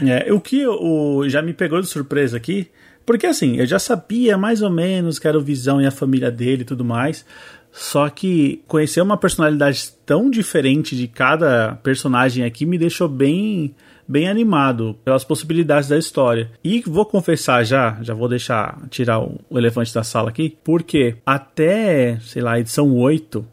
É, 0.02 0.32
o 0.32 0.40
que 0.40 0.66
o, 0.66 1.28
já 1.28 1.42
me 1.42 1.52
pegou 1.52 1.80
de 1.80 1.86
surpresa 1.86 2.36
aqui, 2.36 2.68
porque 3.04 3.26
assim, 3.26 3.56
eu 3.56 3.66
já 3.66 3.78
sabia 3.78 4.38
mais 4.38 4.62
ou 4.62 4.70
menos 4.70 5.18
que 5.18 5.28
era 5.28 5.38
o 5.38 5.42
Visão 5.42 5.80
e 5.80 5.86
a 5.86 5.90
família 5.90 6.30
dele 6.30 6.62
e 6.62 6.64
tudo 6.64 6.84
mais. 6.84 7.24
Só 7.70 8.08
que 8.08 8.62
conhecer 8.66 9.00
uma 9.00 9.16
personalidade 9.16 9.92
tão 10.04 10.30
diferente 10.30 10.96
de 10.96 11.06
cada 11.06 11.78
personagem 11.82 12.44
aqui 12.44 12.66
me 12.66 12.78
deixou 12.78 13.08
bem 13.08 13.74
bem 14.08 14.28
animado 14.28 14.98
pelas 15.04 15.22
possibilidades 15.22 15.88
da 15.88 15.96
história. 15.96 16.50
E 16.64 16.82
vou 16.84 17.06
confessar 17.06 17.64
já, 17.64 17.96
já 18.02 18.12
vou 18.12 18.28
deixar 18.28 18.76
tirar 18.90 19.20
o, 19.20 19.40
o 19.48 19.56
elefante 19.56 19.94
da 19.94 20.02
sala 20.02 20.30
aqui, 20.30 20.58
porque 20.64 21.14
até, 21.24 22.18
sei 22.20 22.42
lá, 22.42 22.58
edição 22.58 22.92
8, 22.92 23.46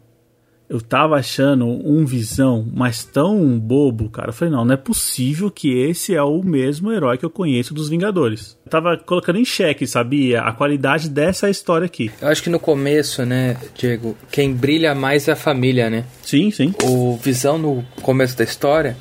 eu 0.68 0.80
tava 0.80 1.16
achando 1.16 1.66
um 1.66 2.04
visão, 2.04 2.66
mas 2.74 3.02
tão 3.04 3.58
bobo, 3.58 4.10
cara. 4.10 4.28
Eu 4.28 4.32
falei, 4.34 4.52
não, 4.52 4.64
não 4.64 4.74
é 4.74 4.76
possível 4.76 5.50
que 5.50 5.72
esse 5.78 6.14
é 6.14 6.22
o 6.22 6.42
mesmo 6.42 6.92
herói 6.92 7.16
que 7.16 7.24
eu 7.24 7.30
conheço 7.30 7.72
dos 7.72 7.88
Vingadores. 7.88 8.56
Eu 8.66 8.70
tava 8.70 8.96
colocando 8.98 9.38
em 9.38 9.44
xeque, 9.44 9.86
sabia? 9.86 10.42
A 10.42 10.52
qualidade 10.52 11.08
dessa 11.08 11.48
história 11.48 11.86
aqui. 11.86 12.10
Eu 12.20 12.28
acho 12.28 12.42
que 12.42 12.50
no 12.50 12.60
começo, 12.60 13.24
né, 13.24 13.56
Diego, 13.74 14.16
quem 14.30 14.52
brilha 14.52 14.94
mais 14.94 15.26
é 15.26 15.32
a 15.32 15.36
família, 15.36 15.88
né? 15.88 16.04
Sim, 16.22 16.50
sim. 16.50 16.74
O 16.84 17.16
Visão 17.16 17.56
no 17.56 17.82
começo 18.02 18.36
da 18.36 18.44
história, 18.44 18.96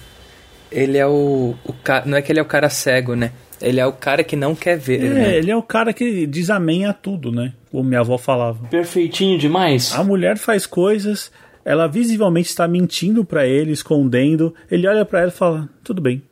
ele 0.71 0.97
é 0.97 1.05
o, 1.07 1.53
o 1.65 1.73
ca- 1.83 2.03
não 2.05 2.17
é 2.17 2.21
que 2.21 2.31
ele 2.31 2.39
é 2.39 2.41
o 2.41 2.45
cara 2.45 2.69
cego, 2.69 3.15
né? 3.15 3.31
Ele 3.59 3.79
é 3.79 3.85
o 3.87 3.91
cara 3.91 4.23
que 4.23 4.35
não 4.35 4.53
quer 4.53 4.77
ver, 4.77 5.03
É, 5.03 5.09
né? 5.09 5.35
ele 5.37 5.49
é 5.49 5.55
o 5.55 5.63
cara 5.63 5.91
que 5.91 6.27
diz 6.27 6.49
amém 6.51 6.85
a 6.85 6.93
tudo, 6.93 7.31
né? 7.31 7.53
Como 7.71 7.83
minha 7.83 8.01
avó 8.01 8.15
falava. 8.17 8.67
Perfeitinho 8.67 9.37
demais. 9.37 9.93
A 9.95 10.03
mulher 10.03 10.37
faz 10.37 10.65
coisas, 10.67 11.31
ela 11.67 11.85
visivelmente 11.85 12.47
está 12.47 12.65
mentindo 12.65 13.25
pra 13.25 13.45
ele, 13.45 13.73
escondendo. 13.73 14.55
Ele 14.71 14.87
olha 14.87 15.03
pra 15.03 15.19
ela 15.19 15.27
e 15.27 15.33
fala: 15.33 15.67
Tudo 15.83 16.01
bem, 16.01 16.23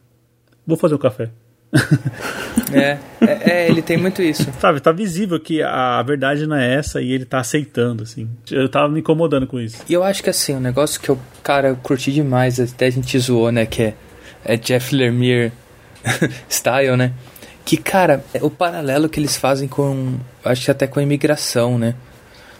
vou 0.65 0.77
fazer 0.77 0.95
o 0.95 0.99
café. 0.99 1.29
É, 2.73 2.97
é, 3.21 3.51
é, 3.51 3.69
ele 3.69 3.81
tem 3.81 3.95
muito 3.95 4.23
isso. 4.23 4.51
Sabe, 4.59 4.79
tá 4.79 4.91
visível 4.91 5.39
que 5.39 5.61
a 5.61 6.01
verdade 6.01 6.47
não 6.47 6.55
é 6.55 6.73
essa 6.73 6.99
e 6.99 7.11
ele 7.11 7.23
tá 7.23 7.39
aceitando, 7.39 8.03
assim. 8.03 8.27
Eu 8.49 8.67
tava 8.67 8.89
me 8.89 8.99
incomodando 8.99 9.45
com 9.45 9.59
isso. 9.59 9.83
E 9.87 9.93
eu 9.93 10.03
acho 10.03 10.23
que 10.23 10.31
assim, 10.31 10.55
um 10.55 10.59
negócio 10.59 10.99
que 10.99 11.07
eu, 11.07 11.17
cara, 11.43 11.69
eu 11.69 11.75
curti 11.75 12.11
demais, 12.11 12.59
até 12.59 12.87
a 12.87 12.89
gente 12.89 13.17
zoou, 13.19 13.51
né, 13.51 13.67
que 13.67 13.83
é, 13.83 13.93
é 14.43 14.57
Jeff 14.57 14.93
Lemire 14.93 15.53
style, 16.49 16.97
né? 16.97 17.13
Que, 17.63 17.77
cara, 17.77 18.25
é 18.33 18.43
o 18.43 18.49
paralelo 18.49 19.07
que 19.07 19.19
eles 19.19 19.37
fazem 19.37 19.67
com, 19.67 20.15
acho 20.43 20.65
que 20.65 20.71
até 20.71 20.87
com 20.87 20.99
a 20.99 21.03
imigração, 21.03 21.77
né? 21.77 21.93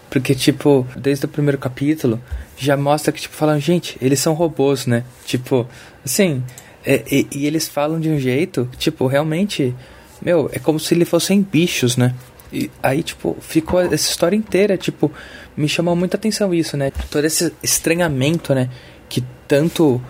Porque, 0.09 0.33
tipo, 0.35 0.87
desde 0.95 1.25
o 1.25 1.27
primeiro 1.27 1.57
capítulo, 1.57 2.21
já 2.57 2.77
mostra 2.77 3.11
que, 3.11 3.21
tipo, 3.21 3.35
falam, 3.35 3.59
gente, 3.59 3.97
eles 4.01 4.19
são 4.19 4.33
robôs, 4.33 4.85
né? 4.85 5.03
Tipo, 5.25 5.67
assim, 6.03 6.43
é- 6.85 7.03
e, 7.11 7.27
e 7.31 7.45
eles 7.47 7.67
falam 7.67 7.99
de 7.99 8.09
um 8.09 8.19
jeito, 8.19 8.69
tipo, 8.77 9.07
realmente, 9.07 9.75
meu, 10.21 10.49
é 10.53 10.59
como 10.59 10.79
se 10.79 10.93
eles 10.93 11.09
fossem 11.09 11.41
bichos, 11.41 11.97
né? 11.97 12.13
E 12.53 12.69
aí, 12.81 13.03
tipo, 13.03 13.35
ficou 13.41 13.81
essa 13.81 13.95
história 14.09 14.35
inteira, 14.35 14.77
tipo, 14.77 15.11
me 15.57 15.67
chamou 15.67 15.95
muita 15.95 16.15
atenção 16.15 16.53
isso, 16.53 16.77
né? 16.77 16.91
Todo 17.09 17.25
esse 17.25 17.51
estranhamento, 17.61 18.53
né? 18.53 18.69
Que 19.09 19.23
tanto 19.47 20.01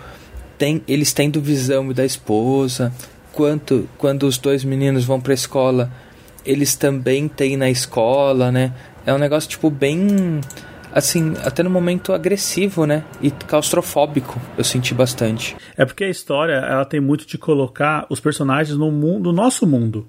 tem, 0.58 0.84
eles 0.88 1.14
têm 1.14 1.30
do 1.30 1.42
visão 1.42 1.92
da 1.92 2.06
esposa, 2.06 2.94
quanto 3.32 3.90
quando 3.98 4.24
os 4.24 4.38
dois 4.38 4.64
meninos 4.64 5.06
vão 5.06 5.20
pra 5.20 5.34
escola, 5.34 5.92
eles 6.46 6.76
também 6.76 7.28
têm 7.28 7.58
na 7.58 7.70
escola, 7.70 8.52
né? 8.52 8.74
É 9.06 9.14
um 9.14 9.18
negócio, 9.18 9.50
tipo, 9.50 9.70
bem. 9.70 10.42
Assim, 10.92 11.34
até 11.44 11.62
no 11.62 11.70
momento 11.70 12.14
agressivo, 12.14 12.86
né? 12.86 13.04
E 13.22 13.30
claustrofóbico, 13.30 14.40
eu 14.58 14.64
senti 14.64 14.94
bastante. 14.94 15.56
É 15.76 15.86
porque 15.86 16.06
a 16.06 16.10
história, 16.10 16.54
ela 16.54 16.86
tem 16.86 17.02
muito 17.02 17.28
de 17.28 17.38
colocar 17.38 18.06
os 18.10 18.22
personagens 18.22 18.78
no 18.78 18.90
mundo, 18.90 19.26
no 19.26 19.34
nosso 19.34 19.68
mundo. 19.68 20.08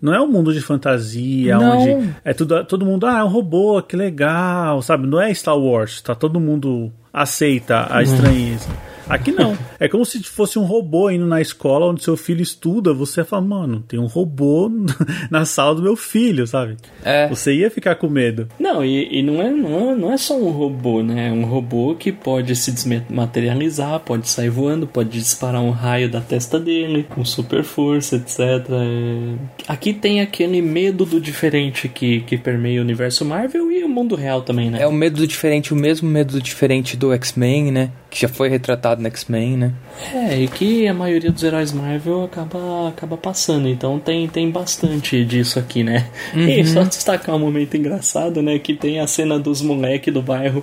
Não 0.00 0.12
é 0.14 0.20
um 0.20 0.26
mundo 0.26 0.52
de 0.52 0.60
fantasia, 0.60 1.56
Não. 1.58 1.78
onde 1.78 2.14
é 2.24 2.32
tudo, 2.32 2.64
todo 2.64 2.84
mundo, 2.84 3.06
ah, 3.06 3.20
é 3.20 3.24
um 3.24 3.28
robô, 3.28 3.80
que 3.82 3.94
legal, 3.94 4.82
sabe? 4.82 5.06
Não 5.06 5.20
é 5.20 5.32
Star 5.32 5.56
Wars, 5.56 6.00
tá? 6.00 6.14
Todo 6.14 6.40
mundo 6.40 6.90
aceita 7.12 7.86
a 7.88 8.02
estranheza. 8.02 8.68
Aqui 9.08 9.32
não. 9.32 9.56
É 9.78 9.88
como 9.88 10.04
se 10.04 10.22
fosse 10.22 10.58
um 10.58 10.64
robô 10.64 11.10
indo 11.10 11.26
na 11.26 11.40
escola 11.40 11.86
onde 11.86 12.02
seu 12.02 12.16
filho 12.16 12.42
estuda, 12.42 12.92
você 12.92 13.24
fala, 13.24 13.42
mano, 13.42 13.84
tem 13.86 13.98
um 13.98 14.06
robô 14.06 14.70
na 15.30 15.44
sala 15.44 15.74
do 15.74 15.82
meu 15.82 15.96
filho, 15.96 16.46
sabe? 16.46 16.76
É. 17.04 17.28
Você 17.28 17.54
ia 17.54 17.70
ficar 17.70 17.96
com 17.96 18.08
medo. 18.08 18.48
Não, 18.58 18.84
e, 18.84 19.18
e 19.18 19.22
não, 19.22 19.42
é, 19.42 19.50
não, 19.50 19.90
é, 19.90 19.94
não 19.94 20.12
é 20.12 20.16
só 20.16 20.36
um 20.36 20.50
robô, 20.50 21.02
né? 21.02 21.28
É 21.28 21.32
um 21.32 21.44
robô 21.44 21.94
que 21.94 22.12
pode 22.12 22.54
se 22.56 22.72
desmaterializar, 22.72 24.00
pode 24.00 24.28
sair 24.28 24.50
voando, 24.50 24.86
pode 24.86 25.10
disparar 25.10 25.60
um 25.60 25.70
raio 25.70 26.10
da 26.10 26.20
testa 26.20 26.58
dele, 26.58 27.04
com 27.08 27.24
super 27.24 27.64
força, 27.64 28.16
etc. 28.16 28.38
É, 28.40 29.34
Aqui 29.68 29.92
tem 29.92 30.20
aquele 30.20 30.60
medo 30.60 31.04
do 31.04 31.20
diferente 31.20 31.88
que, 31.88 32.20
que 32.20 32.36
permeia 32.36 32.80
o 32.80 32.84
universo 32.84 33.24
Marvel 33.24 33.70
e 33.70 33.84
o 33.84 33.88
mundo 33.88 34.14
real 34.14 34.42
também, 34.42 34.70
né? 34.70 34.82
É 34.82 34.86
o 34.86 34.92
medo 34.92 35.16
do 35.16 35.26
diferente, 35.26 35.72
o 35.72 35.76
mesmo 35.76 36.08
medo 36.08 36.32
do 36.32 36.42
diferente 36.42 36.96
do 36.96 37.12
X-Men, 37.12 37.72
né? 37.72 37.90
Que 38.14 38.20
já 38.20 38.28
foi 38.28 38.50
retratado 38.50 39.00
no 39.00 39.08
X-Men, 39.08 39.56
né? 39.56 39.72
É, 40.12 40.38
e 40.38 40.46
que 40.46 40.86
a 40.86 40.92
maioria 40.92 41.32
dos 41.32 41.42
heróis 41.42 41.72
Marvel 41.72 42.24
acaba, 42.24 42.88
acaba 42.90 43.16
passando, 43.16 43.66
então 43.66 43.98
tem, 43.98 44.28
tem 44.28 44.50
bastante 44.50 45.24
disso 45.24 45.58
aqui, 45.58 45.82
né? 45.82 46.08
E 46.36 46.62
só 46.66 46.82
destacar 46.82 47.34
um 47.34 47.38
momento 47.38 47.74
engraçado, 47.74 48.42
né? 48.42 48.58
Que 48.58 48.74
tem 48.74 49.00
a 49.00 49.06
cena 49.06 49.38
dos 49.38 49.62
moleque 49.62 50.10
do 50.10 50.20
bairro 50.20 50.62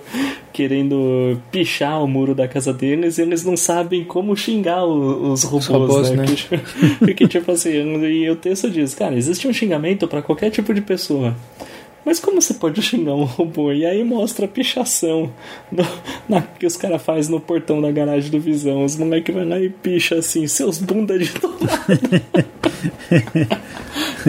querendo 0.54 1.40
pichar 1.52 2.04
o 2.04 2.08
muro 2.08 2.36
da 2.36 2.48
casa 2.48 2.72
deles 2.72 3.18
e 3.18 3.24
eles 3.24 3.44
não 3.44 3.58
sabem 3.58 4.04
como 4.04 4.36
xingar 4.36 4.84
o- 4.86 5.32
os 5.32 5.44
robôs, 5.44 5.68
robôs, 5.68 6.10
né? 6.12 6.26
né? 6.26 6.26
Que- 6.36 6.58
Porque, 7.04 7.28
tipo 7.28 7.52
assim, 7.52 7.70
e 7.72 8.30
o 8.30 8.36
texto 8.36 8.70
diz, 8.70 8.94
cara, 8.94 9.16
existe 9.16 9.48
um 9.48 9.54
xingamento 9.54 10.08
pra 10.08 10.22
qualquer 10.22 10.52
tipo 10.52 10.72
de 10.74 10.82
pessoa. 10.82 11.36
Mas 12.06 12.20
como 12.20 12.42
você 12.42 12.54
pode 12.54 12.82
xingar 12.82 13.14
um 13.14 13.24
robô? 13.24 13.72
E 13.72 13.86
aí 13.86 14.04
mostra 14.04 14.46
a 14.46 14.48
pichação 14.50 15.32
no- 15.72 15.86
na- 16.28 16.42
que 16.42 16.66
os 16.66 16.76
caras 16.78 17.02
fazem 17.02 17.32
no 17.32 17.40
portão 17.40 17.82
da 17.82 17.92
garagem 17.92 18.32
do 18.32 18.40
Visão. 18.40 18.84
Os 18.86 18.96
moleques 18.96 19.34
vão 19.36 19.48
lá 19.48 19.60
e 19.60 19.70
picha 19.70 20.16
assim, 20.16 20.48
seus 20.48 20.78
bunda 20.80 21.18
de 21.20 21.30
tomate. 21.40 21.70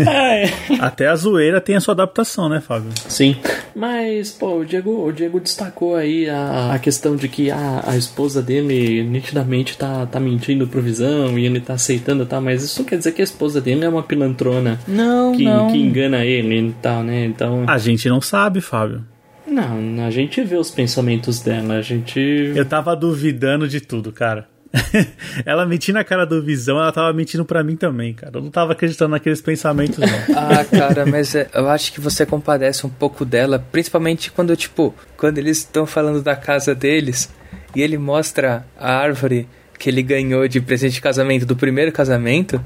é. 0.07 0.45
Até 0.81 1.09
a 1.09 1.17
zoeira 1.17 1.61
tem 1.61 1.77
a 1.77 1.81
sua 1.81 1.93
adaptação, 1.95 2.49
né, 2.49 2.61
Fábio? 2.61 2.91
Sim. 3.09 3.37
Mas, 3.75 4.31
pô, 4.31 4.59
o 4.59 4.65
Diego, 4.65 5.07
o 5.07 5.13
Diego 5.13 5.41
destacou 5.41 5.95
aí 5.95 6.29
a, 6.29 6.73
a 6.75 6.79
questão 6.79 7.17
de 7.17 7.29
que 7.29 7.51
a, 7.51 7.83
a 7.87 7.97
esposa 7.97 8.43
dele 8.43 9.03
nitidamente 9.05 9.77
tá, 9.77 10.07
tá 10.07 10.19
mentindo 10.19 10.67
pro 10.67 10.83
Visão 10.83 11.39
e 11.39 11.47
ele 11.47 11.61
tá 11.61 11.75
aceitando 11.75 12.25
e 12.25 12.27
tal, 12.27 12.41
mas 12.41 12.63
isso 12.63 12.81
não 12.83 12.89
quer 12.89 12.99
dizer 12.99 13.13
que 13.13 13.21
a 13.21 13.25
esposa 13.25 13.61
dele 13.61 13.85
é 13.85 13.89
uma 13.89 14.03
pilantrona 14.03 14.79
Não, 14.87 15.33
que, 15.33 15.45
não. 15.45 15.71
que 15.71 15.79
engana 15.79 16.25
ele 16.25 16.69
e 16.69 16.73
tal, 16.83 17.03
né? 17.03 17.25
Então. 17.27 17.60
A 17.67 17.79
gente 17.79 18.09
não 18.09 18.21
sabe, 18.21 18.61
Fábio. 18.61 19.05
Não, 19.47 20.07
a 20.07 20.11
gente 20.11 20.43
vê 20.43 20.57
os 20.57 20.71
pensamentos 20.71 21.41
dela, 21.41 21.75
a 21.75 21.83
gente. 21.83 22.21
Eu 22.21 22.65
tava 22.65 22.95
duvidando 22.95 23.67
de 23.69 23.81
tudo, 23.81 24.13
cara. 24.13 24.49
ela 25.45 25.67
mentindo 25.67 25.99
na 25.99 26.05
cara 26.05 26.25
do 26.25 26.41
Visão, 26.41 26.79
ela 26.79 26.93
tava 26.93 27.13
mentindo 27.13 27.45
pra 27.45 27.65
mim 27.65 27.77
também, 27.77 28.15
cara. 28.15 28.39
Eu 28.39 28.43
não 28.43 28.51
tava 28.51 28.73
acreditando 28.73 29.11
naqueles 29.11 29.41
pensamentos, 29.41 29.99
não. 29.99 30.07
Ah, 30.37 30.65
cara, 30.65 31.05
mas 31.05 31.35
é, 31.35 31.49
eu 31.53 31.69
acho 31.69 31.93
que 31.93 32.01
você 32.01 32.25
compadece 32.25 32.87
um 32.87 32.91
pouco 32.91 33.25
dela, 33.25 33.59
principalmente 33.73 34.31
quando, 34.31 34.55
tipo, 34.57 34.95
quando 35.17 35.39
eles 35.39 35.59
estão 35.59 35.87
falando 35.87 36.23
da 36.23 36.37
casa 36.37 36.75
deles 36.75 37.33
e 37.75 37.83
ele 37.83 37.99
mostra 37.99 38.65
a 38.79 38.95
árvore 38.95 39.49
que 39.79 39.89
ele 39.89 40.03
ganhou 40.03 40.47
de 40.47 40.61
presente 40.61 40.95
de 40.95 41.01
casamento 41.01 41.47
do 41.47 41.57
primeiro 41.57 41.91
casamento 41.91 42.63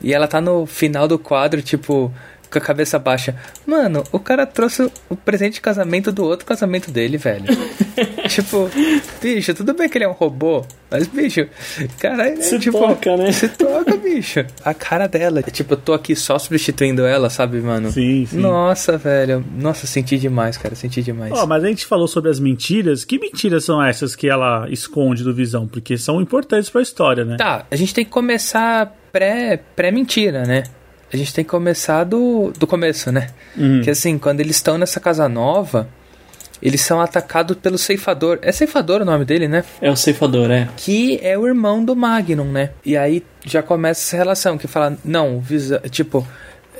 e 0.00 0.12
ela 0.14 0.26
tá 0.26 0.40
no 0.40 0.64
final 0.64 1.06
do 1.06 1.18
quadro, 1.18 1.60
tipo, 1.60 2.12
com 2.52 2.58
a 2.58 2.62
cabeça 2.62 2.98
baixa. 2.98 3.34
Mano, 3.66 4.04
o 4.12 4.18
cara 4.18 4.46
trouxe 4.46 4.90
o 5.08 5.16
presente 5.16 5.54
de 5.54 5.60
casamento 5.60 6.12
do 6.12 6.24
outro 6.24 6.46
casamento 6.46 6.90
dele, 6.90 7.16
velho. 7.16 7.44
tipo, 8.28 8.70
bicho, 9.20 9.54
tudo 9.54 9.74
bem 9.74 9.88
que 9.88 9.98
ele 9.98 10.04
é 10.04 10.08
um 10.08 10.12
robô, 10.12 10.64
mas, 10.90 11.06
bicho, 11.06 11.46
cara, 11.98 12.36
Se 12.42 12.58
tipo, 12.58 12.78
toca, 12.78 13.16
né? 13.16 13.32
se 13.32 13.48
toca, 13.48 13.96
bicho. 13.96 14.44
A 14.64 14.74
cara 14.74 15.06
dela. 15.06 15.42
Tipo, 15.42 15.72
eu 15.74 15.78
tô 15.78 15.92
aqui 15.94 16.14
só 16.14 16.38
substituindo 16.38 17.04
ela, 17.06 17.30
sabe, 17.30 17.60
mano? 17.60 17.90
Sim, 17.90 18.26
sim. 18.26 18.38
Nossa, 18.38 18.96
velho. 18.98 19.44
Nossa, 19.58 19.86
senti 19.86 20.18
demais, 20.18 20.56
cara. 20.58 20.74
Senti 20.74 21.02
demais. 21.02 21.32
Ó, 21.32 21.46
mas 21.46 21.64
a 21.64 21.68
gente 21.68 21.86
falou 21.86 22.06
sobre 22.06 22.30
as 22.30 22.38
mentiras. 22.38 23.04
Que 23.04 23.18
mentiras 23.18 23.64
são 23.64 23.82
essas 23.82 24.14
que 24.14 24.28
ela 24.28 24.66
esconde 24.70 25.24
do 25.24 25.32
Visão? 25.34 25.66
Porque 25.66 25.96
são 25.96 26.20
importantes 26.20 26.68
pra 26.68 26.82
história, 26.82 27.24
né? 27.24 27.36
Tá, 27.38 27.64
a 27.70 27.76
gente 27.76 27.94
tem 27.94 28.04
que 28.04 28.10
começar 28.10 28.94
pré- 29.10 29.60
pré-mentira, 29.74 30.42
né? 30.44 30.64
A 31.12 31.16
gente 31.16 31.34
tem 31.34 31.44
que 31.44 31.50
começar 31.50 32.04
do, 32.04 32.52
do 32.58 32.66
começo, 32.66 33.12
né? 33.12 33.28
Uhum. 33.56 33.82
Que 33.82 33.90
assim, 33.90 34.18
quando 34.18 34.40
eles 34.40 34.56
estão 34.56 34.78
nessa 34.78 34.98
casa 34.98 35.28
nova, 35.28 35.88
eles 36.62 36.80
são 36.80 37.00
atacados 37.00 37.56
pelo 37.58 37.76
ceifador. 37.76 38.38
É 38.40 38.52
ceifador 38.52 39.02
o 39.02 39.04
nome 39.04 39.24
dele, 39.24 39.48
né? 39.48 39.64
É 39.80 39.90
o 39.90 39.96
ceifador, 39.96 40.50
é. 40.50 40.68
que 40.76 41.18
é 41.22 41.36
o 41.36 41.46
irmão 41.46 41.84
do 41.84 41.96
Magnum, 41.96 42.50
né? 42.50 42.70
E 42.84 42.96
aí 42.96 43.24
já 43.44 43.62
começa 43.62 44.00
essa 44.00 44.16
relação 44.16 44.56
que 44.56 44.68
fala, 44.68 44.96
não, 45.04 45.36
o 45.36 45.40
Visão, 45.40 45.80
tipo, 45.90 46.26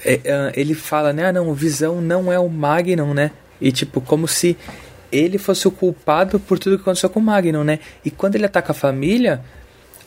é, 0.05 0.21
é, 0.25 0.53
ele 0.55 0.75
fala, 0.75 1.13
né, 1.13 1.27
ah, 1.27 1.33
não, 1.33 1.49
o 1.49 1.55
Visão 1.55 2.01
não 2.01 2.33
é 2.33 2.39
o 2.39 2.49
Magnum, 2.49 3.13
né? 3.13 3.33
E 3.61 3.73
tipo, 3.73 4.01
como 4.01 4.29
se 4.29 4.57
ele 5.11 5.37
fosse 5.37 5.69
o 5.69 5.71
culpado 5.71 6.41
por 6.41 6.59
tudo 6.59 6.77
que 6.77 6.83
aconteceu 6.83 7.11
com 7.11 7.21
o 7.21 7.23
Magnum, 7.23 7.65
né? 7.65 7.81
E 8.05 8.11
quando 8.11 8.37
ele 8.37 8.47
ataca 8.47 8.73
a 8.73 8.75
família, 8.75 9.43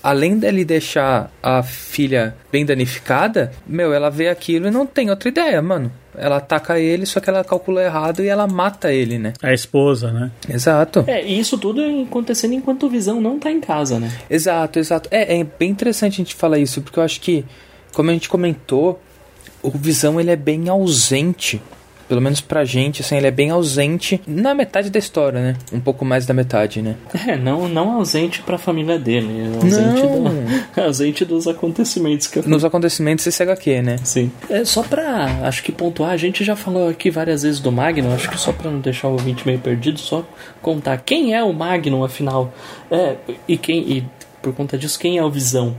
além 0.05 0.37
dele 0.37 0.63
deixar 0.63 1.31
a 1.41 1.63
filha 1.63 2.35
bem 2.51 2.63
danificada, 2.63 3.51
meu, 3.65 3.91
ela 3.91 4.11
vê 4.11 4.29
aquilo 4.29 4.67
e 4.67 4.71
não 4.71 4.85
tem 4.85 5.09
outra 5.09 5.29
ideia, 5.29 5.59
mano. 5.63 5.91
Ela 6.15 6.37
ataca 6.37 6.79
ele, 6.79 7.07
só 7.07 7.19
que 7.19 7.27
ela 7.27 7.43
calculou 7.43 7.81
errado 7.81 8.23
e 8.23 8.27
ela 8.27 8.45
mata 8.45 8.93
ele, 8.93 9.17
né? 9.17 9.33
A 9.41 9.51
esposa, 9.51 10.11
né? 10.11 10.29
Exato. 10.47 11.03
É, 11.07 11.25
e 11.25 11.39
isso 11.39 11.57
tudo 11.57 11.81
acontecendo 12.03 12.53
enquanto 12.53 12.85
o 12.85 12.89
Visão 12.89 13.19
não 13.19 13.39
tá 13.39 13.51
em 13.51 13.59
casa, 13.59 13.99
né? 13.99 14.15
Exato, 14.29 14.77
exato. 14.77 15.09
É, 15.11 15.39
é 15.39 15.43
bem 15.43 15.71
interessante 15.71 16.13
a 16.13 16.17
gente 16.17 16.35
falar 16.35 16.59
isso, 16.59 16.83
porque 16.83 16.99
eu 16.99 17.03
acho 17.03 17.19
que, 17.19 17.43
como 17.91 18.11
a 18.11 18.13
gente 18.13 18.29
comentou, 18.29 19.01
o 19.63 19.71
Visão 19.71 20.19
ele 20.19 20.29
é 20.29 20.35
bem 20.35 20.69
ausente. 20.69 21.59
Pelo 22.07 22.21
menos 22.21 22.39
pra 22.39 22.63
gente, 22.63 23.01
assim, 23.01 23.17
ele 23.17 23.25
é 23.27 23.31
bem 23.31 23.49
ausente 23.49 24.21
na 24.27 24.53
metade 24.53 24.89
da 24.91 24.99
história, 24.99 25.39
né? 25.41 25.55
Um 25.73 25.79
pouco 25.79 26.05
mais 26.05 26.25
da 26.25 26.33
metade, 26.33 26.81
né? 26.81 26.95
É, 27.27 27.35
não, 27.35 27.67
não 27.67 27.93
ausente 27.93 28.41
pra 28.43 28.57
família 28.59 28.99
dele, 28.99 29.27
é 29.41 29.55
ausente, 29.55 30.01
Não. 30.05 30.23
do- 30.23 30.31
ausente 30.81 31.25
dos 31.25 31.47
acontecimentos 31.47 32.27
que 32.27 32.47
Nos 32.47 32.63
acontecimentos 32.63 33.25
desse 33.25 33.41
HQ, 33.41 33.81
né? 33.81 33.95
Sim. 34.03 34.31
É, 34.49 34.63
só 34.63 34.83
pra, 34.83 35.39
acho 35.47 35.63
que 35.63 35.71
pontuar, 35.71 36.11
a 36.11 36.17
gente 36.17 36.43
já 36.43 36.55
falou 36.55 36.87
aqui 36.89 37.09
várias 37.09 37.41
vezes 37.41 37.59
do 37.59 37.71
Magnum, 37.71 38.13
acho 38.13 38.29
que 38.29 38.39
só 38.39 38.51
pra 38.53 38.69
não 38.69 38.79
deixar 38.79 39.07
o 39.07 39.13
ouvinte 39.13 39.45
meio 39.45 39.57
perdido, 39.59 39.99
só 39.99 40.23
contar 40.61 40.97
quem 40.97 41.33
é 41.33 41.43
o 41.43 41.51
Magnum, 41.53 42.03
afinal. 42.03 42.53
É, 42.91 43.15
e 43.47 43.57
quem, 43.57 43.79
e 43.79 44.05
por 44.43 44.53
conta 44.53 44.77
disso, 44.77 44.99
quem 44.99 45.17
é 45.17 45.23
o 45.23 45.31
Visão? 45.31 45.75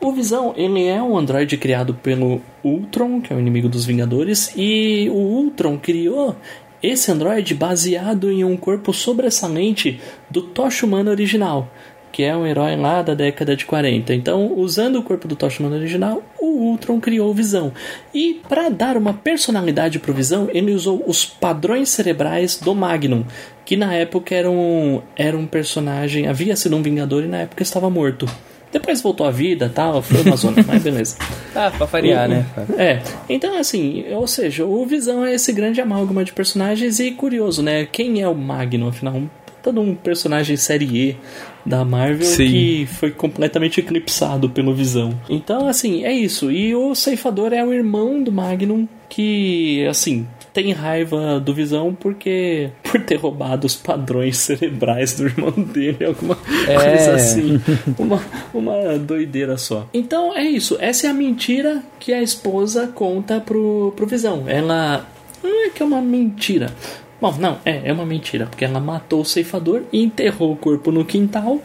O 0.00 0.12
Visão, 0.12 0.54
ele 0.56 0.86
é 0.86 1.02
um 1.02 1.18
androide 1.18 1.56
criado 1.56 1.92
pelo 1.92 2.40
Ultron, 2.62 3.20
que 3.20 3.32
é 3.32 3.36
o 3.36 3.40
inimigo 3.40 3.68
dos 3.68 3.84
Vingadores, 3.84 4.52
e 4.56 5.08
o 5.10 5.16
Ultron 5.16 5.76
criou 5.76 6.36
esse 6.80 7.10
androide 7.10 7.52
baseado 7.52 8.30
em 8.30 8.44
um 8.44 8.56
corpo 8.56 8.92
sobressalente 8.92 10.00
do 10.30 10.40
Tocha 10.40 10.86
Humana 10.86 11.10
original, 11.10 11.68
que 12.12 12.22
é 12.22 12.36
um 12.36 12.46
herói 12.46 12.76
lá 12.76 13.02
da 13.02 13.12
década 13.12 13.56
de 13.56 13.66
40. 13.66 14.14
Então, 14.14 14.56
usando 14.56 15.00
o 15.00 15.02
corpo 15.02 15.26
do 15.26 15.34
Tocha 15.34 15.60
Humana 15.60 15.76
original, 15.76 16.22
o 16.40 16.46
Ultron 16.46 17.00
criou 17.00 17.30
o 17.30 17.34
Visão. 17.34 17.72
E 18.14 18.40
para 18.48 18.68
dar 18.68 18.96
uma 18.96 19.12
personalidade 19.12 19.98
pro 19.98 20.14
Visão, 20.14 20.48
ele 20.52 20.70
usou 20.70 21.02
os 21.08 21.24
padrões 21.24 21.88
cerebrais 21.88 22.56
do 22.56 22.72
Magnum, 22.72 23.24
que 23.64 23.76
na 23.76 23.92
época 23.94 24.32
era 24.32 24.48
um, 24.48 25.02
era 25.16 25.36
um 25.36 25.46
personagem, 25.46 26.28
havia 26.28 26.54
sido 26.54 26.76
um 26.76 26.82
Vingador 26.82 27.24
e 27.24 27.28
na 27.28 27.38
época 27.38 27.64
estava 27.64 27.90
morto. 27.90 28.26
Depois 28.72 29.00
voltou 29.00 29.26
à 29.26 29.30
vida 29.30 29.70
tal, 29.74 30.02
foi 30.02 30.22
uma 30.22 30.36
zona, 30.36 30.64
mas 30.66 30.82
beleza. 30.82 31.16
Ah, 31.54 31.72
pra 31.76 31.86
variar, 31.86 32.28
né? 32.28 32.46
É, 32.76 33.00
então 33.28 33.58
assim, 33.58 34.04
ou 34.12 34.28
seja, 34.28 34.64
o 34.64 34.86
Visão 34.86 35.24
é 35.24 35.34
esse 35.34 35.52
grande 35.52 35.80
amálgama 35.80 36.22
de 36.22 36.32
personagens 36.32 37.00
e 37.00 37.10
curioso, 37.10 37.62
né? 37.62 37.84
Quem 37.90 38.20
é 38.22 38.28
o 38.28 38.34
Magnum, 38.34 38.88
afinal? 38.88 39.14
Um 39.14 39.28
de 39.72 39.78
um 39.78 39.94
personagem 39.94 40.56
série 40.56 40.84
E 40.84 41.16
da 41.64 41.84
Marvel 41.84 42.26
Sim. 42.26 42.46
que 42.46 42.86
foi 42.86 43.10
completamente 43.10 43.80
eclipsado 43.80 44.48
pelo 44.48 44.74
Visão. 44.74 45.18
Então, 45.28 45.68
assim, 45.68 46.04
é 46.04 46.12
isso. 46.12 46.50
E 46.50 46.74
o 46.74 46.94
Ceifador 46.94 47.52
é 47.52 47.64
o 47.64 47.72
irmão 47.72 48.22
do 48.22 48.32
Magnum 48.32 48.88
que, 49.08 49.86
assim, 49.86 50.26
tem 50.60 50.72
raiva 50.72 51.38
do 51.38 51.54
Visão 51.54 51.94
porque 51.94 52.70
por 52.82 53.00
ter 53.02 53.14
roubado 53.14 53.64
os 53.64 53.76
padrões 53.76 54.38
cerebrais 54.38 55.14
do 55.14 55.26
irmão 55.26 55.52
dele, 55.52 56.04
alguma 56.04 56.36
É. 56.66 56.74
coisa 56.74 57.14
assim. 57.14 57.60
Uma, 57.96 58.20
uma 58.52 58.98
doideira 58.98 59.56
só. 59.56 59.86
Então 59.94 60.36
é 60.36 60.42
isso. 60.42 60.76
Essa 60.80 61.06
é 61.06 61.10
a 61.10 61.14
mentira 61.14 61.80
que 62.00 62.12
a 62.12 62.20
esposa 62.20 62.88
conta 62.88 63.40
pro, 63.40 63.92
pro 63.96 64.04
Visão. 64.06 64.44
Ela. 64.48 65.06
Não 65.42 65.66
é 65.66 65.70
que 65.70 65.80
é 65.80 65.86
uma 65.86 66.00
mentira. 66.02 66.72
Bom, 67.20 67.34
não, 67.38 67.58
é, 67.64 67.82
é 67.88 67.92
uma 67.92 68.04
mentira, 68.06 68.46
porque 68.46 68.64
ela 68.64 68.80
matou 68.80 69.20
o 69.20 69.24
ceifador 69.24 69.82
e 69.92 70.02
enterrou 70.02 70.52
o 70.52 70.56
corpo 70.56 70.90
no 70.90 71.04
quintal 71.04 71.60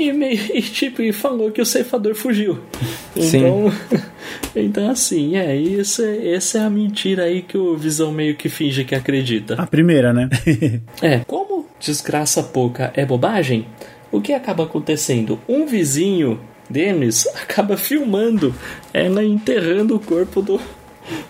e 0.00 0.12
meio 0.12 0.40
e, 0.54 0.62
tipo, 0.62 1.02
e 1.02 1.12
falou 1.12 1.50
que 1.50 1.60
o 1.60 1.66
ceifador 1.66 2.14
fugiu. 2.14 2.58
Sim. 3.18 3.38
Então, 3.38 3.72
então 4.54 4.90
assim, 4.90 5.36
é, 5.36 5.56
isso, 5.56 6.02
é- 6.02 6.34
essa 6.34 6.58
é 6.58 6.60
a 6.62 6.70
mentira 6.70 7.24
aí 7.24 7.42
que 7.42 7.56
o 7.58 7.76
Visão 7.76 8.12
meio 8.12 8.36
que 8.36 8.48
finge 8.48 8.84
que 8.84 8.94
acredita. 8.94 9.54
A 9.54 9.66
primeira, 9.66 10.12
né? 10.12 10.28
É, 11.02 11.20
como 11.26 11.66
desgraça 11.80 12.42
pouca 12.42 12.92
é 12.94 13.04
bobagem, 13.04 13.66
o 14.10 14.20
que 14.20 14.32
acaba 14.32 14.64
acontecendo? 14.64 15.38
Um 15.48 15.66
vizinho 15.66 16.40
deles 16.68 17.26
acaba 17.42 17.76
filmando 17.76 18.54
ela 18.92 19.24
enterrando 19.24 19.96
o 19.96 20.00
corpo 20.00 20.42
do, 20.42 20.60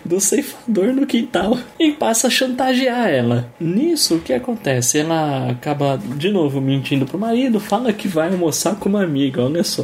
do 0.03 0.19
ceifador 0.19 0.93
no 0.93 1.05
quintal 1.05 1.57
e 1.79 1.91
passa 1.91 2.27
a 2.27 2.29
chantagear 2.29 3.09
ela. 3.09 3.49
Nisso, 3.59 4.15
o 4.15 4.19
que 4.19 4.33
acontece? 4.33 4.99
Ela 4.99 5.49
acaba 5.49 5.99
de 6.15 6.29
novo 6.31 6.61
mentindo 6.61 7.05
pro 7.05 7.17
marido, 7.17 7.59
fala 7.59 7.93
que 7.93 8.07
vai 8.07 8.29
almoçar 8.29 8.75
com 8.75 8.89
uma 8.89 9.03
amiga, 9.03 9.43
olha 9.43 9.63
só. 9.63 9.83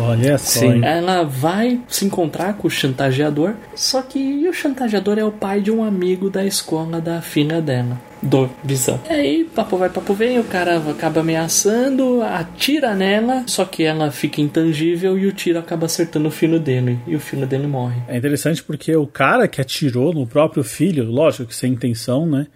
Olha 0.00 0.38
só. 0.38 0.60
Sim. 0.60 0.66
hein? 0.66 0.80
Ela 0.84 1.22
vai 1.24 1.80
se 1.88 2.04
encontrar 2.04 2.54
com 2.54 2.68
o 2.68 2.70
chantageador, 2.70 3.54
só 3.74 4.02
que 4.02 4.48
o 4.48 4.52
chantageador 4.52 5.18
é 5.18 5.24
o 5.24 5.32
pai 5.32 5.60
de 5.60 5.70
um 5.70 5.82
amigo 5.82 6.30
da 6.30 6.44
escola 6.44 7.00
da 7.00 7.20
filha 7.20 7.60
dela. 7.60 8.00
Do 8.22 8.48
Visão. 8.64 8.98
E 9.08 9.12
aí, 9.12 9.44
papo 9.44 9.76
vai, 9.76 9.88
papo 9.88 10.14
vem, 10.14 10.38
o 10.38 10.44
cara 10.44 10.78
acaba 10.78 11.20
ameaçando, 11.20 12.22
atira 12.22 12.94
nela, 12.94 13.44
só 13.46 13.64
que 13.64 13.84
ela 13.84 14.10
fica 14.10 14.40
intangível 14.40 15.18
e 15.18 15.26
o 15.26 15.32
tiro 15.32 15.58
acaba 15.58 15.86
acertando 15.86 16.28
o 16.28 16.30
filho 16.30 16.58
dele. 16.58 16.98
E 17.06 17.14
o 17.14 17.20
filho 17.20 17.46
dele 17.46 17.66
morre. 17.66 18.00
É 18.08 18.16
interessante 18.16 18.62
porque 18.62 18.94
o 18.96 19.06
cara 19.06 19.46
que 19.46 19.60
atirou 19.60 20.12
no 20.12 20.26
próprio 20.26 20.64
filho, 20.64 21.04
lógico 21.04 21.46
que 21.46 21.54
sem 21.54 21.72
intenção, 21.72 22.26
né? 22.26 22.46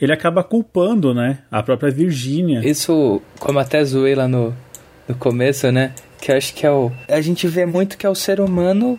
Ele 0.00 0.12
acaba 0.12 0.42
culpando, 0.42 1.12
né? 1.12 1.40
A 1.50 1.62
própria 1.62 1.90
Virgínia. 1.90 2.66
Isso, 2.66 3.20
como 3.38 3.58
até 3.58 3.84
zoei 3.84 4.14
lá 4.14 4.26
no, 4.26 4.54
no 5.06 5.14
começo, 5.14 5.70
né? 5.70 5.92
Que 6.20 6.32
eu 6.32 6.36
acho 6.36 6.54
que 6.54 6.66
é 6.66 6.70
o. 6.70 6.90
A 7.06 7.20
gente 7.20 7.46
vê 7.46 7.66
muito 7.66 7.98
que 7.98 8.06
é 8.06 8.08
o 8.08 8.14
ser 8.14 8.40
humano. 8.40 8.98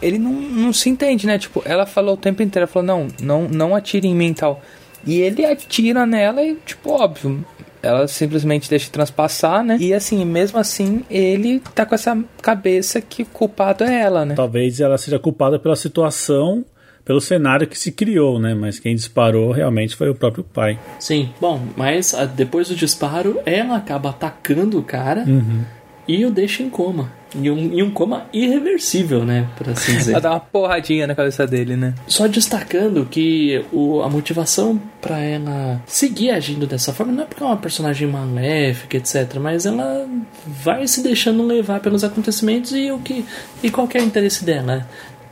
Ele 0.00 0.18
não, 0.18 0.32
não 0.32 0.72
se 0.72 0.88
entende, 0.88 1.26
né? 1.26 1.36
Tipo, 1.36 1.62
ela 1.64 1.84
falou 1.84 2.14
o 2.14 2.16
tempo 2.16 2.42
inteiro, 2.42 2.64
ela 2.64 2.72
falou, 2.72 2.86
não, 2.86 3.08
não, 3.20 3.48
não 3.48 3.76
atire 3.76 4.06
em 4.06 4.14
mim 4.14 4.30
e 4.30 4.34
tal. 4.34 4.62
E 5.06 5.20
ele 5.20 5.44
atira 5.44 6.06
nela 6.06 6.42
e, 6.42 6.56
tipo, 6.66 6.90
óbvio. 6.90 7.44
Ela 7.82 8.06
simplesmente 8.06 8.68
deixa 8.68 8.90
transpassar, 8.90 9.64
né? 9.64 9.78
E 9.80 9.94
assim, 9.94 10.22
mesmo 10.24 10.58
assim, 10.58 11.02
ele 11.10 11.60
tá 11.74 11.86
com 11.86 11.94
essa 11.94 12.16
cabeça 12.42 13.00
que 13.00 13.22
o 13.22 13.26
culpado 13.26 13.84
é 13.84 14.00
ela, 14.02 14.24
né? 14.26 14.34
Talvez 14.34 14.80
ela 14.80 14.98
seja 14.98 15.18
culpada 15.18 15.58
pela 15.58 15.74
situação, 15.74 16.62
pelo 17.04 17.22
cenário 17.22 17.66
que 17.66 17.78
se 17.78 17.90
criou, 17.90 18.38
né? 18.38 18.54
Mas 18.54 18.78
quem 18.78 18.94
disparou 18.94 19.50
realmente 19.50 19.96
foi 19.96 20.10
o 20.10 20.14
próprio 20.14 20.44
pai. 20.44 20.78
Sim, 20.98 21.30
bom, 21.40 21.60
mas 21.74 22.12
ah, 22.12 22.26
depois 22.26 22.68
do 22.68 22.76
disparo, 22.76 23.40
ela 23.46 23.76
acaba 23.76 24.10
atacando 24.10 24.78
o 24.78 24.82
cara 24.82 25.24
e 26.06 26.24
o 26.26 26.30
deixa 26.30 26.62
em 26.62 26.68
coma. 26.68 27.10
Em 27.34 27.50
um, 27.50 27.58
em 27.58 27.82
um 27.82 27.90
coma 27.90 28.26
irreversível, 28.32 29.24
né? 29.24 29.48
Por 29.56 29.68
assim 29.68 29.96
dizer. 29.96 30.12
Ela 30.12 30.20
dá 30.20 30.30
uma 30.32 30.40
porradinha 30.40 31.06
na 31.06 31.14
cabeça 31.14 31.46
dele, 31.46 31.76
né? 31.76 31.94
Só 32.06 32.26
destacando 32.26 33.06
que 33.06 33.64
o, 33.72 34.02
a 34.02 34.08
motivação 34.08 34.80
pra 35.00 35.18
ela 35.18 35.80
seguir 35.86 36.30
agindo 36.30 36.66
dessa 36.66 36.92
forma 36.92 37.12
não 37.12 37.22
é 37.22 37.26
porque 37.26 37.42
é 37.42 37.46
uma 37.46 37.56
personagem 37.56 38.06
maléfica, 38.06 38.96
etc. 38.96 39.36
Mas 39.40 39.64
ela 39.64 40.06
vai 40.46 40.86
se 40.86 41.02
deixando 41.02 41.44
levar 41.44 41.80
pelos 41.80 42.04
acontecimentos 42.04 42.72
e 42.72 42.90
o 42.90 42.98
que 42.98 43.24
e 43.62 43.70
qual 43.70 43.88
é 43.94 43.98
o 43.98 44.04
interesse 44.04 44.44
dela? 44.44 44.86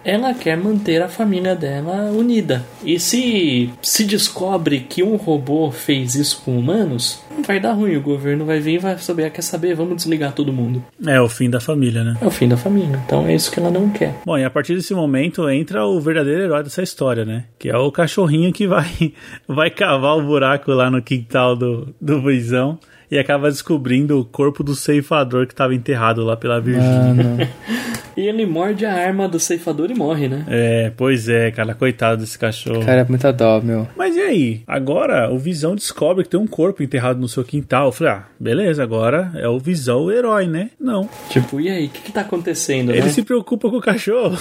Ela 0.08 0.32
quer 0.32 0.56
manter 0.56 1.02
a 1.02 1.08
família 1.08 1.54
dela 1.54 2.10
unida. 2.10 2.64
E 2.82 2.98
se 2.98 3.68
se 3.82 4.04
descobre 4.04 4.80
que 4.80 5.02
um 5.02 5.16
robô 5.16 5.70
fez 5.70 6.14
isso 6.14 6.40
com 6.42 6.58
humanos, 6.58 7.22
vai 7.46 7.60
dar 7.60 7.74
ruim. 7.74 7.94
O 7.94 8.00
governo 8.00 8.46
vai 8.46 8.58
vir 8.58 8.76
e 8.76 8.78
vai 8.78 8.96
saber, 8.96 9.26
"Ah, 9.26 9.30
quer 9.30 9.42
saber, 9.42 9.74
vamos 9.74 9.96
desligar 9.96 10.32
todo 10.32 10.50
mundo. 10.50 10.82
É 11.06 11.20
o 11.20 11.28
fim 11.28 11.50
da 11.50 11.60
família, 11.60 12.02
né? 12.02 12.16
É 12.22 12.26
o 12.26 12.30
fim 12.30 12.48
da 12.48 12.56
família. 12.56 12.98
Então 13.04 13.26
é 13.26 13.34
isso 13.34 13.52
que 13.52 13.60
ela 13.60 13.70
não 13.70 13.90
quer. 13.90 14.14
Bom, 14.24 14.38
e 14.38 14.44
a 14.44 14.48
partir 14.48 14.74
desse 14.74 14.94
momento 14.94 15.46
entra 15.50 15.84
o 15.84 16.00
verdadeiro 16.00 16.42
herói 16.42 16.62
dessa 16.62 16.82
história, 16.82 17.26
né? 17.26 17.44
Que 17.58 17.68
é 17.68 17.76
o 17.76 17.92
cachorrinho 17.92 18.50
que 18.50 18.66
vai, 18.66 19.12
vai 19.46 19.68
cavar 19.68 20.16
o 20.16 20.22
buraco 20.22 20.72
lá 20.72 20.90
no 20.90 21.02
quintal 21.02 21.54
do, 21.54 21.94
do 22.00 22.22
Visão 22.22 22.78
e 23.10 23.18
acaba 23.18 23.50
descobrindo 23.50 24.18
o 24.18 24.24
corpo 24.24 24.62
do 24.62 24.74
ceifador 24.74 25.46
que 25.46 25.52
estava 25.52 25.74
enterrado 25.74 26.24
lá 26.24 26.36
pela 26.36 26.60
Virgínia. 26.60 27.48
E 28.18 28.26
ele 28.26 28.44
morde 28.46 28.84
a 28.84 28.92
arma 28.92 29.28
do 29.28 29.38
ceifador 29.38 29.92
e 29.92 29.94
morre, 29.94 30.26
né? 30.26 30.44
É, 30.48 30.90
pois 30.96 31.28
é, 31.28 31.52
cara, 31.52 31.72
coitado 31.72 32.20
desse 32.20 32.36
cachorro. 32.36 32.84
Cara, 32.84 33.02
é 33.02 33.04
muita 33.04 33.32
dó, 33.32 33.60
meu. 33.60 33.86
Mas 33.96 34.16
e 34.16 34.20
aí? 34.20 34.62
Agora 34.66 35.32
o 35.32 35.38
Visão 35.38 35.76
descobre 35.76 36.24
que 36.24 36.30
tem 36.30 36.40
um 36.40 36.46
corpo 36.46 36.82
enterrado 36.82 37.20
no 37.20 37.28
seu 37.28 37.44
quintal. 37.44 37.86
Eu 37.86 37.92
falei, 37.92 38.14
ah, 38.14 38.24
beleza, 38.40 38.82
agora 38.82 39.30
é 39.36 39.48
o 39.48 39.60
Visão 39.60 40.00
o 40.00 40.10
herói, 40.10 40.48
né? 40.48 40.70
Não. 40.80 41.08
Tipo, 41.30 41.60
e 41.60 41.68
aí, 41.68 41.86
o 41.86 41.90
que, 41.90 42.02
que 42.02 42.10
tá 42.10 42.22
acontecendo, 42.22 42.90
Ele 42.90 43.02
né? 43.02 43.08
se 43.08 43.22
preocupa 43.22 43.70
com 43.70 43.76
o 43.76 43.80
cachorro. 43.80 44.36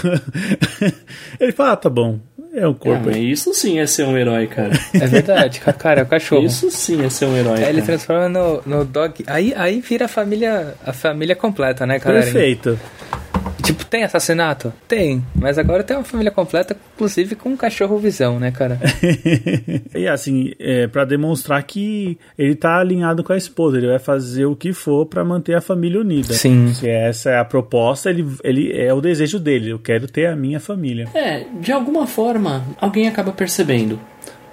Ele 1.39 1.51
fala, 1.51 1.73
ah, 1.73 1.77
tá 1.77 1.87
bom, 1.87 2.19
é 2.57 2.67
um 2.67 2.71
Ah, 2.71 2.75
corpo 2.75 3.09
aí. 3.09 3.31
isso 3.31 3.53
sim 3.53 3.79
é 3.79 3.85
ser 3.85 4.03
um 4.05 4.17
herói, 4.17 4.47
cara. 4.47 4.71
É 4.93 5.05
verdade, 5.07 5.59
ca- 5.59 5.73
cara, 5.73 6.01
é 6.01 6.03
o 6.03 6.07
cachorro. 6.07 6.45
Isso 6.45 6.69
sim 6.71 7.05
é 7.05 7.09
ser 7.09 7.25
um 7.25 7.37
herói. 7.37 7.63
Aí 7.63 7.69
ele 7.69 7.81
transforma 7.81 8.27
no, 8.27 8.61
no 8.65 8.83
dog. 8.85 9.23
Aí, 9.27 9.53
aí 9.55 9.79
vira 9.79 10.05
a 10.05 10.07
família, 10.07 10.73
a 10.85 10.91
família 10.93 11.35
completa, 11.35 11.85
né, 11.85 11.99
cara? 11.99 12.21
Perfeito. 12.21 12.79
Tipo, 13.67 13.83
tem 13.83 14.05
assassinato? 14.05 14.71
Tem. 14.87 15.21
Mas 15.35 15.57
agora 15.57 15.83
tem 15.83 15.97
uma 15.97 16.03
família 16.05 16.31
completa, 16.31 16.73
inclusive 16.95 17.35
com 17.35 17.49
um 17.49 17.57
cachorro 17.57 17.97
visão, 17.97 18.39
né, 18.39 18.49
cara? 18.49 18.79
e 19.93 20.07
assim, 20.07 20.53
é, 20.57 20.87
para 20.87 21.03
demonstrar 21.03 21.61
que 21.63 22.17
ele 22.39 22.55
tá 22.55 22.79
alinhado 22.79 23.25
com 23.25 23.33
a 23.33 23.37
esposa, 23.37 23.77
ele 23.77 23.87
vai 23.87 23.99
fazer 23.99 24.45
o 24.45 24.55
que 24.55 24.71
for 24.71 25.05
pra 25.05 25.25
manter 25.25 25.53
a 25.53 25.59
família 25.59 25.99
unida. 25.99 26.33
Sim. 26.33 26.73
Se 26.73 26.87
essa 26.87 27.31
é 27.31 27.39
a 27.39 27.43
proposta, 27.43 28.09
ele, 28.09 28.25
ele 28.41 28.71
é 28.71 28.93
o 28.93 29.01
desejo 29.01 29.37
dele. 29.37 29.71
Eu 29.71 29.79
quero 29.79 30.07
ter 30.07 30.27
a 30.27 30.35
minha 30.35 30.61
família. 30.61 31.09
É, 31.13 31.43
de 31.59 31.73
alguma 31.73 32.07
forma, 32.07 32.63
alguém 32.79 33.09
acaba 33.09 33.33
percebendo. 33.33 33.99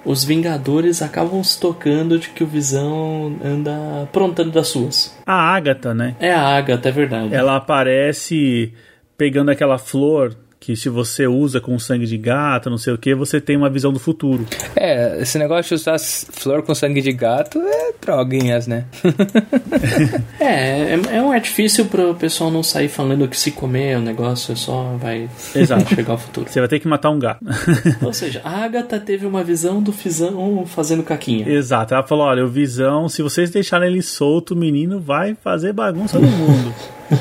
Os 0.03 0.25
Vingadores 0.25 1.01
acabam 1.01 1.41
se 1.41 1.57
tocando 1.57 2.19
de 2.19 2.29
que 2.29 2.43
o 2.43 2.47
Visão 2.47 3.37
anda 3.41 4.03
aprontando 4.03 4.51
das 4.51 4.67
suas. 4.67 5.17
A 5.25 5.55
Agatha, 5.55 5.93
né? 5.93 6.17
É 6.19 6.33
a 6.33 6.41
Agatha, 6.41 6.89
é 6.89 6.91
verdade. 6.91 7.33
Ela 7.33 7.55
aparece 7.55 8.73
pegando 9.17 9.51
aquela 9.51 9.77
flor 9.77 10.35
que 10.65 10.75
se 10.75 10.89
você 10.89 11.27
usa 11.27 11.61
com 11.61 11.77
sangue 11.77 12.07
de 12.07 12.17
gato, 12.17 12.71
não 12.71 12.77
sei 12.79 12.91
o 12.91 12.97
que, 12.97 13.13
você 13.13 13.39
tem 13.39 13.55
uma 13.55 13.69
visão 13.69 13.93
do 13.93 13.99
futuro. 13.99 14.47
É, 14.75 15.21
esse 15.21 15.37
negócio 15.37 15.75
de 15.75 15.81
usar 15.81 15.99
flor 15.99 16.63
com 16.63 16.73
sangue 16.73 17.01
de 17.01 17.11
gato 17.11 17.59
é 17.59 17.93
droguinhas, 18.01 18.65
né? 18.65 18.85
É, 20.39 20.93
é, 20.93 21.17
é 21.17 21.21
um 21.21 21.31
artifício 21.31 21.85
para 21.85 22.07
o 22.07 22.15
pessoal 22.15 22.51
não 22.51 22.61
sair 22.61 22.87
falando 22.87 23.27
que 23.27 23.37
se 23.37 23.51
comer 23.51 23.97
o 23.97 24.01
negócio 24.01 24.51
é 24.51 24.55
só 24.55 24.95
vai 24.99 25.29
Exato. 25.55 25.95
chegar 25.95 26.11
ao 26.11 26.17
futuro. 26.17 26.49
Você 26.49 26.59
vai 26.59 26.67
ter 26.67 26.79
que 26.79 26.87
matar 26.87 27.09
um 27.09 27.19
gato. 27.19 27.43
Ou 28.01 28.13
seja, 28.13 28.41
a 28.43 28.63
Agatha 28.63 28.99
teve 28.99 29.25
uma 29.25 29.43
visão 29.43 29.81
do 29.81 29.91
Visão 29.91 30.65
fazendo 30.65 31.03
caquinha. 31.03 31.47
Exato. 31.49 31.93
Ela 31.93 32.03
falou: 32.03 32.25
olha, 32.25 32.45
o 32.45 32.49
Visão, 32.49 33.09
se 33.09 33.23
vocês 33.23 33.49
deixarem 33.49 33.89
ele 33.89 34.01
solto, 34.01 34.53
o 34.53 34.57
menino 34.57 34.99
vai 34.99 35.35
fazer 35.35 35.73
bagunça 35.73 36.19
no 36.19 36.27
mundo. 36.27 36.73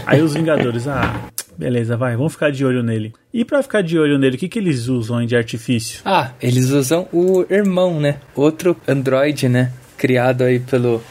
Aí 0.07 0.21
os 0.21 0.35
Vingadores, 0.35 0.87
ah, 0.87 1.15
beleza, 1.57 1.97
vai, 1.97 2.17
vamos 2.17 2.33
ficar 2.33 2.51
de 2.51 2.65
olho 2.65 2.83
nele. 2.83 3.13
E 3.33 3.45
pra 3.45 3.63
ficar 3.63 3.83
de 3.83 3.99
olho 3.99 4.19
nele, 4.19 4.37
o 4.37 4.39
que, 4.39 4.49
que 4.49 4.59
eles 4.59 4.89
usam 4.89 5.21
hein, 5.21 5.27
de 5.27 5.37
artifício? 5.37 6.01
Ah, 6.05 6.33
eles 6.41 6.71
usam 6.71 7.09
o 7.13 7.45
irmão, 7.51 8.01
né? 8.01 8.19
Outro 8.35 8.77
androide, 8.87 9.49
né? 9.49 9.73
Criado 9.97 10.43
aí 10.43 10.61
pelo, 10.61 11.03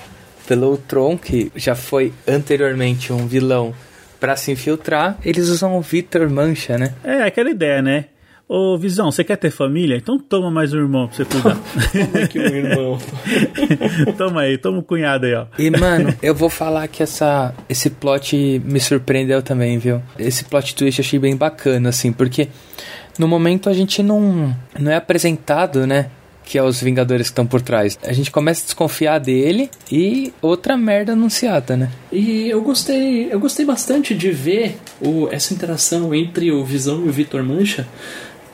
pelo 0.47 0.71
Ultron, 0.71 1.17
que 1.17 1.51
já 1.55 1.75
foi 1.75 2.13
anteriormente 2.27 3.11
um 3.11 3.27
vilão 3.27 3.73
pra 4.19 4.35
se 4.35 4.51
infiltrar. 4.51 5.17
Eles 5.23 5.49
usam 5.49 5.77
o 5.77 5.81
Victor 5.81 6.29
Mancha, 6.29 6.77
né? 6.77 6.93
É 7.03 7.23
aquela 7.23 7.49
ideia, 7.49 7.81
né? 7.81 8.05
Ô 8.47 8.77
Visão, 8.77 9.09
você 9.09 9.23
quer 9.23 9.37
ter 9.37 9.49
família? 9.49 9.95
Então 9.95 10.19
toma 10.19 10.51
mais 10.51 10.73
um 10.73 10.77
irmão 10.77 11.07
pra 11.07 11.15
você 11.15 11.25
cuidar. 11.25 11.57
Como 11.91 12.17
é 12.17 12.27
que 12.27 12.39
um 12.39 12.43
irmão. 12.43 12.99
toma 14.17 14.41
aí, 14.41 14.57
toma 14.57 14.79
um 14.79 14.81
cunhado 14.81 15.25
aí, 15.25 15.33
ó. 15.33 15.45
E, 15.57 15.69
mano, 15.69 16.13
eu 16.21 16.35
vou 16.35 16.49
falar 16.49 16.87
que 16.89 17.01
essa, 17.01 17.53
esse 17.69 17.89
plot 17.89 18.61
me 18.65 18.79
surpreendeu 18.79 19.41
também, 19.41 19.77
viu? 19.77 20.01
Esse 20.19 20.43
plot 20.43 20.75
twist 20.75 20.99
eu 20.99 21.05
achei 21.05 21.19
bem 21.19 21.37
bacana, 21.37 21.89
assim, 21.89 22.11
porque 22.11 22.49
no 23.17 23.27
momento 23.27 23.69
a 23.69 23.73
gente 23.73 24.03
não, 24.03 24.55
não 24.77 24.91
é 24.91 24.95
apresentado, 24.95 25.87
né? 25.87 26.09
Que 26.43 26.57
é 26.57 26.63
os 26.63 26.81
Vingadores 26.81 27.27
que 27.27 27.31
estão 27.31 27.47
por 27.47 27.61
trás. 27.61 27.97
A 28.03 28.11
gente 28.11 28.29
começa 28.29 28.63
a 28.63 28.65
desconfiar 28.65 29.19
dele 29.19 29.71
e 29.89 30.33
outra 30.41 30.75
merda 30.75 31.13
anunciada, 31.13 31.77
né? 31.77 31.89
E 32.11 32.49
eu 32.49 32.61
gostei, 32.61 33.31
eu 33.31 33.39
gostei 33.39 33.65
bastante 33.65 34.13
de 34.13 34.29
ver 34.29 34.77
o, 34.99 35.29
essa 35.31 35.53
interação 35.53 36.13
entre 36.13 36.51
o 36.51 36.65
Visão 36.65 37.05
e 37.05 37.07
o 37.07 37.11
Vitor 37.11 37.41
Mancha, 37.41 37.87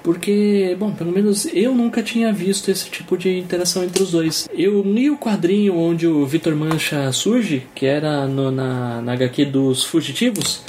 porque, 0.09 0.75
bom, 0.79 0.91
pelo 0.91 1.11
menos 1.11 1.45
eu 1.53 1.75
nunca 1.75 2.01
tinha 2.01 2.33
visto 2.33 2.71
esse 2.71 2.89
tipo 2.89 3.15
de 3.15 3.37
interação 3.37 3.83
entre 3.83 4.01
os 4.01 4.09
dois. 4.09 4.49
Eu 4.51 4.81
li 4.81 5.07
o 5.07 5.17
quadrinho 5.19 5.77
onde 5.77 6.07
o 6.07 6.25
Vitor 6.25 6.55
Mancha 6.55 7.11
surge, 7.11 7.61
que 7.75 7.85
era 7.85 8.25
no- 8.25 8.49
na, 8.49 9.03
na 9.03 9.13
HQ 9.13 9.45
dos 9.45 9.83
Fugitivos, 9.83 10.63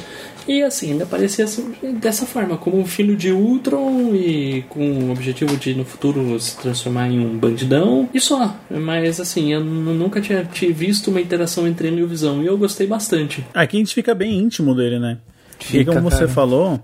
e 0.47 0.63
assim, 0.63 0.91
ele 0.91 1.03
aparecia 1.05 1.47
assim, 1.47 1.73
dessa 2.03 2.27
forma, 2.27 2.59
como 2.59 2.79
um 2.79 2.85
filho 2.85 3.17
de 3.17 3.33
Ultron 3.33 4.15
e 4.15 4.63
com 4.69 5.05
o 5.05 5.11
objetivo 5.11 5.57
de 5.57 5.73
no 5.75 5.87
futuro 5.87 6.39
se 6.39 6.59
transformar 6.59 7.09
em 7.09 7.19
um 7.19 7.39
bandidão 7.39 8.11
e 8.13 8.21
só. 8.21 8.55
Mas 8.71 9.19
assim, 9.21 9.55
eu 9.55 9.65
nunca 9.65 10.21
tinha, 10.21 10.45
tinha 10.45 10.71
visto 10.71 11.11
uma 11.11 11.21
interação 11.21 11.67
entre 11.67 11.89
ele 11.89 12.01
e 12.01 12.03
o 12.03 12.09
Visão 12.09 12.43
e 12.43 12.47
eu 12.47 12.59
gostei 12.59 12.87
bastante. 12.87 13.43
Aqui 13.55 13.79
a 13.79 13.81
gente 13.81 13.95
fica 13.95 14.15
bem 14.15 14.39
íntimo 14.39 14.75
dele, 14.75 14.99
né? 14.99 15.17
e 15.61 15.65
Fica, 15.65 15.93
como 15.93 16.11
você 16.11 16.21
cara. 16.21 16.29
falou, 16.29 16.81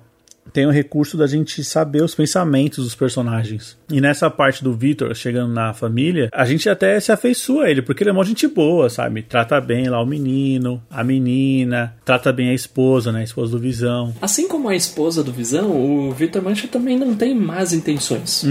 tem 0.52 0.66
o 0.66 0.70
recurso 0.70 1.16
da 1.16 1.26
gente 1.26 1.62
saber 1.62 2.02
os 2.02 2.14
pensamentos 2.14 2.84
dos 2.84 2.94
personagens. 2.94 3.76
E 3.90 4.00
nessa 4.00 4.30
parte 4.30 4.62
do 4.62 4.72
Victor 4.72 5.14
chegando 5.14 5.52
na 5.52 5.72
família, 5.72 6.28
a 6.32 6.44
gente 6.44 6.68
até 6.68 6.98
se 7.00 7.12
afeiçoa 7.12 7.64
a 7.64 7.70
ele, 7.70 7.82
porque 7.82 8.02
ele 8.02 8.10
é 8.10 8.12
mó 8.12 8.24
gente 8.24 8.46
boa, 8.48 8.88
sabe? 8.88 9.22
Trata 9.22 9.60
bem 9.60 9.88
lá 9.88 10.02
o 10.02 10.06
menino, 10.06 10.82
a 10.90 11.04
menina, 11.04 11.94
trata 12.04 12.32
bem 12.32 12.50
a 12.50 12.54
esposa, 12.54 13.12
né? 13.12 13.20
A 13.20 13.24
esposa 13.24 13.52
do 13.52 13.58
Visão. 13.58 14.14
Assim 14.20 14.48
como 14.48 14.68
a 14.68 14.76
esposa 14.76 15.22
do 15.22 15.32
Visão, 15.32 15.70
o 15.70 16.12
Victor 16.12 16.42
Mancha 16.42 16.68
também 16.68 16.98
não 16.98 17.14
tem 17.14 17.34
más 17.34 17.72
intenções. 17.72 18.44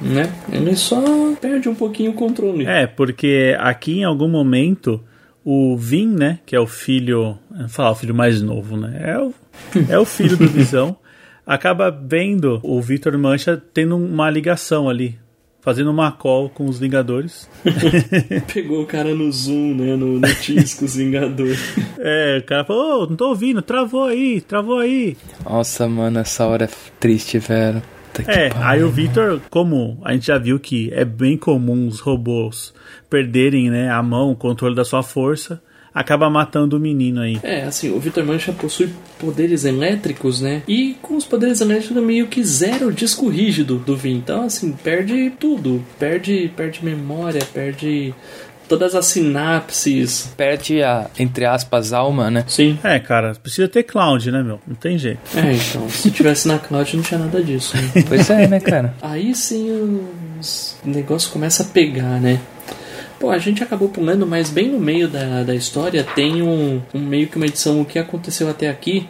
Né? 0.00 0.32
Ele 0.50 0.74
só 0.76 1.02
perde 1.40 1.68
um 1.68 1.74
pouquinho 1.74 2.12
o 2.12 2.14
controle. 2.14 2.64
É, 2.66 2.86
porque 2.86 3.54
aqui 3.58 4.00
em 4.00 4.04
algum 4.04 4.28
momento 4.28 5.02
o 5.44 5.76
Vin, 5.76 6.06
né, 6.06 6.38
que 6.44 6.54
é 6.54 6.60
o 6.60 6.66
filho, 6.66 7.38
falar 7.68 7.92
o 7.92 7.94
filho 7.94 8.14
mais 8.14 8.40
novo, 8.42 8.76
né? 8.76 9.00
É 9.02 9.18
o, 9.18 9.34
é 9.88 9.98
o 9.98 10.04
filho 10.04 10.36
do 10.36 10.46
Visão, 10.48 10.96
acaba 11.54 11.90
vendo 11.90 12.60
o 12.62 12.80
Victor 12.80 13.16
Mancha 13.18 13.60
tendo 13.74 13.96
uma 13.96 14.30
ligação 14.30 14.88
ali, 14.88 15.18
fazendo 15.60 15.90
uma 15.90 16.12
call 16.12 16.48
com 16.48 16.66
os 16.66 16.78
Vingadores. 16.78 17.48
Pegou 18.54 18.82
o 18.82 18.86
cara 18.86 19.14
no 19.14 19.30
Zoom, 19.32 19.74
né? 19.74 19.96
No, 19.96 20.20
no 20.20 20.34
Tiscos 20.36 20.94
Vingador. 20.96 21.48
É, 22.02 22.38
o 22.38 22.44
cara 22.46 22.64
falou, 22.64 23.02
ô, 23.02 23.06
não 23.06 23.14
tô 23.14 23.28
ouvindo, 23.28 23.60
travou 23.60 24.04
aí, 24.04 24.40
travou 24.40 24.78
aí. 24.78 25.18
Nossa, 25.44 25.86
mano, 25.86 26.18
essa 26.20 26.46
hora 26.46 26.64
é 26.64 26.68
triste, 26.98 27.38
velho. 27.38 27.82
Que 28.14 28.22
É, 28.22 28.48
pariu. 28.48 28.66
aí 28.66 28.82
o 28.82 28.88
Victor, 28.90 29.38
como 29.50 29.98
a 30.02 30.14
gente 30.14 30.26
já 30.28 30.38
viu 30.38 30.58
que 30.58 30.90
é 30.94 31.04
bem 31.04 31.36
comum 31.36 31.86
os 31.86 32.00
robôs 32.00 32.72
perderem, 33.10 33.68
né, 33.70 33.90
a 33.90 34.02
mão, 34.02 34.30
o 34.32 34.36
controle 34.36 34.74
da 34.74 34.82
sua 34.84 35.02
força, 35.02 35.62
acaba 35.94 36.28
matando 36.30 36.76
o 36.76 36.80
menino 36.80 37.20
aí. 37.20 37.38
É, 37.42 37.62
assim, 37.62 37.90
o 37.90 37.98
Victor 37.98 38.24
Mancha 38.24 38.52
possui 38.52 38.90
poderes 39.18 39.64
elétricos, 39.64 40.40
né? 40.40 40.62
E 40.68 40.96
com 41.02 41.16
os 41.16 41.24
poderes 41.24 41.60
elétricos 41.60 42.02
meio 42.02 42.26
que 42.28 42.42
zero 42.44 42.88
o 42.88 42.92
disco 42.92 43.28
rígido 43.28 43.76
do 43.78 43.96
Vin. 43.96 44.16
Então, 44.16 44.44
assim, 44.44 44.72
perde 44.72 45.30
tudo. 45.38 45.82
Perde, 45.98 46.50
perde 46.56 46.84
memória, 46.84 47.40
perde 47.52 48.14
todas 48.68 48.94
as 48.94 49.06
sinapses. 49.06 50.32
Perde 50.36 50.80
a, 50.82 51.10
entre 51.18 51.44
aspas, 51.44 51.92
alma, 51.92 52.30
né? 52.30 52.44
Sim. 52.46 52.78
É, 52.84 52.98
cara, 53.00 53.32
precisa 53.42 53.66
ter 53.68 53.82
cloud, 53.82 54.30
né, 54.30 54.42
meu? 54.42 54.60
Não 54.66 54.76
tem 54.76 54.96
jeito. 54.96 55.18
É, 55.36 55.52
então, 55.52 55.88
se 55.90 56.10
tivesse 56.10 56.46
na 56.46 56.58
Cloud 56.58 56.96
não 56.96 57.02
tinha 57.02 57.18
nada 57.18 57.42
disso. 57.42 57.76
Né? 57.76 58.04
Pois 58.06 58.30
é, 58.30 58.46
né, 58.46 58.60
cara? 58.60 58.94
Aí 59.02 59.34
sim 59.34 59.68
os- 60.38 60.76
o 60.84 60.88
negócio 60.88 61.30
começa 61.32 61.62
a 61.64 61.66
pegar, 61.66 62.20
né? 62.20 62.38
Pô, 63.20 63.28
a 63.30 63.38
gente 63.38 63.62
acabou 63.62 63.90
pulando, 63.90 64.26
mas 64.26 64.48
bem 64.48 64.70
no 64.70 64.80
meio 64.80 65.06
da, 65.06 65.42
da 65.42 65.54
história 65.54 66.02
tem 66.02 66.40
um, 66.40 66.80
um 66.94 67.00
meio 67.00 67.28
que 67.28 67.36
uma 67.36 67.44
edição 67.44 67.78
O 67.82 67.84
que 67.84 67.98
aconteceu 67.98 68.48
até 68.48 68.66
aqui, 68.66 69.06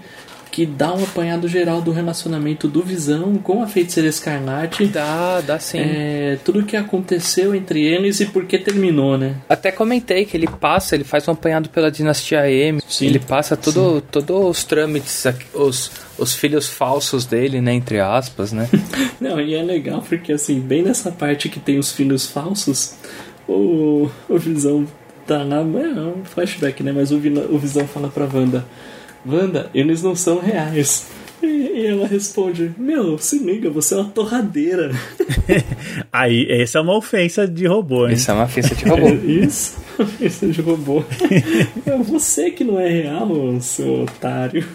que 0.50 0.66
dá 0.66 0.92
um 0.92 1.04
apanhado 1.04 1.46
geral 1.46 1.80
do 1.80 1.92
relacionamento 1.92 2.66
do 2.66 2.82
Visão 2.82 3.36
com 3.36 3.62
a 3.62 3.68
Feiticeira 3.68 4.08
Escarlate. 4.08 4.84
Dá, 4.86 5.40
dá 5.40 5.60
sim. 5.60 5.78
É, 5.78 6.38
tudo 6.44 6.58
o 6.58 6.64
que 6.64 6.76
aconteceu 6.76 7.54
entre 7.54 7.84
eles 7.84 8.18
e 8.18 8.26
por 8.26 8.44
que 8.46 8.58
terminou, 8.58 9.16
né? 9.16 9.36
Até 9.48 9.70
comentei 9.70 10.24
que 10.24 10.36
ele 10.36 10.48
passa, 10.48 10.96
ele 10.96 11.04
faz 11.04 11.28
um 11.28 11.32
apanhado 11.32 11.68
pela 11.68 11.88
dinastia 11.88 12.50
M. 12.50 12.82
Sim. 12.88 13.06
Ele 13.06 13.20
passa 13.20 13.56
todo, 13.56 14.00
todos 14.00 14.44
os 14.44 14.64
trâmites, 14.64 15.24
os, 15.54 15.90
os 16.18 16.34
filhos 16.34 16.68
falsos 16.68 17.24
dele, 17.24 17.60
né? 17.60 17.72
Entre 17.72 18.00
aspas, 18.00 18.50
né? 18.52 18.68
Não, 19.20 19.40
e 19.40 19.54
é 19.54 19.62
legal 19.62 20.02
porque 20.02 20.32
assim, 20.32 20.58
bem 20.58 20.82
nessa 20.82 21.12
parte 21.12 21.48
que 21.48 21.60
tem 21.60 21.78
os 21.78 21.92
filhos 21.92 22.26
falsos, 22.26 22.96
o, 23.50 24.10
o 24.28 24.38
Visão 24.38 24.86
tá 25.26 25.42
lá, 25.42 25.58
é 25.58 25.60
um 25.62 26.24
flashback, 26.24 26.82
né? 26.82 26.92
Mas 26.92 27.10
o, 27.10 27.16
o 27.16 27.58
Visão 27.58 27.86
fala 27.86 28.08
pra 28.08 28.24
Wanda, 28.32 28.64
Wanda, 29.26 29.70
eles 29.74 30.02
não 30.02 30.14
são 30.14 30.38
reais. 30.38 31.08
E, 31.42 31.86
ela 31.86 32.06
responde, 32.06 32.72
meu, 32.76 33.16
se 33.16 33.38
liga, 33.38 33.70
você 33.70 33.94
é 33.94 33.98
uma 33.98 34.10
torradeira. 34.10 34.92
Aí, 36.12 36.46
essa 36.50 36.78
é 36.78 36.80
uma 36.82 36.96
ofensa 36.96 37.48
de 37.48 37.66
robô, 37.66 38.06
hein? 38.06 38.14
Isso 38.14 38.30
é 38.30 38.34
uma 38.34 38.44
ofensa 38.44 38.74
de 38.74 38.84
robô. 38.84 39.08
isso? 39.24 39.78
Isso 40.20 40.46
de 40.48 40.60
robô. 40.60 41.02
É 41.86 41.96
você 41.96 42.50
que 42.50 42.62
não 42.62 42.78
é 42.78 42.88
real, 42.88 43.30
seu 43.60 44.02
otário. 44.02 44.66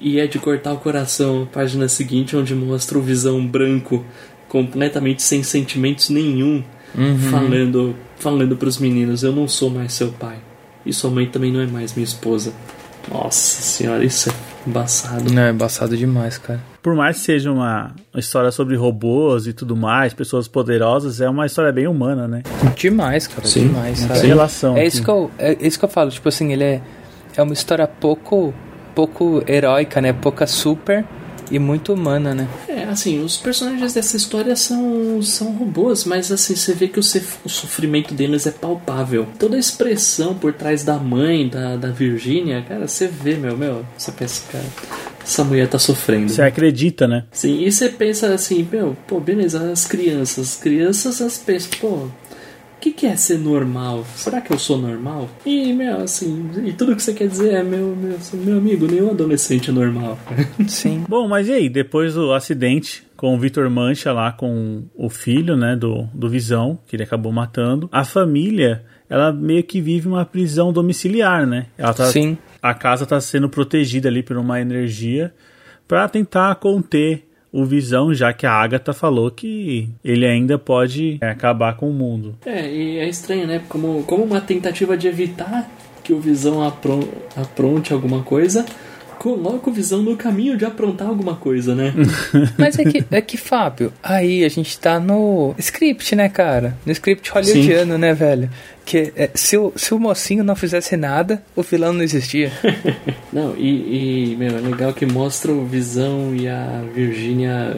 e 0.00 0.20
é 0.20 0.26
de 0.26 0.38
cortar 0.38 0.72
o 0.72 0.78
coração, 0.78 1.48
página 1.52 1.88
seguinte, 1.88 2.36
onde 2.36 2.54
mostra 2.54 2.98
o 2.98 3.02
Visão 3.02 3.44
branco, 3.44 4.04
completamente 4.48 5.22
sem 5.22 5.42
sentimentos 5.42 6.08
nenhum, 6.08 6.62
falando, 7.30 7.96
falando 8.16 8.56
pros 8.56 8.78
meninos: 8.78 9.22
Eu 9.22 9.32
não 9.32 9.46
sou 9.48 9.70
mais 9.70 9.92
seu 9.92 10.12
pai. 10.12 10.38
E 10.84 10.92
sua 10.92 11.10
mãe 11.10 11.26
também 11.26 11.52
não 11.52 11.60
é 11.60 11.66
mais 11.66 11.94
minha 11.94 12.04
esposa. 12.04 12.52
Nossa 13.10 13.62
senhora, 13.62 14.04
isso 14.04 14.30
é 14.30 14.32
embaçado. 14.66 15.32
Não, 15.32 15.42
é 15.42 15.50
embaçado 15.50 15.96
demais, 15.96 16.38
cara. 16.38 16.60
Por 16.82 16.94
mais 16.94 17.18
que 17.18 17.24
seja 17.24 17.50
uma 17.50 17.92
uma 18.12 18.20
história 18.20 18.50
sobre 18.50 18.76
robôs 18.76 19.46
e 19.46 19.52
tudo 19.52 19.76
mais, 19.76 20.12
pessoas 20.12 20.48
poderosas, 20.48 21.20
é 21.20 21.28
uma 21.28 21.46
história 21.46 21.72
bem 21.72 21.86
humana, 21.86 22.26
né? 22.26 22.42
Demais, 22.76 23.26
cara, 23.26 23.46
Sim. 23.46 23.68
demais, 23.68 23.98
sabe? 24.00 24.26
relação. 24.26 24.76
É 24.76 24.86
isso 24.86 25.02
que 25.02 25.10
eu, 25.10 25.30
é 25.38 25.56
isso 25.60 25.78
que 25.78 25.84
eu 25.84 25.88
falo, 25.88 26.10
tipo 26.10 26.28
assim, 26.28 26.52
ele 26.52 26.64
é, 26.64 26.80
é 27.36 27.42
uma 27.42 27.52
história 27.52 27.86
pouco, 27.86 28.52
pouco 28.94 29.42
heróica, 29.46 30.00
né? 30.00 30.12
Pouca 30.12 30.46
super 30.46 31.04
e 31.50 31.58
muito 31.58 31.92
humana, 31.92 32.34
né? 32.34 32.48
É, 32.68 32.84
assim, 32.84 33.22
os 33.22 33.36
personagens 33.36 33.94
dessa 33.94 34.16
história 34.16 34.54
são, 34.54 35.20
são 35.22 35.52
robôs, 35.52 36.04
mas 36.04 36.30
assim, 36.30 36.54
você 36.54 36.72
vê 36.72 36.88
que 36.88 36.98
o, 36.98 37.02
o 37.44 37.48
sofrimento 37.48 38.14
deles 38.14 38.46
é 38.46 38.50
palpável. 38.50 39.26
Toda 39.38 39.56
a 39.56 39.60
expressão 39.60 40.34
por 40.34 40.52
trás 40.52 40.84
da 40.84 40.96
mãe, 40.96 41.48
da, 41.48 41.76
da 41.76 41.90
Virgínia, 41.90 42.64
cara, 42.66 42.86
você 42.86 43.08
vê, 43.08 43.36
meu, 43.36 43.56
meu, 43.56 43.84
você 43.96 44.12
pensa, 44.12 44.42
cara, 44.50 44.64
essa 45.22 45.44
mulher 45.44 45.68
tá 45.68 45.78
sofrendo. 45.78 46.30
Você 46.30 46.42
acredita, 46.42 47.06
né? 47.06 47.24
Sim, 47.32 47.62
e 47.62 47.70
você 47.70 47.88
pensa 47.88 48.32
assim, 48.32 48.66
meu, 48.70 48.96
pô, 49.06 49.20
beleza, 49.20 49.70
as 49.70 49.86
crianças, 49.86 50.50
as 50.50 50.56
crianças, 50.56 51.20
elas 51.20 51.38
pensam, 51.38 51.70
pô, 51.80 52.06
que, 52.80 52.90
que 52.92 53.06
é 53.06 53.14
ser 53.14 53.38
normal? 53.38 54.04
Será 54.16 54.40
que 54.40 54.52
eu 54.52 54.58
sou 54.58 54.78
normal? 54.78 55.28
E, 55.44 55.72
meu, 55.72 55.98
assim, 55.98 56.50
e 56.64 56.72
tudo 56.72 56.96
que 56.96 57.02
você 57.02 57.12
quer 57.12 57.28
dizer 57.28 57.54
é, 57.54 57.62
meu, 57.62 57.94
meu, 57.94 58.16
assim, 58.16 58.38
meu 58.38 58.56
amigo, 58.56 58.86
nenhum 58.86 59.10
adolescente 59.10 59.70
é 59.70 59.72
normal. 59.72 60.18
Sim. 60.66 61.04
Bom, 61.08 61.28
mas 61.28 61.48
e 61.48 61.52
aí? 61.52 61.68
Depois 61.68 62.14
do 62.14 62.32
acidente 62.32 63.04
com 63.16 63.34
o 63.34 63.38
Vitor 63.38 63.68
Mancha 63.68 64.12
lá 64.12 64.32
com 64.32 64.84
o 64.94 65.10
filho, 65.10 65.56
né, 65.56 65.76
do, 65.76 66.08
do 66.14 66.28
Visão, 66.30 66.78
que 66.86 66.96
ele 66.96 67.02
acabou 67.02 67.30
matando, 67.30 67.88
a 67.92 68.02
família, 68.02 68.82
ela 69.10 69.30
meio 69.30 69.62
que 69.62 69.80
vive 69.80 70.08
uma 70.08 70.24
prisão 70.24 70.72
domiciliar, 70.72 71.46
né? 71.46 71.66
Ela 71.76 71.92
tá, 71.92 72.06
Sim. 72.06 72.38
A 72.62 72.72
casa 72.72 73.04
tá 73.04 73.20
sendo 73.20 73.48
protegida 73.48 74.08
ali 74.08 74.22
por 74.22 74.38
uma 74.38 74.60
energia 74.60 75.34
para 75.86 76.08
tentar 76.08 76.54
conter 76.54 77.28
o 77.52 77.64
Visão, 77.64 78.14
já 78.14 78.32
que 78.32 78.46
a 78.46 78.52
Agatha 78.52 78.92
falou 78.92 79.30
que 79.30 79.88
ele 80.04 80.26
ainda 80.26 80.58
pode 80.58 81.18
é, 81.20 81.30
acabar 81.30 81.76
com 81.76 81.90
o 81.90 81.92
mundo. 81.92 82.36
É, 82.46 82.70
e 82.72 82.98
é 82.98 83.08
estranho, 83.08 83.46
né? 83.46 83.60
Como, 83.68 84.02
como 84.04 84.22
uma 84.24 84.40
tentativa 84.40 84.96
de 84.96 85.08
evitar 85.08 85.68
que 86.04 86.12
o 86.12 86.20
Visão 86.20 86.62
apron- 86.62 87.08
apronte 87.36 87.92
alguma 87.92 88.22
coisa, 88.22 88.64
coloca 89.20 89.68
o 89.68 89.72
Visão 89.72 90.00
no 90.02 90.16
caminho 90.16 90.56
de 90.56 90.64
aprontar 90.64 91.06
alguma 91.06 91.36
coisa, 91.36 91.74
né? 91.74 91.92
Mas 92.56 92.78
é 92.78 92.84
que, 92.84 93.04
é 93.10 93.20
que, 93.20 93.36
Fábio, 93.36 93.92
aí 94.02 94.42
a 94.46 94.48
gente 94.48 94.78
tá 94.78 94.98
no 94.98 95.54
script, 95.58 96.16
né, 96.16 96.26
cara? 96.30 96.74
No 96.86 96.92
script 96.92 97.30
hollywoodiano, 97.30 97.98
né, 97.98 98.14
velho? 98.14 98.48
Que 98.82 99.12
é, 99.14 99.28
se, 99.34 99.58
o, 99.58 99.74
se 99.76 99.92
o 99.92 99.98
mocinho 99.98 100.42
não 100.42 100.56
fizesse 100.56 100.96
nada, 100.96 101.42
o 101.54 101.62
vilão 101.62 101.92
não 101.92 102.02
existia. 102.02 102.50
Não, 103.30 103.54
e, 103.56 104.32
e, 104.32 104.36
meu, 104.36 104.56
é 104.56 104.60
legal 104.60 104.92
que 104.92 105.06
mostra 105.06 105.52
o 105.52 105.64
Visão 105.64 106.34
e 106.34 106.48
a 106.48 106.82
Virgínia 106.92 107.76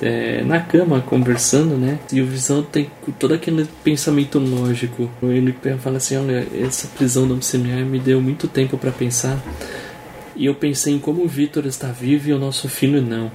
é, 0.00 0.44
na 0.44 0.60
cama 0.60 1.00
conversando, 1.00 1.76
né? 1.76 1.98
E 2.12 2.20
o 2.20 2.26
Visão 2.26 2.62
tem 2.62 2.88
todo 3.18 3.34
aquele 3.34 3.66
pensamento 3.82 4.38
lógico. 4.38 5.10
Ele 5.20 5.52
fala 5.80 5.96
assim: 5.96 6.16
olha, 6.16 6.46
essa 6.62 6.86
prisão 6.88 7.26
domiciliar 7.26 7.84
me 7.84 7.98
deu 7.98 8.20
muito 8.20 8.46
tempo 8.46 8.78
pra 8.78 8.92
pensar. 8.92 9.36
E 10.36 10.46
eu 10.46 10.54
pensei 10.54 10.94
em 10.94 10.98
como 10.98 11.22
o 11.22 11.28
Victor 11.28 11.66
está 11.66 11.88
vivo 11.88 12.28
e 12.28 12.32
o 12.32 12.38
nosso 12.38 12.68
filho 12.68 13.00
não. 13.00 13.30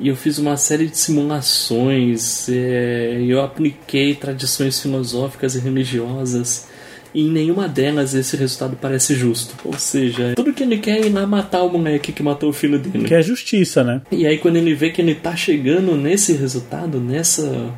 E 0.00 0.08
eu 0.08 0.16
fiz 0.16 0.38
uma 0.38 0.56
série 0.56 0.86
de 0.86 0.96
simulações, 0.96 2.48
é, 2.48 3.20
eu 3.26 3.40
apliquei 3.42 4.14
tradições 4.14 4.80
filosóficas 4.80 5.56
e 5.56 5.58
religiosas. 5.58 6.68
E 7.12 7.22
em 7.22 7.30
nenhuma 7.30 7.66
delas 7.66 8.14
esse 8.14 8.36
resultado 8.36 8.78
parece 8.80 9.14
justo. 9.14 9.54
Ou 9.64 9.76
seja, 9.78 10.34
tudo 10.36 10.52
que 10.52 10.62
ele 10.62 10.78
quer 10.78 10.98
é 10.98 11.06
ir 11.06 11.10
lá 11.10 11.26
matar 11.26 11.62
o 11.62 11.72
moleque 11.72 12.12
que 12.12 12.22
matou 12.22 12.50
o 12.50 12.52
filho 12.52 12.78
dele. 12.78 13.06
Que 13.06 13.14
é 13.14 13.22
justiça, 13.22 13.82
né? 13.82 14.02
E 14.12 14.26
aí 14.26 14.38
quando 14.38 14.56
ele 14.56 14.74
vê 14.74 14.90
que 14.90 15.00
ele 15.00 15.14
tá 15.14 15.34
chegando 15.34 15.96
nesse 15.96 16.32
resultado, 16.34 17.00
nessa 17.00 17.74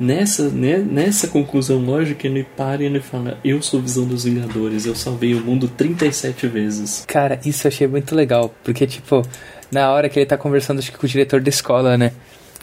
nessa 0.00 0.48
né, 0.48 0.78
nessa 0.78 1.28
conclusão 1.28 1.78
lógica, 1.78 2.26
ele 2.26 2.44
para 2.56 2.82
e 2.82 2.86
ele 2.86 3.00
fala: 3.00 3.38
"Eu 3.44 3.60
sou 3.62 3.80
visão 3.80 4.04
dos 4.06 4.24
Vingadores, 4.24 4.86
eu 4.86 4.94
salvei 4.94 5.34
o 5.34 5.40
mundo 5.40 5.68
37 5.68 6.46
vezes". 6.46 7.04
Cara, 7.06 7.38
isso 7.44 7.66
eu 7.66 7.68
achei 7.68 7.86
muito 7.86 8.14
legal, 8.14 8.52
porque, 8.64 8.86
tipo, 8.86 9.22
na 9.70 9.90
hora 9.90 10.08
que 10.08 10.18
ele 10.18 10.26
tá 10.26 10.36
conversando 10.36 10.78
acho 10.78 10.90
que 10.90 10.98
com 10.98 11.06
o 11.06 11.08
diretor 11.08 11.40
da 11.40 11.48
escola, 11.48 11.96
né? 11.96 12.12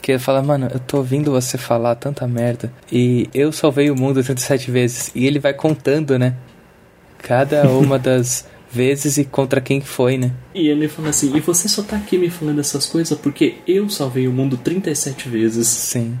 Que 0.00 0.12
ele 0.12 0.18
fala, 0.18 0.42
mano, 0.42 0.68
eu 0.72 0.78
tô 0.78 0.98
ouvindo 0.98 1.32
você 1.32 1.58
falar 1.58 1.94
tanta 1.96 2.26
merda. 2.26 2.72
E 2.90 3.28
eu 3.34 3.50
salvei 3.50 3.90
o 3.90 3.96
mundo 3.96 4.22
37 4.22 4.70
vezes. 4.70 5.10
E 5.14 5.26
ele 5.26 5.40
vai 5.40 5.52
contando, 5.52 6.18
né? 6.18 6.34
Cada 7.18 7.68
uma 7.68 7.98
das 7.98 8.46
vezes 8.70 9.16
e 9.16 9.24
contra 9.24 9.60
quem 9.60 9.80
foi, 9.80 10.16
né? 10.18 10.30
E 10.54 10.68
ele 10.68 10.88
fala 10.88 11.08
assim: 11.08 11.34
"E 11.36 11.40
você 11.40 11.68
só 11.68 11.82
tá 11.82 11.96
aqui 11.96 12.18
me 12.18 12.30
falando 12.30 12.60
essas 12.60 12.86
coisas 12.86 13.18
porque 13.18 13.56
eu 13.66 13.88
salvei 13.88 14.28
o 14.28 14.32
mundo 14.32 14.56
37 14.56 15.28
vezes". 15.28 15.66
Sim. 15.66 16.18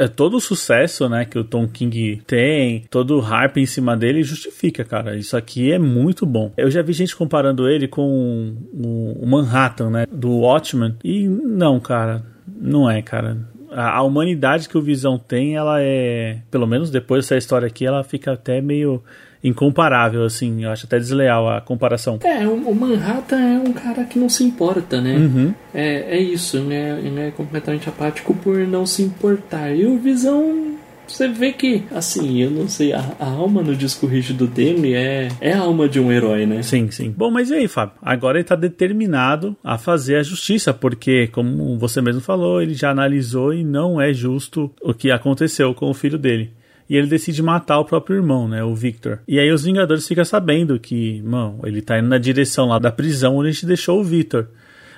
É, 0.00 0.08
todo 0.08 0.38
o 0.38 0.40
sucesso 0.40 1.10
né, 1.10 1.26
que 1.26 1.38
o 1.38 1.44
Tom 1.44 1.68
King 1.68 2.22
tem, 2.26 2.86
todo 2.88 3.18
o 3.18 3.20
hype 3.20 3.60
em 3.60 3.66
cima 3.66 3.94
dele 3.94 4.22
justifica, 4.22 4.82
cara. 4.82 5.14
Isso 5.14 5.36
aqui 5.36 5.70
é 5.70 5.78
muito 5.78 6.24
bom. 6.24 6.50
Eu 6.56 6.70
já 6.70 6.80
vi 6.80 6.94
gente 6.94 7.14
comparando 7.14 7.68
ele 7.68 7.86
com 7.86 8.56
o, 8.72 9.26
Manhattan, 9.26 9.90
né, 9.90 10.06
do 10.10 10.38
Watchmen. 10.38 10.96
E 11.04 11.28
não, 11.28 11.78
cara, 11.78 12.24
não 12.48 12.90
é, 12.90 13.02
cara. 13.02 13.36
A 13.70 14.02
humanidade 14.02 14.70
que 14.70 14.78
o 14.78 14.82
Visão 14.82 15.18
tem, 15.18 15.56
ela 15.56 15.82
é, 15.82 16.38
pelo 16.50 16.66
menos 16.66 16.90
depois 16.90 17.24
dessa 17.24 17.36
história 17.36 17.66
aqui, 17.66 17.84
ela 17.84 18.02
fica 18.02 18.32
até 18.32 18.62
meio 18.62 19.02
incomparável, 19.42 20.24
assim. 20.24 20.64
Eu 20.64 20.70
acho 20.70 20.86
até 20.86 20.98
desleal 20.98 21.48
a 21.48 21.60
comparação. 21.60 22.18
É, 22.22 22.46
o 22.46 22.74
Manhattan 22.74 23.40
é 23.40 23.58
um 23.58 23.72
cara 23.72 24.04
que 24.04 24.18
não 24.18 24.28
se 24.28 24.44
importa, 24.44 25.00
né? 25.00 25.16
Uhum. 25.16 25.54
É, 25.74 26.18
é 26.18 26.20
isso, 26.20 26.56
ele 26.58 26.74
é, 26.74 26.98
ele 26.98 27.20
é 27.20 27.30
completamente 27.30 27.88
apático 27.88 28.34
por 28.34 28.58
não 28.58 28.84
se 28.86 29.02
importar. 29.02 29.70
E 29.74 29.86
o 29.86 29.98
Visão, 29.98 30.74
você 31.06 31.28
vê 31.28 31.52
que, 31.52 31.82
assim, 31.90 32.42
eu 32.42 32.50
não 32.50 32.68
sei, 32.68 32.92
a, 32.92 33.16
a 33.18 33.28
alma 33.28 33.62
no 33.62 33.74
disco 33.74 34.06
rígido 34.06 34.46
dele 34.46 34.94
é, 34.94 35.28
é 35.40 35.52
a 35.52 35.60
alma 35.60 35.88
de 35.88 35.98
um 35.98 36.12
herói, 36.12 36.46
né? 36.46 36.62
Sim, 36.62 36.90
sim. 36.90 37.10
Bom, 37.16 37.30
mas 37.30 37.50
e 37.50 37.54
aí, 37.54 37.68
Fábio? 37.68 37.96
Agora 38.02 38.38
ele 38.38 38.44
tá 38.44 38.54
determinado 38.54 39.56
a 39.64 39.78
fazer 39.78 40.16
a 40.16 40.22
justiça, 40.22 40.72
porque, 40.72 41.26
como 41.28 41.78
você 41.78 42.00
mesmo 42.00 42.20
falou, 42.20 42.60
ele 42.62 42.74
já 42.74 42.90
analisou 42.90 43.52
e 43.54 43.64
não 43.64 44.00
é 44.00 44.12
justo 44.12 44.70
o 44.82 44.94
que 44.94 45.10
aconteceu 45.10 45.74
com 45.74 45.90
o 45.90 45.94
filho 45.94 46.18
dele. 46.18 46.52
E 46.90 46.96
ele 46.96 47.06
decide 47.06 47.40
matar 47.40 47.78
o 47.78 47.84
próprio 47.84 48.16
irmão, 48.16 48.48
né, 48.48 48.64
o 48.64 48.74
Victor. 48.74 49.20
E 49.28 49.38
aí 49.38 49.52
os 49.52 49.62
Vingadores 49.62 50.08
ficam 50.08 50.24
sabendo 50.24 50.76
que, 50.80 51.22
mano, 51.22 51.60
ele 51.62 51.80
tá 51.80 51.96
indo 52.00 52.08
na 52.08 52.18
direção 52.18 52.66
lá 52.66 52.80
da 52.80 52.90
prisão 52.90 53.36
onde 53.36 53.48
a 53.48 53.52
gente 53.52 53.64
deixou 53.64 54.00
o 54.00 54.04
Victor. 54.04 54.48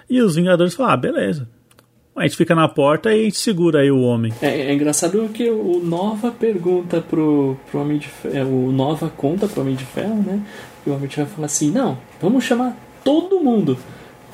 E 0.09 0.23
os 0.23 0.35
Vingadores 0.35 0.73
falam, 0.73 0.93
ah, 0.93 0.97
beleza. 0.97 1.47
A 2.17 2.23
gente 2.23 2.39
fica 2.39 2.55
na 2.55 2.67
porta 2.67 3.13
e 3.15 3.21
a 3.21 3.25
gente 3.25 3.37
segura 3.37 3.81
aí 3.81 3.91
o 3.91 4.01
homem. 4.01 4.33
É, 4.41 4.49
é 4.49 4.73
engraçado 4.73 5.29
que 5.35 5.51
o 5.51 5.81
Nova 5.85 6.31
pergunta 6.31 7.03
pro, 7.03 7.59
pro 7.71 7.81
Homem 7.81 7.99
de 7.99 8.09
Ferro, 8.09 8.69
o 8.69 8.73
Nova 8.73 9.11
conta 9.15 9.47
pro 9.47 9.61
Homem 9.61 9.75
de 9.75 9.85
Ferro, 9.85 10.23
né? 10.23 10.43
E 10.87 10.91
o 10.91 10.95
Homem 10.95 11.09
de 11.09 11.15
Ferro 11.15 11.29
fala 11.29 11.45
assim, 11.45 11.71
não, 11.71 11.99
vamos 12.23 12.43
chamar 12.45 12.75
todo 13.05 13.39
mundo. 13.41 13.77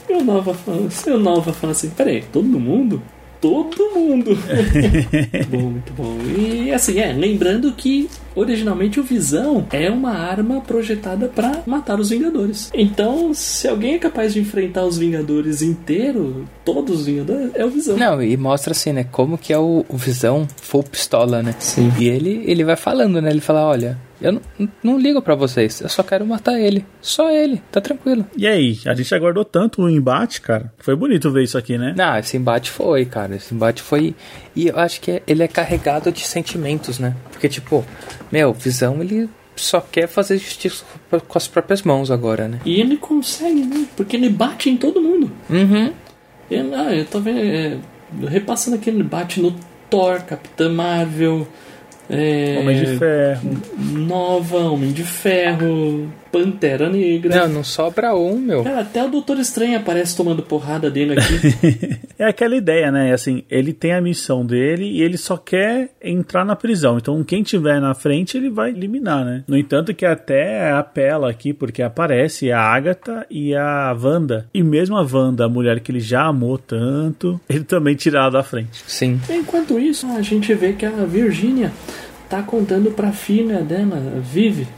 E 0.09 0.13
o 0.13 0.23
Nova 0.23 0.55
fala, 0.55 0.79
o 0.79 1.19
Nova 1.19 1.53
fala 1.53 1.73
assim, 1.73 1.91
peraí, 1.91 2.23
todo 2.23 2.61
mundo? 2.61 3.03
Todo 3.41 3.91
mundo! 3.95 4.31
muito 4.31 5.47
bom, 5.49 5.63
muito 5.71 5.93
bom. 5.93 6.19
E 6.37 6.73
assim, 6.73 6.99
é, 6.99 7.13
lembrando 7.13 7.73
que 7.73 8.09
originalmente 8.35 8.99
o 8.99 9.03
Visão 9.03 9.67
é 9.73 9.91
uma 9.91 10.13
arma 10.13 10.61
projetada 10.61 11.29
pra 11.29 11.63
matar 11.67 12.01
os 12.01 12.11
Vingadores. 12.11 12.71
Então, 12.75 13.33
se 13.35 13.69
alguém 13.69 13.95
é 13.95 13.99
capaz 13.99 14.35
de 14.35 14.41
enfrentar 14.41 14.85
os 14.85 14.99
Vingadores 14.99 15.63
inteiro, 15.63 16.47
todos 16.65 17.01
os 17.01 17.07
Vingadores, 17.07 17.51
é 17.55 17.65
o 17.65 17.71
Visão. 17.71 17.97
Não, 17.97 18.23
e 18.23 18.37
mostra 18.37 18.73
assim, 18.73 18.93
né? 18.93 19.05
Como 19.05 19.39
que 19.39 19.53
é 19.53 19.59
o, 19.59 19.85
o 19.89 19.97
Visão 19.97 20.47
full 20.57 20.83
pistola, 20.83 21.43
né? 21.43 21.55
Sim. 21.59 21.93
E 21.99 22.09
ele, 22.09 22.43
ele 22.47 22.65
vai 22.65 22.77
falando, 22.77 23.21
né? 23.21 23.31
Ele 23.31 23.41
fala, 23.41 23.67
olha, 23.67 23.99
eu 24.21 24.33
não, 24.33 24.43
não 24.83 24.99
ligo 24.99 25.23
pra 25.23 25.35
vocês, 25.35 25.81
eu 25.81 25.89
só 25.89 26.03
quero 26.03 26.27
matar 26.27 26.59
ele. 26.59 26.85
Só 27.01 27.31
ele, 27.31 27.63
tá 27.71 27.81
tranquilo. 27.81 28.27
E 28.37 28.47
aí, 28.47 28.79
a 28.87 28.95
gente 28.95 29.15
aguardou 29.15 29.45
tanto 29.45 29.83
o 29.83 29.91
embate, 29.91 30.41
cara. 30.41 30.73
Foi 30.79 30.97
bonito 30.97 31.31
ver 31.31 31.45
isso 31.45 31.57
aqui, 31.57 31.79
né? 31.79 31.95
Não, 31.97 32.19
esse 32.19 32.37
embate 32.37 32.71
foi, 32.71 33.05
cara. 33.05 33.37
Esse 33.37 33.55
embate 33.55 33.83
foi. 33.83 34.15
E 34.57 34.69
eu 34.69 34.79
acho 34.79 35.01
que 35.01 35.23
ele 35.27 35.43
é 35.43 35.49
carregado 35.49 36.11
de 36.11 36.21
sentimentos, 36.21 36.99
né? 36.99 37.15
Porque, 37.31 37.49
tipo, 37.49 37.85
meu, 38.31 38.53
Visão, 38.53 39.01
ele 39.01 39.29
só 39.55 39.81
quer 39.81 40.07
fazer 40.07 40.39
justiça 40.39 40.85
com 41.11 41.39
as 41.39 41.49
próprias 41.49 41.83
mãos 41.83 42.11
agora, 42.11 42.49
né? 42.49 42.61
E 42.65 42.81
ele 42.81 42.97
consegue, 42.97 43.65
né? 43.65 43.87
Porque 43.97 44.17
ele 44.17 44.29
bate 44.29 44.71
em 44.71 44.77
todo 44.77 45.01
mundo. 45.01 45.31
Uhum. 45.49 45.93
Ele, 46.51 46.75
ah, 46.75 46.95
eu 46.95 47.05
tô 47.05 47.21
vendo. 47.21 47.39
É, 47.39 47.79
repassando 48.29 48.77
aqui, 48.77 48.91
ele 48.91 49.03
bate 49.03 49.41
no 49.41 49.55
Thor, 49.91 50.23
Capitã 50.23 50.69
Marvel. 50.69 51.47
É, 52.11 52.59
Homem 52.61 52.79
de 52.79 52.99
Ferro. 52.99 53.63
Nova, 53.77 54.59
Homem 54.59 54.93
de 54.93 55.03
Ferro, 55.03 56.11
Pantera 56.33 56.89
Negra. 56.89 57.47
Não, 57.47 57.55
não 57.55 57.65
sobra 57.65 58.15
um, 58.15 58.39
meu. 58.39 58.65
Cara, 58.65 58.81
até 58.81 59.05
o 59.05 59.09
Doutor 59.09 59.39
Estranho 59.39 59.77
aparece 59.77 60.17
tomando 60.17 60.43
porrada 60.43 60.91
dele 60.91 61.15
aqui. 61.19 61.99
É 62.19 62.25
aquela 62.25 62.57
ideia, 62.57 62.91
né? 62.91 63.13
Assim, 63.13 63.45
ele 63.49 63.73
tem 63.73 63.93
a 63.93 64.01
missão 64.01 64.45
dele 64.45 64.85
e 64.85 65.03
ele 65.03 65.17
só 65.17 65.37
quer 65.37 65.91
entrar 66.03 66.45
na 66.45 66.57
prisão. 66.57 66.99
Então, 66.99 67.23
quem 67.23 67.45
tiver 67.45 67.81
na 67.81 67.95
frente, 67.95 68.37
ele 68.37 68.51
vai 68.51 68.71
eliminar, 68.71 69.25
né? 69.25 69.45
No 69.47 69.57
entanto, 69.57 69.95
que 69.95 70.05
até 70.05 70.73
apela 70.73 71.31
aqui, 71.31 71.53
porque 71.53 71.81
aparece 71.81 72.51
a 72.51 72.61
Agatha 72.61 73.25
e 73.31 73.55
a 73.55 73.97
Wanda. 73.97 74.49
E 74.53 74.65
mesmo 74.65 74.97
a 74.97 75.03
Wanda, 75.03 75.45
a 75.45 75.49
mulher 75.49 75.79
que 75.79 75.93
ele 75.93 76.01
já 76.01 76.25
amou 76.25 76.59
tanto, 76.59 77.41
ele 77.49 77.63
também 77.63 77.95
tirá 77.95 78.29
da 78.29 78.43
frente. 78.43 78.83
Sim. 78.89 79.21
Enquanto 79.31 79.79
isso, 79.79 80.05
a 80.09 80.21
gente 80.21 80.53
vê 80.55 80.73
que 80.73 80.85
a 80.85 80.91
Virgínia 80.91 81.71
tá 82.29 82.43
contando 82.43 82.91
pra 82.91 83.13
filha 83.13 83.61
dela, 83.63 83.97
a 84.17 84.21
Vivi, 84.21 84.69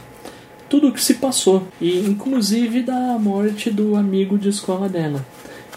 tudo 0.69 0.87
o 0.87 0.93
que 0.93 1.01
se 1.01 1.15
passou. 1.15 1.67
E 1.79 1.99
inclusive 1.99 2.81
da 2.81 3.17
morte 3.19 3.69
do 3.69 3.95
amigo 3.95 4.37
de 4.37 4.49
escola 4.49 4.87
dela. 4.87 5.25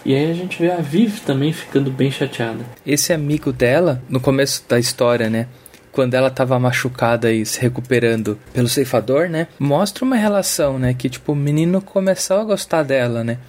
E 0.05 0.13
aí 0.13 0.29
a 0.29 0.33
gente 0.35 0.61
vê 0.61 0.71
a 0.71 0.77
Viv 0.77 1.19
também 1.25 1.51
ficando 1.51 1.89
bem 1.89 2.11
chateada. 2.11 2.63
Esse 2.85 3.11
amigo 3.11 3.51
dela, 3.51 4.01
no 4.07 4.19
começo 4.19 4.63
da 4.69 4.77
história, 4.77 5.31
né? 5.31 5.47
Quando 5.91 6.13
ela 6.13 6.29
tava 6.29 6.59
machucada 6.59 7.31
e 7.31 7.43
se 7.43 7.59
recuperando 7.59 8.37
pelo 8.53 8.67
ceifador, 8.67 9.27
né? 9.27 9.47
Mostra 9.57 10.05
uma 10.05 10.15
relação, 10.15 10.77
né? 10.77 10.93
Que 10.93 11.09
tipo, 11.09 11.31
o 11.31 11.35
menino 11.35 11.81
começou 11.81 12.37
a 12.37 12.43
gostar 12.43 12.83
dela, 12.83 13.23
né? 13.23 13.39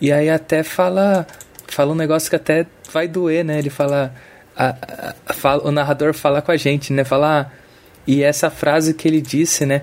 E 0.00 0.12
aí 0.12 0.30
até 0.30 0.62
fala. 0.62 1.26
Fala 1.66 1.92
um 1.92 1.96
negócio 1.96 2.30
que 2.30 2.36
até 2.36 2.66
vai 2.92 3.08
doer, 3.08 3.44
né? 3.44 3.58
Ele 3.58 3.70
fala. 3.70 4.14
A- 4.66 5.14
a- 5.26 5.32
fala- 5.32 5.66
o 5.66 5.70
narrador 5.70 6.12
fala 6.14 6.42
com 6.42 6.50
a 6.52 6.56
gente, 6.56 6.92
né? 6.92 7.04
Fala. 7.04 7.42
"Ah, 7.42 7.52
e 8.06 8.22
essa 8.22 8.50
frase 8.50 8.94
que 8.94 9.06
ele 9.06 9.20
disse, 9.20 9.64
né? 9.66 9.82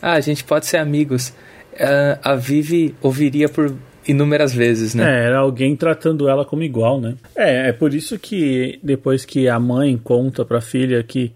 Ah, 0.00 0.12
a 0.14 0.20
gente 0.20 0.42
pode 0.44 0.66
ser 0.66 0.78
amigos. 0.78 1.32
Ah, 1.78 2.18
a 2.22 2.34
Vivi 2.34 2.94
ouviria 3.02 3.48
por 3.48 3.74
inúmeras 4.06 4.52
vezes, 4.54 4.94
né? 4.94 5.04
É, 5.04 5.24
era 5.26 5.38
alguém 5.38 5.74
tratando 5.74 6.28
ela 6.28 6.44
como 6.44 6.62
igual, 6.62 7.00
né? 7.00 7.14
É, 7.34 7.68
é 7.68 7.72
por 7.72 7.94
isso 7.94 8.18
que 8.18 8.78
depois 8.82 9.24
que 9.24 9.48
a 9.48 9.58
mãe 9.58 9.98
conta 10.02 10.44
pra 10.44 10.60
filha 10.60 11.02
que 11.02 11.32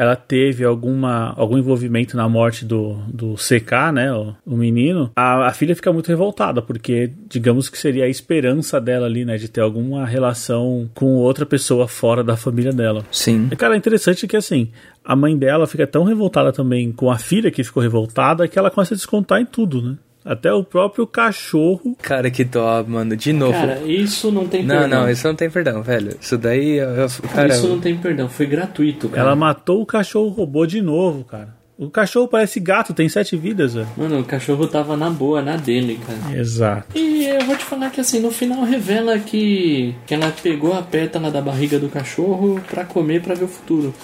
ela 0.00 0.16
teve 0.16 0.64
alguma, 0.64 1.34
algum 1.36 1.58
envolvimento 1.58 2.16
na 2.16 2.26
morte 2.26 2.64
do, 2.64 2.94
do 3.06 3.34
CK, 3.34 3.92
né, 3.92 4.10
o, 4.10 4.34
o 4.46 4.56
menino, 4.56 5.12
a, 5.14 5.48
a 5.48 5.52
filha 5.52 5.76
fica 5.76 5.92
muito 5.92 6.08
revoltada, 6.08 6.62
porque 6.62 7.12
digamos 7.28 7.68
que 7.68 7.76
seria 7.76 8.04
a 8.04 8.08
esperança 8.08 8.80
dela 8.80 9.04
ali, 9.04 9.26
né, 9.26 9.36
de 9.36 9.46
ter 9.46 9.60
alguma 9.60 10.06
relação 10.06 10.88
com 10.94 11.16
outra 11.16 11.44
pessoa 11.44 11.86
fora 11.86 12.24
da 12.24 12.34
família 12.34 12.72
dela. 12.72 13.04
Sim. 13.12 13.50
E, 13.52 13.56
cara, 13.56 13.74
é 13.74 13.76
interessante 13.76 14.26
que, 14.26 14.38
assim, 14.38 14.70
a 15.04 15.14
mãe 15.14 15.36
dela 15.36 15.66
fica 15.66 15.86
tão 15.86 16.04
revoltada 16.04 16.50
também 16.50 16.90
com 16.92 17.10
a 17.10 17.18
filha 17.18 17.50
que 17.50 17.62
ficou 17.62 17.82
revoltada 17.82 18.48
que 18.48 18.58
ela 18.58 18.70
começa 18.70 18.94
a 18.94 18.96
descontar 18.96 19.38
em 19.38 19.44
tudo, 19.44 19.82
né? 19.82 19.98
Até 20.24 20.52
o 20.52 20.62
próprio 20.62 21.06
cachorro. 21.06 21.96
Cara, 22.02 22.30
que 22.30 22.44
dó, 22.44 22.84
mano. 22.86 23.16
De 23.16 23.32
novo. 23.32 23.52
Cara, 23.52 23.80
isso 23.86 24.30
não 24.30 24.46
tem 24.46 24.62
não, 24.64 24.80
perdão. 24.80 25.00
não, 25.02 25.10
isso 25.10 25.26
não 25.26 25.34
tem 25.34 25.50
perdão, 25.50 25.82
velho. 25.82 26.16
Isso 26.20 26.36
daí, 26.36 26.76
eu- 26.76 27.08
cara, 27.34 27.48
Isso 27.48 27.66
não 27.68 27.80
tem 27.80 27.96
perdão, 27.96 28.28
foi 28.28 28.46
gratuito, 28.46 29.08
cara. 29.08 29.22
Ela 29.22 29.36
matou 29.36 29.80
o 29.80 29.86
cachorro 29.86 30.28
robô 30.28 30.66
de 30.66 30.82
novo, 30.82 31.24
cara. 31.24 31.58
O 31.78 31.88
cachorro 31.88 32.28
parece 32.28 32.60
gato, 32.60 32.92
tem 32.92 33.08
sete 33.08 33.34
vidas, 33.38 33.72
velho. 33.72 33.88
Mano, 33.96 34.20
o 34.20 34.24
cachorro 34.24 34.66
tava 34.68 34.98
na 34.98 35.08
boa, 35.08 35.40
na 35.40 35.56
dele, 35.56 35.98
cara. 36.06 36.38
Exato. 36.38 36.88
E 36.94 37.24
eu 37.24 37.40
vou 37.46 37.56
te 37.56 37.64
falar 37.64 37.88
que 37.88 38.02
assim, 38.02 38.20
no 38.20 38.30
final 38.30 38.62
revela 38.64 39.18
que, 39.18 39.94
que 40.06 40.12
ela 40.12 40.30
pegou 40.42 40.74
a 40.74 40.82
pétala 40.82 41.30
da 41.30 41.40
barriga 41.40 41.78
do 41.78 41.88
cachorro 41.88 42.60
pra 42.70 42.84
comer 42.84 43.22
pra 43.22 43.34
ver 43.34 43.44
o 43.44 43.48
futuro. 43.48 43.94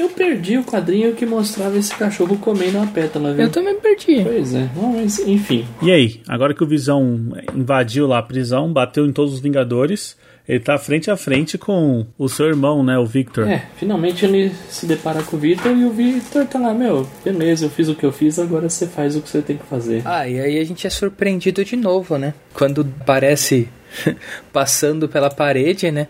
Eu 0.00 0.08
perdi 0.08 0.56
o 0.56 0.64
quadrinho 0.64 1.12
que 1.12 1.26
mostrava 1.26 1.76
esse 1.76 1.94
cachorro 1.94 2.38
comendo 2.38 2.78
a 2.78 2.86
pétala, 2.86 3.34
viu? 3.34 3.44
eu 3.44 3.50
também 3.50 3.78
perdi. 3.78 4.22
Pois 4.22 4.54
é, 4.54 4.66
mas 4.74 5.18
enfim. 5.18 5.66
E 5.82 5.92
aí, 5.92 6.22
agora 6.26 6.54
que 6.54 6.64
o 6.64 6.66
Visão 6.66 7.20
invadiu 7.54 8.06
lá 8.06 8.18
a 8.18 8.22
prisão, 8.22 8.72
bateu 8.72 9.04
em 9.04 9.12
todos 9.12 9.34
os 9.34 9.40
Vingadores, 9.40 10.16
ele 10.48 10.58
tá 10.58 10.78
frente 10.78 11.10
a 11.10 11.18
frente 11.18 11.58
com 11.58 12.06
o 12.16 12.30
seu 12.30 12.46
irmão, 12.46 12.82
né, 12.82 12.98
o 12.98 13.04
Victor. 13.04 13.46
É, 13.46 13.66
finalmente 13.76 14.24
ele 14.24 14.50
se 14.70 14.86
depara 14.86 15.22
com 15.22 15.36
o 15.36 15.38
Victor 15.38 15.76
e 15.76 15.84
o 15.84 15.90
Victor 15.90 16.46
tá 16.46 16.58
lá, 16.58 16.72
meu, 16.72 17.06
beleza, 17.22 17.66
eu 17.66 17.70
fiz 17.70 17.90
o 17.90 17.94
que 17.94 18.06
eu 18.06 18.10
fiz, 18.10 18.38
agora 18.38 18.70
você 18.70 18.86
faz 18.86 19.14
o 19.14 19.20
que 19.20 19.28
você 19.28 19.42
tem 19.42 19.58
que 19.58 19.66
fazer. 19.66 20.00
Ah, 20.06 20.26
e 20.26 20.40
aí 20.40 20.58
a 20.58 20.64
gente 20.64 20.86
é 20.86 20.90
surpreendido 20.90 21.62
de 21.62 21.76
novo, 21.76 22.16
né? 22.16 22.32
Quando 22.54 22.88
aparece 23.00 23.68
passando 24.50 25.10
pela 25.10 25.28
parede, 25.28 25.90
né? 25.90 26.08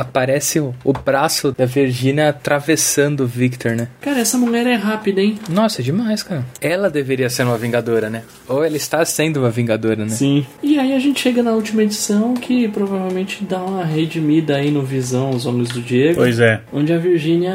Aparece 0.00 0.58
o, 0.60 0.74
o 0.82 0.92
braço 0.92 1.52
da 1.52 1.66
Virginia 1.66 2.30
atravessando 2.30 3.24
o 3.24 3.26
Victor, 3.26 3.72
né? 3.72 3.88
Cara, 4.00 4.20
essa 4.20 4.38
mulher 4.38 4.66
é 4.66 4.74
rápida, 4.74 5.20
hein? 5.20 5.38
Nossa, 5.48 5.82
é 5.82 5.84
demais, 5.84 6.22
cara. 6.22 6.44
Ela 6.60 6.88
deveria 6.88 7.28
ser 7.28 7.42
uma 7.42 7.58
vingadora, 7.58 8.08
né? 8.08 8.22
Ou 8.48 8.64
ela 8.64 8.76
está 8.76 9.04
sendo 9.04 9.40
uma 9.40 9.50
vingadora, 9.50 10.04
né? 10.04 10.10
Sim. 10.10 10.46
E 10.62 10.78
aí 10.78 10.94
a 10.94 10.98
gente 10.98 11.20
chega 11.20 11.42
na 11.42 11.52
última 11.52 11.82
edição 11.82 12.34
que 12.34 12.66
provavelmente 12.68 13.44
dá 13.44 13.62
uma 13.62 13.84
redimida 13.84 14.56
aí 14.56 14.70
no 14.70 14.82
Visão, 14.82 15.30
os 15.30 15.44
Homens 15.44 15.68
do 15.68 15.82
Diego. 15.82 16.16
Pois 16.16 16.38
é. 16.40 16.60
Onde 16.72 16.92
a 16.92 16.98
Virginia 16.98 17.52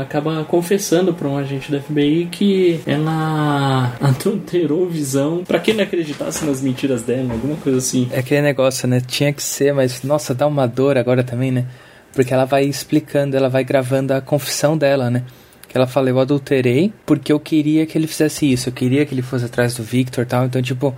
acaba 0.00 0.44
confessando 0.44 1.12
para 1.12 1.28
um 1.28 1.36
agente 1.36 1.70
da 1.70 1.80
FBI 1.80 2.28
que 2.30 2.80
ela 2.86 3.92
adulterou 4.00 4.84
o 4.84 4.88
Visão 4.88 5.42
pra 5.46 5.58
que 5.58 5.70
ele 5.70 5.82
acreditasse 5.82 6.44
nas 6.44 6.60
mentiras 6.60 7.02
dela, 7.02 7.32
alguma 7.32 7.56
coisa 7.56 7.78
assim. 7.78 8.08
É 8.12 8.20
aquele 8.20 8.42
negócio, 8.42 8.86
né? 8.88 9.00
Tinha 9.00 9.32
que 9.32 9.42
ser, 9.42 9.72
mas 9.74 10.02
nossa, 10.02 10.34
dá 10.34 10.46
uma 10.46 10.66
dor 10.66 10.96
agora 10.96 11.22
também, 11.22 11.41
né? 11.50 11.66
Porque 12.12 12.32
ela 12.32 12.44
vai 12.44 12.64
explicando, 12.64 13.36
ela 13.36 13.48
vai 13.48 13.64
gravando 13.64 14.12
a 14.12 14.20
confissão 14.20 14.76
dela, 14.76 15.10
né? 15.10 15.24
Que 15.68 15.76
ela 15.76 15.86
fala, 15.86 16.10
eu 16.10 16.20
adulterei 16.20 16.92
porque 17.06 17.32
eu 17.32 17.40
queria 17.40 17.86
que 17.86 17.96
ele 17.96 18.06
fizesse 18.06 18.50
isso, 18.50 18.68
eu 18.68 18.72
queria 18.72 19.06
que 19.06 19.14
ele 19.14 19.22
fosse 19.22 19.46
atrás 19.46 19.74
do 19.74 19.82
Victor 19.82 20.26
tal. 20.26 20.44
Então, 20.44 20.60
tipo, 20.60 20.94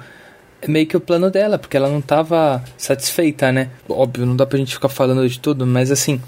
é 0.61 0.69
meio 0.69 0.87
que 0.87 0.97
o 0.97 1.01
plano 1.01 1.31
dela, 1.31 1.59
porque 1.59 1.77
ela 1.77 1.89
não 1.89 2.01
tava 2.01 2.65
satisfeita, 2.77 3.53
né? 3.53 3.71
Óbvio, 3.89 4.27
não 4.27 4.35
dá 4.35 4.45
pra 4.45 4.59
gente 4.59 4.75
ficar 4.75 4.89
falando 4.89 5.29
de 5.29 5.39
tudo, 5.39 5.67
mas 5.67 5.91
assim, 5.91 6.21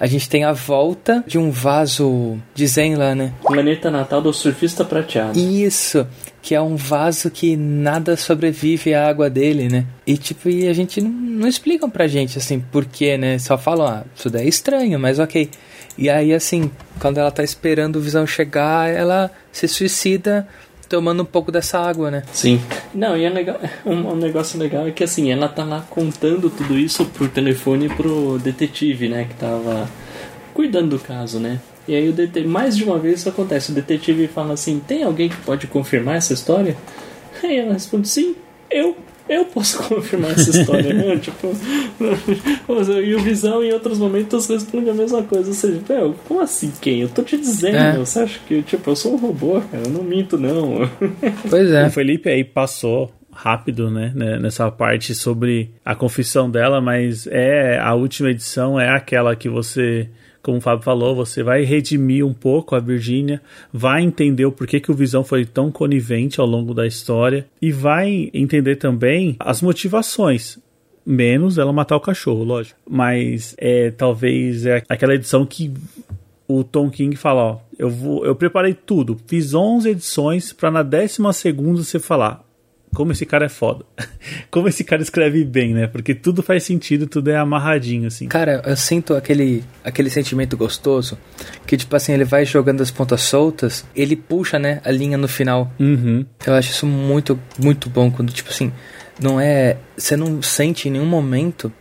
a 0.00 0.06
gente 0.06 0.28
tem 0.28 0.44
a 0.44 0.52
volta 0.52 1.24
de 1.26 1.38
um 1.38 1.50
vaso 1.50 2.38
de 2.54 2.66
Zen 2.66 2.94
lá, 2.96 3.14
né? 3.14 3.32
Planeta 3.42 3.90
Natal 3.90 4.20
do 4.20 4.32
Surfista 4.32 4.84
Prateado. 4.84 5.38
Isso, 5.38 6.06
que 6.40 6.54
é 6.54 6.60
um 6.60 6.76
vaso 6.76 7.30
que 7.30 7.56
nada 7.56 8.16
sobrevive 8.16 8.94
à 8.94 9.08
água 9.08 9.28
dele, 9.28 9.68
né? 9.68 9.84
E 10.06 10.16
tipo, 10.16 10.48
e 10.48 10.68
a 10.68 10.72
gente 10.72 11.00
não, 11.00 11.10
não 11.10 11.48
explicam 11.48 11.90
pra 11.90 12.06
gente 12.06 12.38
assim 12.38 12.60
por 12.60 12.84
quê, 12.84 13.18
né? 13.18 13.38
Só 13.38 13.58
falam, 13.58 13.86
ah, 13.86 14.04
isso 14.14 14.30
daí 14.30 14.46
é 14.46 14.48
estranho, 14.48 14.98
mas 14.98 15.18
ok. 15.18 15.50
E 15.98 16.08
aí, 16.08 16.32
assim, 16.32 16.70
quando 17.00 17.18
ela 17.18 17.30
tá 17.32 17.42
esperando 17.42 17.96
o 17.96 18.00
visão 18.00 18.24
chegar, 18.24 18.88
ela 18.88 19.32
se 19.50 19.66
suicida 19.66 20.46
tomando 20.88 21.22
um 21.22 21.26
pouco 21.26 21.52
dessa 21.52 21.78
água, 21.78 22.10
né? 22.10 22.22
Sim. 22.32 22.60
Não, 22.94 23.16
e 23.16 23.24
é 23.24 23.30
legal, 23.30 23.60
um, 23.84 24.12
um 24.12 24.16
negócio 24.16 24.58
legal 24.58 24.86
é 24.86 24.90
que 24.90 25.04
assim, 25.04 25.30
ela 25.30 25.48
tá 25.48 25.64
lá 25.64 25.84
contando 25.88 26.50
tudo 26.50 26.78
isso 26.78 27.04
por 27.04 27.28
telefone 27.28 27.88
pro 27.88 28.38
detetive, 28.38 29.08
né, 29.08 29.24
que 29.24 29.34
tava 29.34 29.88
cuidando 30.54 30.90
do 30.90 30.98
caso, 30.98 31.38
né? 31.38 31.60
E 31.86 31.94
aí 31.94 32.08
o 32.08 32.12
detetive, 32.12 32.48
mais 32.48 32.76
de 32.76 32.84
uma 32.84 32.98
vez 32.98 33.20
isso 33.20 33.28
acontece, 33.28 33.70
o 33.70 33.74
detetive 33.74 34.26
fala 34.28 34.54
assim, 34.54 34.80
tem 34.80 35.02
alguém 35.02 35.28
que 35.28 35.36
pode 35.36 35.66
confirmar 35.66 36.16
essa 36.16 36.32
história? 36.32 36.76
Aí 37.42 37.56
ela 37.58 37.72
responde, 37.72 38.08
sim, 38.08 38.34
eu. 38.70 38.96
Eu 39.28 39.44
posso 39.46 39.78
confirmar 39.88 40.30
essa 40.32 40.50
história, 40.50 40.92
né? 40.94 41.16
Tipo, 41.22 41.48
e 43.02 43.14
o 43.14 43.20
Visão 43.20 43.62
em 43.62 43.72
outros 43.72 43.98
momentos 43.98 44.46
responde 44.48 44.88
a 44.90 44.94
mesma 44.94 45.22
coisa. 45.22 45.48
Ou 45.48 45.54
seja, 45.54 45.80
meu, 45.88 46.14
como 46.26 46.40
assim 46.40 46.72
quem? 46.80 47.00
Eu 47.00 47.08
tô 47.08 47.22
te 47.22 47.36
dizendo, 47.36 47.76
É. 47.76 47.92
meu, 47.92 48.06
você 48.06 48.20
acha 48.20 48.38
que, 48.46 48.62
tipo, 48.62 48.90
eu 48.90 48.96
sou 48.96 49.14
um 49.14 49.16
robô, 49.16 49.60
cara? 49.60 49.84
Eu 49.84 49.90
não 49.90 50.02
minto, 50.02 50.38
não. 50.38 50.88
Pois 51.48 51.70
é. 51.70 51.86
O 51.86 51.90
Felipe 51.90 52.28
aí 52.28 52.44
passou 52.44 53.12
rápido, 53.32 53.90
né, 53.90 54.12
né, 54.16 54.38
nessa 54.38 54.68
parte 54.70 55.14
sobre 55.14 55.70
a 55.84 55.94
confissão 55.94 56.50
dela, 56.50 56.80
mas 56.80 57.26
é 57.28 57.78
a 57.78 57.94
última 57.94 58.30
edição 58.30 58.80
é 58.80 58.88
aquela 58.88 59.36
que 59.36 59.48
você, 59.48 60.08
como 60.48 60.56
o 60.56 60.62
Fábio 60.62 60.82
falou, 60.82 61.14
você 61.14 61.42
vai 61.42 61.62
redimir 61.62 62.24
um 62.24 62.32
pouco 62.32 62.74
a 62.74 62.80
Virgínia, 62.80 63.38
vai 63.70 64.02
entender 64.02 64.46
o 64.46 64.50
porquê 64.50 64.80
que 64.80 64.90
o 64.90 64.94
Visão 64.94 65.22
foi 65.22 65.44
tão 65.44 65.70
conivente 65.70 66.40
ao 66.40 66.46
longo 66.46 66.72
da 66.72 66.86
história 66.86 67.46
e 67.60 67.70
vai 67.70 68.30
entender 68.32 68.76
também 68.76 69.36
as 69.38 69.60
motivações. 69.60 70.58
Menos 71.04 71.58
ela 71.58 71.70
matar 71.70 71.96
o 71.96 72.00
cachorro, 72.00 72.44
lógico. 72.44 72.80
Mas 72.88 73.54
é 73.58 73.90
talvez 73.90 74.64
é 74.64 74.82
aquela 74.88 75.14
edição 75.14 75.44
que 75.44 75.70
o 76.48 76.64
Tom 76.64 76.88
King 76.88 77.14
fala, 77.14 77.42
ó, 77.42 77.58
eu 77.78 77.90
vou, 77.90 78.24
eu 78.24 78.34
preparei 78.34 78.72
tudo, 78.72 79.18
fiz 79.26 79.52
11 79.52 79.90
edições 79.90 80.50
para 80.50 80.70
na 80.70 80.82
décima 80.82 81.30
segunda 81.34 81.84
você 81.84 81.98
falar 81.98 82.42
como 82.94 83.12
esse 83.12 83.26
cara 83.26 83.46
é 83.46 83.48
foda. 83.48 83.84
como 84.50 84.68
esse 84.68 84.84
cara 84.84 85.02
escreve 85.02 85.44
bem, 85.44 85.74
né? 85.74 85.86
Porque 85.86 86.14
tudo 86.14 86.42
faz 86.42 86.62
sentido, 86.64 87.06
tudo 87.06 87.30
é 87.30 87.36
amarradinho 87.36 88.06
assim. 88.06 88.28
Cara, 88.28 88.62
eu 88.64 88.76
sinto 88.76 89.14
aquele, 89.14 89.64
aquele 89.84 90.10
sentimento 90.10 90.56
gostoso 90.56 91.18
que, 91.66 91.76
tipo 91.76 91.94
assim, 91.94 92.12
ele 92.12 92.24
vai 92.24 92.44
jogando 92.44 92.82
as 92.82 92.90
pontas 92.90 93.22
soltas, 93.22 93.84
ele 93.94 94.16
puxa, 94.16 94.58
né, 94.58 94.80
a 94.84 94.90
linha 94.90 95.18
no 95.18 95.28
final. 95.28 95.72
Uhum. 95.78 96.24
Eu 96.46 96.54
acho 96.54 96.70
isso 96.70 96.86
muito, 96.86 97.38
muito 97.58 97.88
bom 97.90 98.10
quando, 98.10 98.32
tipo 98.32 98.50
assim, 98.50 98.72
não 99.20 99.40
é. 99.40 99.76
Você 99.96 100.16
não 100.16 100.40
sente 100.40 100.88
em 100.88 100.92
nenhum 100.92 101.06
momento. 101.06 101.72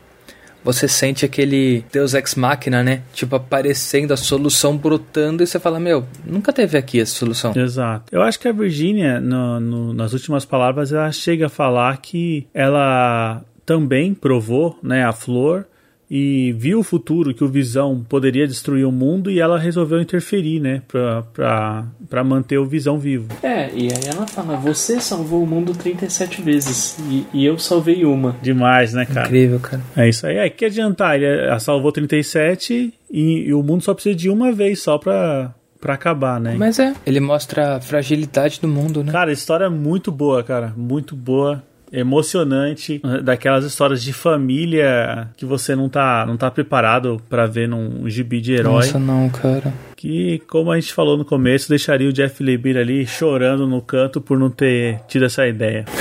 Você 0.67 0.85
sente 0.85 1.23
aquele 1.23 1.85
Deus 1.93 2.13
Ex 2.13 2.35
Machina, 2.35 2.83
né? 2.83 3.01
Tipo, 3.13 3.37
aparecendo, 3.37 4.11
a 4.13 4.17
solução 4.17 4.75
brotando, 4.75 5.41
e 5.41 5.47
você 5.47 5.57
fala, 5.61 5.79
meu, 5.79 6.05
nunca 6.25 6.51
teve 6.51 6.77
aqui 6.77 6.99
essa 6.99 7.15
solução. 7.15 7.53
Exato. 7.55 8.03
Eu 8.13 8.21
acho 8.21 8.37
que 8.37 8.49
a 8.49 8.51
Virginia, 8.51 9.21
no- 9.21 9.61
no- 9.61 9.93
nas 9.93 10.11
últimas 10.11 10.43
palavras, 10.43 10.91
ela 10.91 11.09
chega 11.13 11.45
a 11.45 11.49
falar 11.49 11.95
que 12.01 12.45
ela 12.53 13.41
também 13.65 14.13
provou, 14.13 14.77
né, 14.83 15.05
a 15.05 15.13
flor 15.13 15.65
e 16.09 16.53
viu 16.53 16.79
o 16.79 16.83
futuro 16.83 17.33
que 17.33 17.43
o 17.43 17.47
Visão 17.47 18.05
poderia 18.07 18.47
destruir 18.47 18.85
o 18.85 18.91
mundo 18.91 19.29
e 19.29 19.39
ela 19.39 19.59
resolveu 19.59 20.01
interferir, 20.01 20.59
né, 20.59 20.81
pra, 20.87 21.21
pra, 21.33 21.85
pra 22.09 22.23
manter 22.23 22.57
o 22.57 22.65
Visão 22.65 22.97
vivo. 22.97 23.27
É, 23.43 23.69
e 23.73 23.87
aí 23.91 24.07
ela 24.07 24.25
fala, 24.25 24.55
você 24.55 24.99
salvou 24.99 25.43
o 25.43 25.47
mundo 25.47 25.73
37 25.73 26.41
vezes 26.41 26.97
e, 27.09 27.25
e 27.33 27.45
eu 27.45 27.59
salvei 27.59 28.05
uma. 28.05 28.35
Demais, 28.41 28.93
né, 28.93 29.05
cara? 29.05 29.27
Incrível, 29.27 29.59
cara. 29.59 29.81
É 29.95 30.07
isso 30.07 30.25
aí. 30.25 30.37
É, 30.37 30.49
que 30.49 30.65
adiantar? 30.65 31.15
Ele 31.15 31.25
ela 31.25 31.59
salvou 31.59 31.91
37 31.91 32.93
e, 33.11 33.21
e 33.47 33.53
o 33.53 33.61
mundo 33.61 33.83
só 33.83 33.93
precisa 33.93 34.15
de 34.15 34.29
uma 34.29 34.51
vez 34.51 34.81
só 34.81 34.97
pra, 34.97 35.53
pra 35.79 35.93
acabar, 35.93 36.39
né? 36.39 36.55
Mas 36.57 36.79
é, 36.79 36.93
ele 37.05 37.19
mostra 37.19 37.75
a 37.75 37.81
fragilidade 37.81 38.59
do 38.61 38.67
mundo, 38.67 39.03
né? 39.03 39.11
Cara, 39.11 39.29
a 39.29 39.33
história 39.33 39.65
é 39.65 39.69
muito 39.69 40.11
boa, 40.11 40.43
cara. 40.43 40.73
Muito 40.75 41.15
boa. 41.15 41.63
Emocionante, 41.91 43.01
daquelas 43.23 43.63
histórias 43.65 44.03
de 44.03 44.11
família 44.11 45.29
que 45.37 45.45
você 45.45 45.75
não 45.75 45.87
tá, 45.87 46.25
não 46.25 46.35
tá 46.35 46.51
preparado 46.51 47.21
pra 47.29 47.45
ver 47.45 47.67
num 47.67 48.09
gibi 48.09 48.41
de 48.41 48.53
herói. 48.53 48.85
Nossa, 48.85 48.99
não, 48.99 49.29
cara. 49.29 49.73
Que, 49.95 50.41
como 50.47 50.71
a 50.71 50.79
gente 50.79 50.93
falou 50.93 51.17
no 51.17 51.25
começo, 51.25 51.69
deixaria 51.69 52.09
o 52.09 52.13
Jeff 52.13 52.43
Lemire 52.43 52.77
ali 52.77 53.07
chorando 53.07 53.67
no 53.67 53.81
canto 53.81 54.19
por 54.19 54.37
não 54.37 54.49
ter 54.49 54.99
tido 55.07 55.25
essa 55.25 55.47
ideia. 55.47 55.85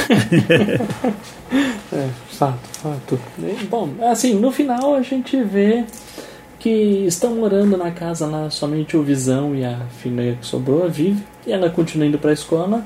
É, 1.92 2.08
fato, 2.30 2.68
fato. 2.80 3.18
Bom, 3.70 3.94
assim, 4.10 4.34
no 4.34 4.50
final 4.50 4.96
a 4.96 5.02
gente 5.02 5.40
vê 5.42 5.84
que 6.58 7.06
estão 7.06 7.36
morando 7.36 7.76
na 7.76 7.90
casa 7.92 8.26
lá 8.26 8.50
somente 8.50 8.96
o 8.96 9.02
Visão 9.02 9.54
e 9.54 9.64
a 9.64 9.78
filha 10.02 10.36
que 10.40 10.44
sobrou, 10.44 10.84
a 10.84 10.88
Vive, 10.88 11.22
e 11.46 11.52
ela 11.52 11.70
continua 11.70 12.06
indo 12.06 12.18
pra 12.18 12.32
escola. 12.32 12.84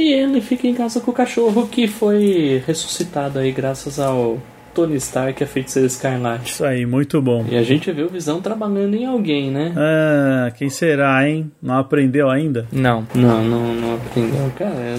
E 0.00 0.14
ele 0.14 0.40
fica 0.40 0.66
em 0.66 0.72
casa 0.72 0.98
com 0.98 1.10
o 1.10 1.14
cachorro 1.14 1.68
que 1.68 1.86
foi 1.86 2.62
ressuscitado 2.66 3.38
aí 3.38 3.52
graças 3.52 4.00
ao 4.00 4.38
Tony 4.74 4.96
Stark, 4.96 5.44
a 5.44 5.46
feiticeira 5.46 5.86
escarlate. 5.86 6.52
Isso 6.52 6.64
aí, 6.64 6.86
muito 6.86 7.20
bom. 7.20 7.44
E 7.50 7.54
a 7.54 7.62
gente 7.62 7.92
vê 7.92 8.02
o 8.02 8.08
Visão 8.08 8.40
trabalhando 8.40 8.94
em 8.94 9.04
alguém, 9.04 9.50
né? 9.50 9.74
Ah, 9.76 10.50
quem 10.56 10.70
será, 10.70 11.28
hein? 11.28 11.52
Não 11.60 11.76
aprendeu 11.76 12.30
ainda? 12.30 12.66
Não. 12.72 13.06
Não, 13.14 13.44
não, 13.44 13.74
não 13.74 13.94
aprendeu. 13.96 14.50
Cara, 14.56 14.96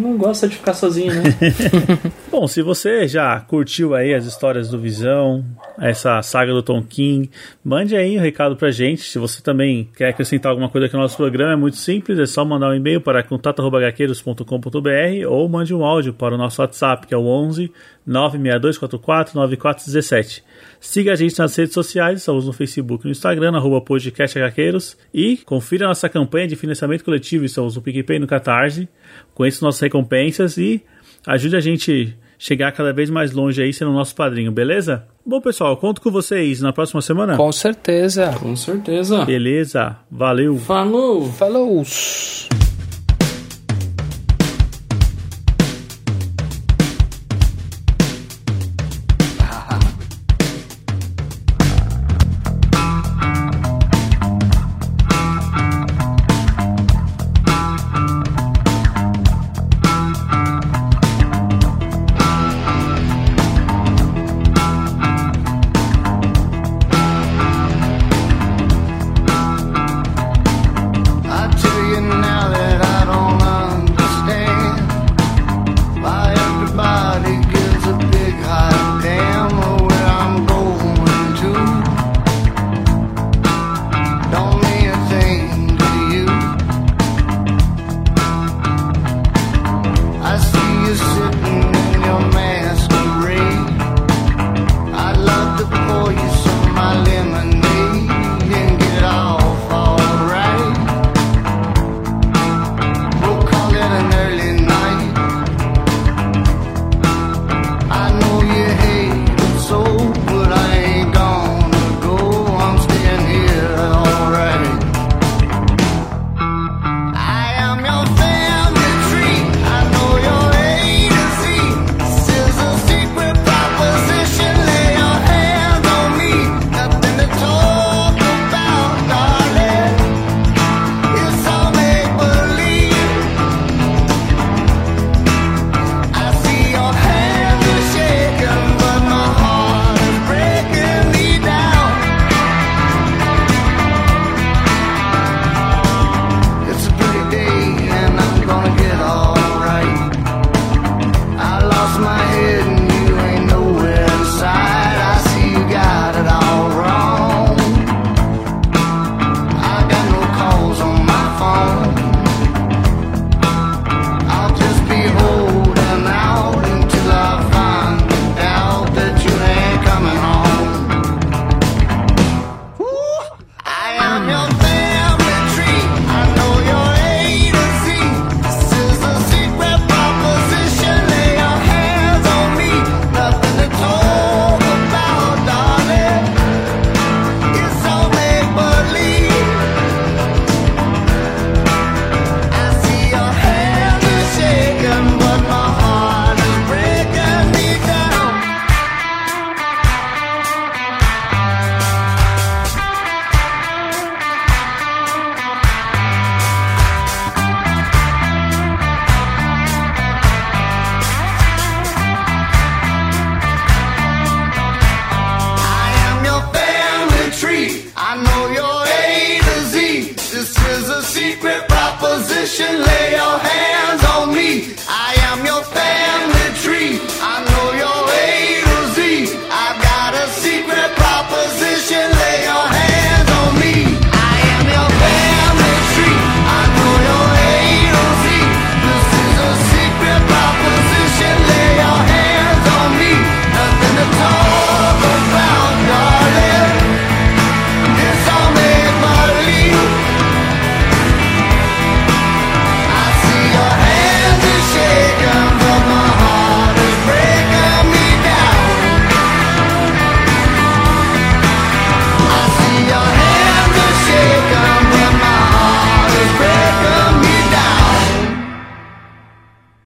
não 0.00 0.16
gosta 0.16 0.48
de 0.48 0.56
ficar 0.56 0.72
sozinho, 0.72 1.12
né? 1.12 1.22
Bom, 2.44 2.48
se 2.48 2.60
você 2.60 3.08
já 3.08 3.40
curtiu 3.40 3.94
aí 3.94 4.12
as 4.12 4.26
histórias 4.26 4.68
do 4.68 4.78
Visão, 4.78 5.42
essa 5.78 6.20
saga 6.20 6.52
do 6.52 6.62
Tom 6.62 6.82
King, 6.82 7.30
mande 7.64 7.96
aí 7.96 8.18
um 8.18 8.20
recado 8.20 8.54
pra 8.54 8.70
gente. 8.70 9.04
Se 9.04 9.18
você 9.18 9.42
também 9.42 9.88
quer 9.96 10.10
acrescentar 10.10 10.50
alguma 10.50 10.68
coisa 10.68 10.86
aqui 10.86 10.94
no 10.94 11.00
nosso 11.00 11.16
programa, 11.16 11.54
é 11.54 11.56
muito 11.56 11.78
simples, 11.78 12.18
é 12.18 12.26
só 12.26 12.44
mandar 12.44 12.68
um 12.68 12.74
e-mail 12.74 13.00
para 13.00 13.22
contato.hqueiros.com.br 13.22 15.26
ou 15.26 15.48
mande 15.48 15.74
um 15.74 15.82
áudio 15.82 16.12
para 16.12 16.34
o 16.34 16.36
nosso 16.36 16.60
WhatsApp, 16.60 17.06
que 17.06 17.14
é 17.14 17.16
o 17.16 17.24
11 17.24 17.72
96244 18.06 19.36
9417. 19.36 20.44
Siga 20.78 21.14
a 21.14 21.16
gente 21.16 21.38
nas 21.38 21.56
redes 21.56 21.72
sociais, 21.72 22.18
estamos 22.18 22.44
no 22.44 22.52
Facebook 22.52 23.04
e 23.04 23.06
no 23.06 23.12
Instagram, 23.12 23.56
arroba 23.56 23.80
podcast 23.80 24.38
HQueiros, 24.38 24.98
e 25.14 25.38
confira 25.38 25.88
nossa 25.88 26.10
campanha 26.10 26.46
de 26.46 26.56
financiamento 26.56 27.06
coletivo, 27.06 27.46
estamos 27.46 27.74
no 27.74 27.80
PicPay 27.80 28.18
e 28.18 28.20
no 28.20 28.26
Catarse, 28.26 28.86
conheça 29.32 29.64
nossas 29.64 29.80
recompensas 29.80 30.58
e 30.58 30.84
ajude 31.26 31.56
a 31.56 31.60
gente 31.60 32.14
chegar 32.38 32.72
cada 32.72 32.92
vez 32.92 33.10
mais 33.10 33.32
longe 33.32 33.62
aí 33.62 33.72
sendo 33.72 33.92
nosso 33.92 34.14
padrinho, 34.14 34.50
beleza? 34.52 35.04
Bom, 35.24 35.40
pessoal, 35.40 35.70
eu 35.70 35.76
conto 35.76 36.00
com 36.00 36.10
vocês 36.10 36.60
na 36.60 36.72
próxima 36.72 37.00
semana. 37.00 37.36
Com 37.36 37.50
certeza. 37.52 38.34
Com 38.38 38.54
certeza. 38.56 39.24
Beleza, 39.24 39.96
valeu. 40.10 40.56
Falou! 40.58 41.30
Falou. 41.32 41.84